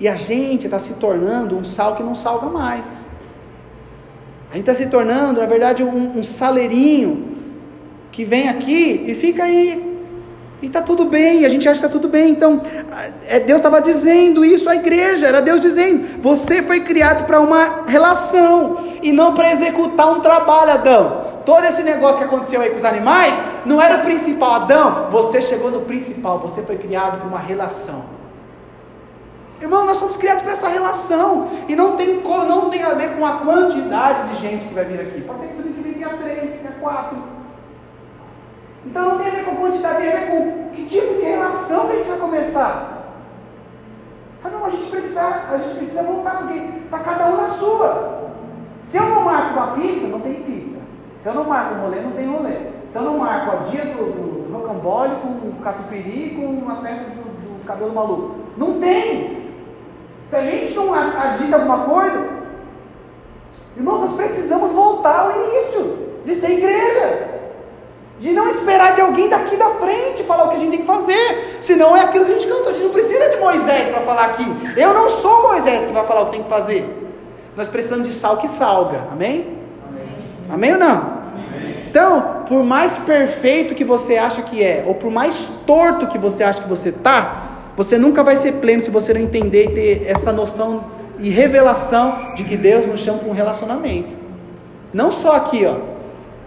E 0.00 0.08
a 0.08 0.16
gente 0.16 0.64
está 0.64 0.78
se 0.78 0.94
tornando 0.94 1.58
um 1.58 1.64
sal 1.64 1.94
que 1.94 2.02
não 2.02 2.16
salga 2.16 2.46
mais. 2.46 3.04
A 4.50 4.54
gente 4.54 4.70
está 4.70 4.72
se 4.72 4.88
tornando, 4.88 5.40
na 5.40 5.46
verdade, 5.46 5.82
um, 5.82 6.18
um 6.18 6.22
saleirinho 6.22 7.36
que 8.10 8.24
vem 8.24 8.48
aqui 8.48 9.04
e 9.08 9.14
fica 9.14 9.44
aí 9.44 9.92
e 10.62 10.66
está 10.66 10.80
tudo 10.80 11.04
bem, 11.04 11.44
a 11.44 11.48
gente 11.50 11.68
acha 11.68 11.78
que 11.78 11.84
está 11.84 11.98
tudo 11.98 12.08
bem. 12.08 12.30
Então, 12.30 12.62
é, 13.26 13.40
Deus 13.40 13.58
estava 13.58 13.82
dizendo 13.82 14.42
isso 14.42 14.70
à 14.70 14.74
igreja, 14.74 15.26
era 15.26 15.42
Deus 15.42 15.60
dizendo: 15.60 16.22
você 16.22 16.62
foi 16.62 16.80
criado 16.80 17.26
para 17.26 17.40
uma 17.40 17.82
relação 17.86 18.78
e 19.02 19.12
não 19.12 19.34
para 19.34 19.52
executar 19.52 20.10
um 20.10 20.20
trabalho, 20.20 20.70
Adão. 20.70 21.23
Todo 21.44 21.64
esse 21.64 21.82
negócio 21.82 22.18
que 22.18 22.24
aconteceu 22.24 22.60
aí 22.60 22.70
com 22.70 22.76
os 22.76 22.84
animais 22.84 23.38
não 23.66 23.80
era 23.80 23.98
o 23.98 24.00
principal, 24.02 24.52
Adão. 24.52 25.08
Você 25.10 25.42
chegou 25.42 25.70
no 25.70 25.82
principal, 25.82 26.38
você 26.38 26.62
foi 26.62 26.78
criado 26.78 27.18
para 27.18 27.28
uma 27.28 27.38
relação. 27.38 28.04
Irmão, 29.60 29.86
nós 29.86 29.96
somos 29.96 30.16
criados 30.16 30.42
para 30.42 30.52
essa 30.52 30.68
relação. 30.68 31.48
E 31.68 31.76
não 31.76 31.96
tem, 31.96 32.22
não 32.22 32.70
tem 32.70 32.82
a 32.82 32.94
ver 32.94 33.16
com 33.16 33.24
a 33.24 33.38
quantidade 33.38 34.30
de 34.30 34.36
gente 34.40 34.68
que 34.68 34.74
vai 34.74 34.84
vir 34.84 35.00
aqui. 35.00 35.20
Pode 35.20 35.40
ser 35.40 35.48
que 35.48 35.54
tudo 35.54 35.74
que 35.74 35.82
vem 35.82 35.94
tenha 35.94 36.16
três, 36.16 36.60
tenha 36.60 36.72
quatro. 36.80 37.18
Então 38.86 39.10
não 39.10 39.18
tem 39.18 39.28
a 39.28 39.30
ver 39.30 39.44
com 39.44 39.56
quantidade, 39.56 39.98
tem 39.98 40.12
a 40.12 40.16
ver 40.16 40.26
com 40.28 40.68
que 40.70 40.84
tipo 40.84 41.14
de 41.14 41.22
relação 41.22 41.86
que 41.86 41.92
a 41.92 41.96
gente 41.96 42.08
vai 42.08 42.18
começar. 42.18 42.94
Sabe, 44.36 44.56
a 44.62 44.68
gente 44.68 44.90
precisa, 44.90 45.22
a 45.50 45.56
gente 45.56 45.76
precisa 45.76 46.02
voltar, 46.02 46.38
porque 46.38 46.54
está 46.84 46.98
cada 46.98 47.26
um 47.28 47.36
na 47.36 47.46
sua. 47.46 48.30
Se 48.80 48.98
eu 48.98 49.08
não 49.08 49.22
marco 49.22 49.54
uma 49.54 49.68
pizza, 49.68 50.06
não 50.08 50.20
tem 50.20 50.34
pizza. 50.34 50.73
Se 51.16 51.28
eu 51.28 51.34
não 51.34 51.44
marco 51.44 51.74
um 51.74 51.82
rolê, 51.82 52.00
não 52.00 52.12
tem 52.12 52.26
rolê. 52.26 52.56
Se 52.84 52.98
eu 52.98 53.02
não 53.02 53.18
marco 53.18 53.56
o 53.56 53.70
dia 53.70 53.84
do, 53.86 54.04
do, 54.12 54.44
rocambole 54.52 55.16
com 55.16 55.48
o 55.48 55.54
catupiry 55.62 56.36
com 56.36 56.46
uma 56.46 56.76
festa 56.76 57.04
do, 57.10 57.22
do 57.22 57.64
cabelo 57.64 57.92
maluco, 57.92 58.36
não 58.56 58.78
tem. 58.80 59.52
Se 60.26 60.36
a 60.36 60.42
gente 60.42 60.74
não 60.74 60.92
agita 60.94 61.56
alguma 61.56 61.84
coisa, 61.84 62.28
irmãos, 63.76 64.00
nós 64.00 64.16
precisamos 64.16 64.70
voltar 64.70 65.20
ao 65.20 65.42
início 65.42 65.98
de 66.24 66.34
ser 66.34 66.52
igreja. 66.52 67.34
De 68.18 68.32
não 68.32 68.48
esperar 68.48 68.94
de 68.94 69.00
alguém 69.00 69.28
daqui 69.28 69.56
da 69.56 69.70
frente 69.70 70.22
falar 70.22 70.44
o 70.44 70.50
que 70.50 70.56
a 70.56 70.58
gente 70.60 70.70
tem 70.70 70.80
que 70.80 70.86
fazer. 70.86 71.58
Senão 71.60 71.96
é 71.96 72.00
aquilo 72.00 72.24
que 72.24 72.32
a 72.32 72.34
gente 72.38 72.46
cantou. 72.46 72.68
A 72.68 72.72
gente 72.72 72.84
não 72.84 72.92
precisa 72.92 73.28
de 73.28 73.36
Moisés 73.36 73.88
para 73.88 74.00
falar 74.02 74.24
aqui. 74.26 74.44
Eu 74.76 74.94
não 74.94 75.10
sou 75.10 75.48
Moisés 75.48 75.84
que 75.84 75.92
vai 75.92 76.06
falar 76.06 76.22
o 76.22 76.26
que 76.26 76.32
tem 76.32 76.42
que 76.42 76.48
fazer. 76.48 76.86
Nós 77.56 77.68
precisamos 77.68 78.08
de 78.08 78.14
sal 78.14 78.36
que 78.36 78.48
salga. 78.48 79.08
Amém? 79.10 79.63
Amém, 80.54 80.72
ou 80.72 80.78
não? 80.78 80.94
Amém. 80.94 81.86
Então, 81.90 82.44
por 82.48 82.62
mais 82.62 82.96
perfeito 82.98 83.74
que 83.74 83.84
você 83.84 84.16
acha 84.16 84.42
que 84.42 84.62
é, 84.62 84.84
ou 84.86 84.94
por 84.94 85.10
mais 85.10 85.50
torto 85.66 86.06
que 86.06 86.18
você 86.18 86.42
acha 86.42 86.62
que 86.62 86.68
você 86.68 86.90
está, 86.90 87.42
você 87.76 87.98
nunca 87.98 88.22
vai 88.22 88.36
ser 88.36 88.52
pleno 88.54 88.82
se 88.82 88.90
você 88.90 89.12
não 89.12 89.20
entender 89.20 89.64
e 89.64 89.74
ter 89.74 90.06
essa 90.06 90.32
noção 90.32 90.84
e 91.18 91.28
revelação 91.28 92.34
de 92.34 92.44
que 92.44 92.56
Deus 92.56 92.86
nos 92.86 93.00
chama 93.00 93.18
para 93.18 93.28
um 93.28 93.32
relacionamento. 93.32 94.16
Não 94.92 95.10
só 95.10 95.36
aqui, 95.36 95.66
ó, 95.66 95.74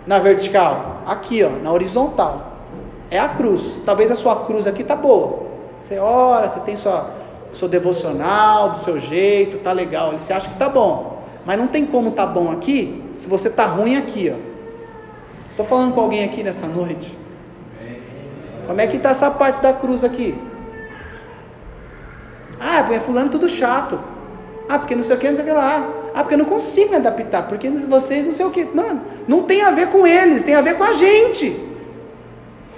na 0.05 0.19
vertical, 0.19 1.01
aqui, 1.05 1.43
ó, 1.43 1.49
na 1.61 1.71
horizontal. 1.71 2.53
É 3.11 3.19
a 3.19 3.27
cruz. 3.27 3.75
Talvez 3.85 4.11
a 4.11 4.15
sua 4.15 4.45
cruz 4.45 4.67
aqui 4.67 4.83
tá 4.83 4.95
boa. 4.95 5.47
Você 5.81 5.99
ora, 5.99 6.49
você 6.49 6.59
tem 6.61 6.75
sua 6.75 7.17
seu 7.53 7.67
devocional 7.67 8.71
do 8.71 8.79
seu 8.79 8.99
jeito, 8.99 9.57
tá 9.59 9.71
legal. 9.71 10.11
Você 10.13 10.31
acha 10.31 10.47
que 10.47 10.57
tá 10.57 10.69
bom. 10.69 11.16
Mas 11.47 11.57
não 11.57 11.65
tem 11.65 11.85
como 11.85 12.11
tá 12.11 12.25
bom 12.25 12.51
aqui 12.51 13.01
se 13.15 13.25
você 13.25 13.49
tá 13.49 13.65
ruim 13.65 13.95
aqui, 13.95 14.29
ó. 14.35 14.37
Tô 15.55 15.63
falando 15.63 15.93
com 15.93 16.01
alguém 16.01 16.25
aqui 16.25 16.43
nessa 16.43 16.67
noite. 16.67 17.17
Como 18.67 18.81
é 18.81 18.85
que 18.85 18.99
tá 18.99 19.11
essa 19.11 19.31
parte 19.31 19.61
da 19.61 19.71
cruz 19.71 20.03
aqui? 20.03 20.35
Ah, 22.59 22.83
porque 22.83 22.99
fulano 22.99 23.29
tudo 23.29 23.47
chato. 23.47 23.97
Ah, 24.67 24.77
porque 24.77 24.93
não 24.93 25.01
sei 25.01 25.15
o 25.15 25.19
que, 25.19 25.29
não 25.29 25.35
sei 25.37 25.45
o 25.45 25.47
que 25.47 25.53
lá. 25.53 25.89
Ah, 26.13 26.21
porque 26.21 26.33
eu 26.33 26.39
não 26.39 26.45
consigo 26.45 26.89
me 26.89 26.97
adaptar, 26.97 27.47
porque 27.47 27.69
vocês 27.69 28.25
não 28.25 28.33
sei 28.33 28.45
o 28.45 28.51
que. 28.51 28.65
Mano, 28.65 29.01
não 29.25 29.43
tem 29.43 29.61
a 29.61 29.71
ver 29.71 29.87
com 29.87 30.05
eles, 30.05 30.43
tem 30.43 30.53
a 30.53 30.59
ver 30.59 30.75
com 30.75 30.83
a 30.83 30.91
gente. 30.91 31.55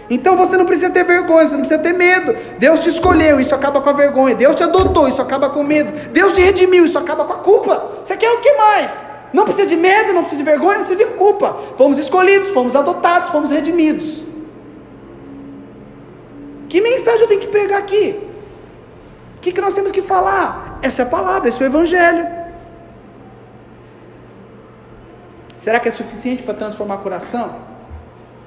Então 0.10 0.36
você 0.36 0.58
não 0.58 0.66
precisa 0.66 0.92
ter 0.92 1.04
vergonha, 1.04 1.48
você 1.48 1.54
não 1.56 1.62
precisa 1.62 1.82
ter 1.82 1.94
medo. 1.94 2.36
Deus 2.58 2.82
te 2.82 2.90
escolheu, 2.90 3.40
isso 3.40 3.54
acaba 3.54 3.80
com 3.80 3.90
a 3.90 3.94
vergonha. 3.94 4.34
Deus 4.34 4.56
te 4.56 4.64
adotou, 4.64 5.08
isso 5.08 5.22
acaba 5.22 5.50
com 5.50 5.60
o 5.60 5.64
medo. 5.64 5.92
Deus 6.12 6.34
te 6.34 6.42
redimiu, 6.42 6.84
isso 6.84 6.98
acaba 6.98 7.26
com 7.26 7.34
a 7.34 7.38
culpa. 7.38 8.00
Você 8.04 8.18
quer 8.18 8.32
o 8.32 8.40
que 8.40 8.54
mais? 8.54 8.92
Não 9.32 9.44
precisa 9.44 9.68
de 9.68 9.76
medo, 9.76 10.12
não 10.12 10.22
precisa 10.22 10.42
de 10.42 10.50
vergonha, 10.50 10.80
não 10.80 10.86
precisa 10.86 11.06
de 11.06 11.16
culpa. 11.16 11.56
Fomos 11.78 12.00
escolhidos, 12.00 12.50
fomos 12.50 12.76
adotados, 12.76 13.30
fomos 13.30 13.52
redimidos. 13.52 14.24
Que 16.68 16.82
mensagem 16.82 17.22
eu 17.22 17.28
tenho 17.28 17.42
que 17.42 17.48
pregar 17.48 17.80
aqui? 17.80 18.20
O 19.38 19.40
que, 19.42 19.52
que 19.52 19.62
nós 19.62 19.74
temos 19.74 19.92
que 19.92 20.02
falar? 20.02 20.80
Essa 20.82 21.04
é 21.04 21.06
a 21.06 21.10
palavra, 21.10 21.50
esse 21.50 21.62
é 21.62 21.66
o 21.66 21.70
Evangelho. 21.70 22.28
Será 25.58 25.80
que 25.80 25.88
é 25.88 25.92
suficiente 25.92 26.42
para 26.42 26.54
transformar 26.56 26.96
o 26.96 27.00
coração? 27.00 27.56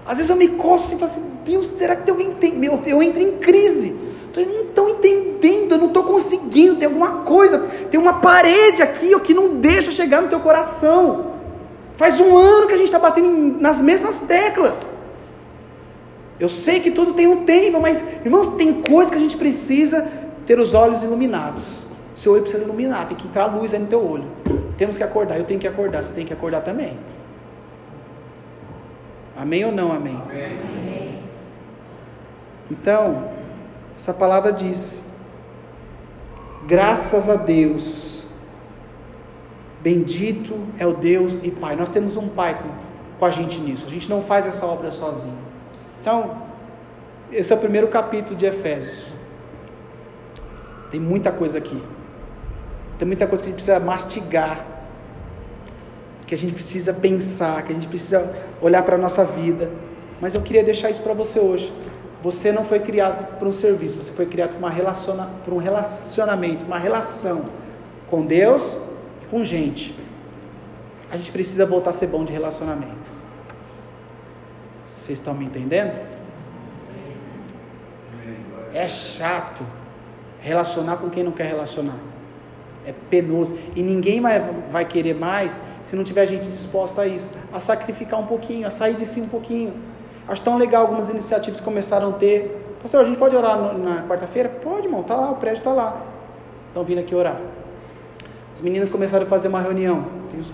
Às 0.07 0.19
vezes 0.19 0.31
eu 0.31 0.37
me 0.37 0.49
coço 0.49 0.95
e 0.95 0.99
falo 0.99 1.11
assim, 1.11 1.23
Deus, 1.45 1.69
será 1.79 1.95
que 1.95 2.03
tem 2.03 2.13
alguém 2.13 2.31
entende? 2.31 2.67
Eu, 2.67 2.83
eu 2.87 3.03
entro 3.03 3.21
em 3.21 3.39
crise. 3.39 3.97
Eu 4.37 4.47
não 4.47 4.61
estou 4.63 4.89
entendendo, 4.89 5.73
eu 5.73 5.79
não 5.79 5.89
estou 5.89 6.05
conseguindo, 6.05 6.77
tem 6.77 6.87
alguma 6.87 7.23
coisa, 7.23 7.59
tem 7.91 8.01
uma 8.01 8.15
parede 8.15 8.83
aqui 8.83 9.15
ó, 9.15 9.19
que 9.19 9.35
não 9.35 9.57
deixa 9.57 9.91
chegar 9.91 10.23
no 10.23 10.29
teu 10.29 10.41
coração. 10.41 11.33
Faz 11.97 12.19
um 12.19 12.37
ano 12.37 12.67
que 12.67 12.73
a 12.73 12.77
gente 12.77 12.87
está 12.87 12.99
batendo 12.99 13.61
nas 13.61 13.81
mesmas 13.81 14.21
teclas. 14.21 14.91
Eu 16.41 16.49
sei 16.49 16.81
que 16.81 16.91
tudo 16.91 17.13
tem 17.13 17.27
um 17.27 17.45
tempo, 17.45 17.79
mas, 17.79 18.03
irmãos, 18.25 18.49
tem 18.55 18.83
coisa 18.83 19.11
que 19.11 19.17
a 19.17 19.21
gente 19.21 19.37
precisa 19.37 20.09
ter 20.47 20.59
os 20.59 20.75
olhos 20.75 21.03
iluminados. 21.03 21.63
Seu 22.17 22.33
olho 22.33 22.43
precisa 22.43 22.65
iluminar, 22.65 23.07
tem 23.07 23.17
que 23.17 23.29
entrar 23.29 23.47
luz 23.47 23.73
aí 23.73 23.81
no 23.81 23.87
teu 23.87 24.05
olho. 24.05 24.25
Temos 24.77 24.97
que 24.97 25.03
acordar, 25.05 25.39
eu 25.39 25.45
tenho 25.45 25.61
que 25.61 25.69
acordar, 25.69 26.03
você 26.03 26.13
tem 26.13 26.27
que 26.27 26.33
acordar 26.33 26.63
também. 26.63 26.97
Amém 29.43 29.65
ou 29.65 29.73
não 29.73 29.91
amém? 29.91 30.15
amém. 30.15 31.19
Então, 32.71 33.33
essa 33.97 34.15
palavra 34.15 34.53
diz: 34.53 35.05
graças 36.65 37.29
a 37.29 37.35
Deus, 37.35 38.23
bendito 39.83 40.57
é 40.79 40.87
o 40.87 40.95
Deus 40.95 41.43
e 41.43 41.51
Pai. 41.51 41.75
Nós 41.75 41.89
temos 41.89 42.17
um 42.17 42.29
Pai 42.29 42.55
com, 42.55 42.69
com 43.19 43.25
a 43.25 43.31
gente 43.31 43.59
nisso, 43.59 43.85
a 43.85 43.91
gente 43.91 44.09
não 44.09 44.23
faz 44.23 44.47
essa 44.47 44.65
obra 44.65 44.93
sozinho. 44.93 45.39
Então, 46.01 46.43
esse 47.33 47.53
é 47.53 47.57
o 47.57 47.59
primeiro 47.59 47.89
capítulo 47.89 48.37
de 48.37 48.47
Efésios. 48.47 49.09
Tem 50.93 51.01
muita 51.01 51.33
coisa 51.33 51.59
aqui. 51.59 51.83
Tem 52.97 53.09
muita 53.09 53.27
coisa 53.27 53.43
que 53.43 53.49
a 53.49 53.51
gente 53.51 53.65
precisa 53.65 53.85
mastigar, 53.85 54.65
que 56.29 56.33
a 56.37 56.39
gente 56.39 56.55
precisa 56.55 56.95
pensar, 56.95 57.65
que 57.65 57.73
a 57.73 57.75
gente 57.75 57.89
precisa 57.89 58.52
olhar 58.63 58.83
para 58.83 58.95
a 58.95 58.99
nossa 58.99 59.25
vida. 59.25 59.71
Mas 60.21 60.35
eu 60.35 60.41
queria 60.41 60.63
deixar 60.63 60.91
isso 60.91 61.03
para 61.03 61.13
você 61.13 61.41
hoje. 61.41 61.73
Você 62.23 62.53
não 62.53 62.65
foi 62.65 62.79
criado 62.79 63.37
para 63.37 63.49
um 63.49 63.53
serviço, 63.53 64.01
você 64.01 64.13
foi 64.13 64.27
criado 64.27 64.59
para, 64.61 64.71
relaciona, 64.71 65.29
um 65.49 65.57
relacionamento, 65.57 66.65
uma 66.65 66.79
relação 66.79 67.47
com 68.09 68.25
Deus 68.25 68.79
e 69.23 69.27
com 69.27 69.45
gente, 69.45 69.95
a 71.13 71.17
gente 71.19 71.31
precisa 71.31 71.67
voltar 71.67 71.91
a 71.91 71.93
ser 71.93 72.07
bom 72.07 72.25
de 72.25 72.33
relacionamento. 72.33 73.11
Vocês 74.87 75.19
estão 75.19 75.35
me 75.35 75.45
entendendo? 75.45 75.93
É 78.73 78.89
chato 78.89 79.63
relacionar 80.41 80.97
com 80.97 81.11
quem 81.11 81.23
não 81.23 81.33
quer 81.33 81.49
relacionar. 81.49 81.99
É 82.87 82.95
penoso. 83.11 83.59
E 83.77 83.83
ninguém 83.83 84.23
vai 84.71 84.87
querer 84.87 85.15
mais 85.15 85.55
se 85.83 85.97
não 85.97 86.05
tiver 86.05 86.27
gente 86.27 86.47
disposta 86.47 87.03
a 87.03 87.07
isso, 87.07 87.31
a 87.53 87.61
sacrificar 87.61 88.21
um 88.21 88.27
pouquinho, 88.27 88.67
a 88.67 88.71
sair 88.71 88.95
de 88.95 89.05
si 89.07 89.21
um 89.21 89.29
pouquinho. 89.29 89.75
Acho 90.27 90.43
tão 90.43 90.57
legal 90.57 90.83
algumas 90.83 91.09
iniciativas 91.09 91.59
que 91.61 91.65
começaram 91.65 92.11
a 92.11 92.13
ter. 92.13 92.77
Pastor, 92.81 93.03
a 93.03 93.05
gente 93.05 93.19
pode 93.19 93.35
orar 93.37 93.59
no, 93.59 93.79
na 93.79 94.03
quarta-feira? 94.05 94.49
Pode, 94.49 94.87
irmão, 94.87 95.03
tá 95.03 95.15
lá, 95.15 95.31
o 95.31 95.37
prédio 95.37 95.59
está 95.59 95.73
lá. 95.73 96.01
Estão 96.69 96.85
vindo 96.85 96.99
aqui 96.99 97.15
orar. 97.15 97.41
As 98.55 98.61
meninas 98.61 98.89
começaram 98.89 99.27
a 99.27 99.29
fazer 99.29 99.49
uma 99.49 99.61
reunião. 99.61 100.07
Tenho 100.31 100.45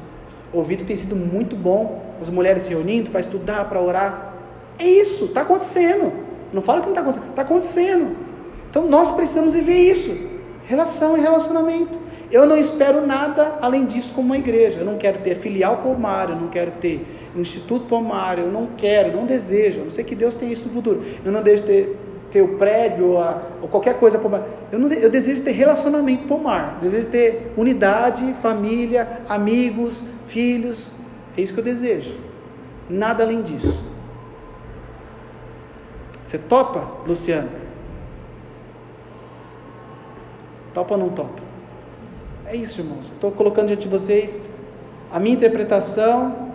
ouvido 0.53 0.85
tem 0.85 0.97
sido 0.97 1.15
muito 1.15 1.55
bom. 1.55 2.03
As 2.21 2.29
mulheres 2.29 2.65
se 2.65 2.71
reunindo 2.71 3.11
para 3.11 3.21
estudar, 3.21 3.69
para 3.69 3.81
orar. 3.81 4.35
É 4.79 4.87
isso, 4.87 5.27
está 5.27 5.43
acontecendo. 5.43 6.13
Não 6.53 6.63
fala 6.63 6.81
que 6.81 6.87
não 6.87 6.93
está 6.93 7.03
acontecendo, 7.03 7.31
está 7.31 7.43
acontecendo. 7.43 8.17
Então 8.71 8.87
nós 8.87 9.13
precisamos 9.13 9.55
viver 9.55 9.79
isso. 9.79 10.17
Relação 10.67 11.17
e 11.17 11.21
relacionamento. 11.21 11.99
Eu 12.31 12.47
não 12.47 12.59
espero 12.59 13.07
nada 13.07 13.59
além 13.63 13.87
disso 13.87 14.13
como 14.15 14.29
uma 14.29 14.37
igreja. 14.37 14.81
Eu 14.81 14.85
não 14.85 14.99
quero 14.99 15.19
ter 15.19 15.37
filial 15.37 15.79
Palmar, 15.79 16.29
eu 16.31 16.37
não 16.37 16.49
quero 16.49 16.73
ter 16.73 17.07
Instituto 17.35 17.87
Palmar, 17.87 18.39
eu 18.39 18.49
não 18.49 18.69
quero, 18.77 19.17
não 19.17 19.25
desejo. 19.25 19.79
Eu 19.79 19.85
não 19.87 19.91
sei 19.91 20.05
que 20.05 20.15
Deus 20.15 20.35
tem 20.35 20.53
isso 20.53 20.69
no 20.69 20.75
futuro. 20.75 21.03
Eu 21.25 21.33
não 21.33 21.43
desejo 21.43 21.65
ter, 21.65 21.99
ter 22.31 22.43
o 22.43 22.59
prédio 22.59 23.13
ou, 23.13 23.19
a, 23.19 23.43
ou 23.63 23.69
qualquer 23.69 23.99
coisa 23.99 24.19
Palmar. 24.19 24.43
Eu, 24.71 24.79
não, 24.79 24.93
eu 24.93 25.11
desejo 25.11 25.43
ter 25.43 25.53
relacionamento 25.53 26.29
Palmar. 26.29 26.79
Desejo 26.83 27.07
ter 27.09 27.53
unidade, 27.57 28.35
família, 28.43 29.21
amigos, 29.27 29.99
filhos. 30.27 30.91
É 31.37 31.41
isso 31.41 31.55
que 31.55 31.61
eu 31.61 31.65
desejo. 31.65 32.15
Nada 32.91 33.25
além 33.25 33.41
disso. 33.41 33.89
Você 36.25 36.37
topa, 36.37 37.07
Luciano? 37.07 37.49
Topa 40.75 40.95
ou 40.95 41.01
não 41.01 41.09
topa? 41.09 41.48
É 42.51 42.57
isso, 42.57 42.81
irmãos. 42.81 43.13
Estou 43.13 43.31
colocando 43.31 43.67
diante 43.67 43.83
de 43.83 43.89
vocês 43.89 44.41
a 45.13 45.21
minha 45.21 45.37
interpretação 45.37 46.49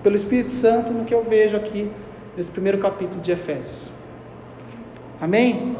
pelo 0.00 0.14
Espírito 0.14 0.52
Santo 0.52 0.92
no 0.92 1.04
que 1.04 1.12
eu 1.12 1.24
vejo 1.24 1.56
aqui 1.56 1.90
nesse 2.36 2.52
primeiro 2.52 2.78
capítulo 2.78 3.20
de 3.20 3.32
Efésios. 3.32 3.90
Amém? 5.20 5.76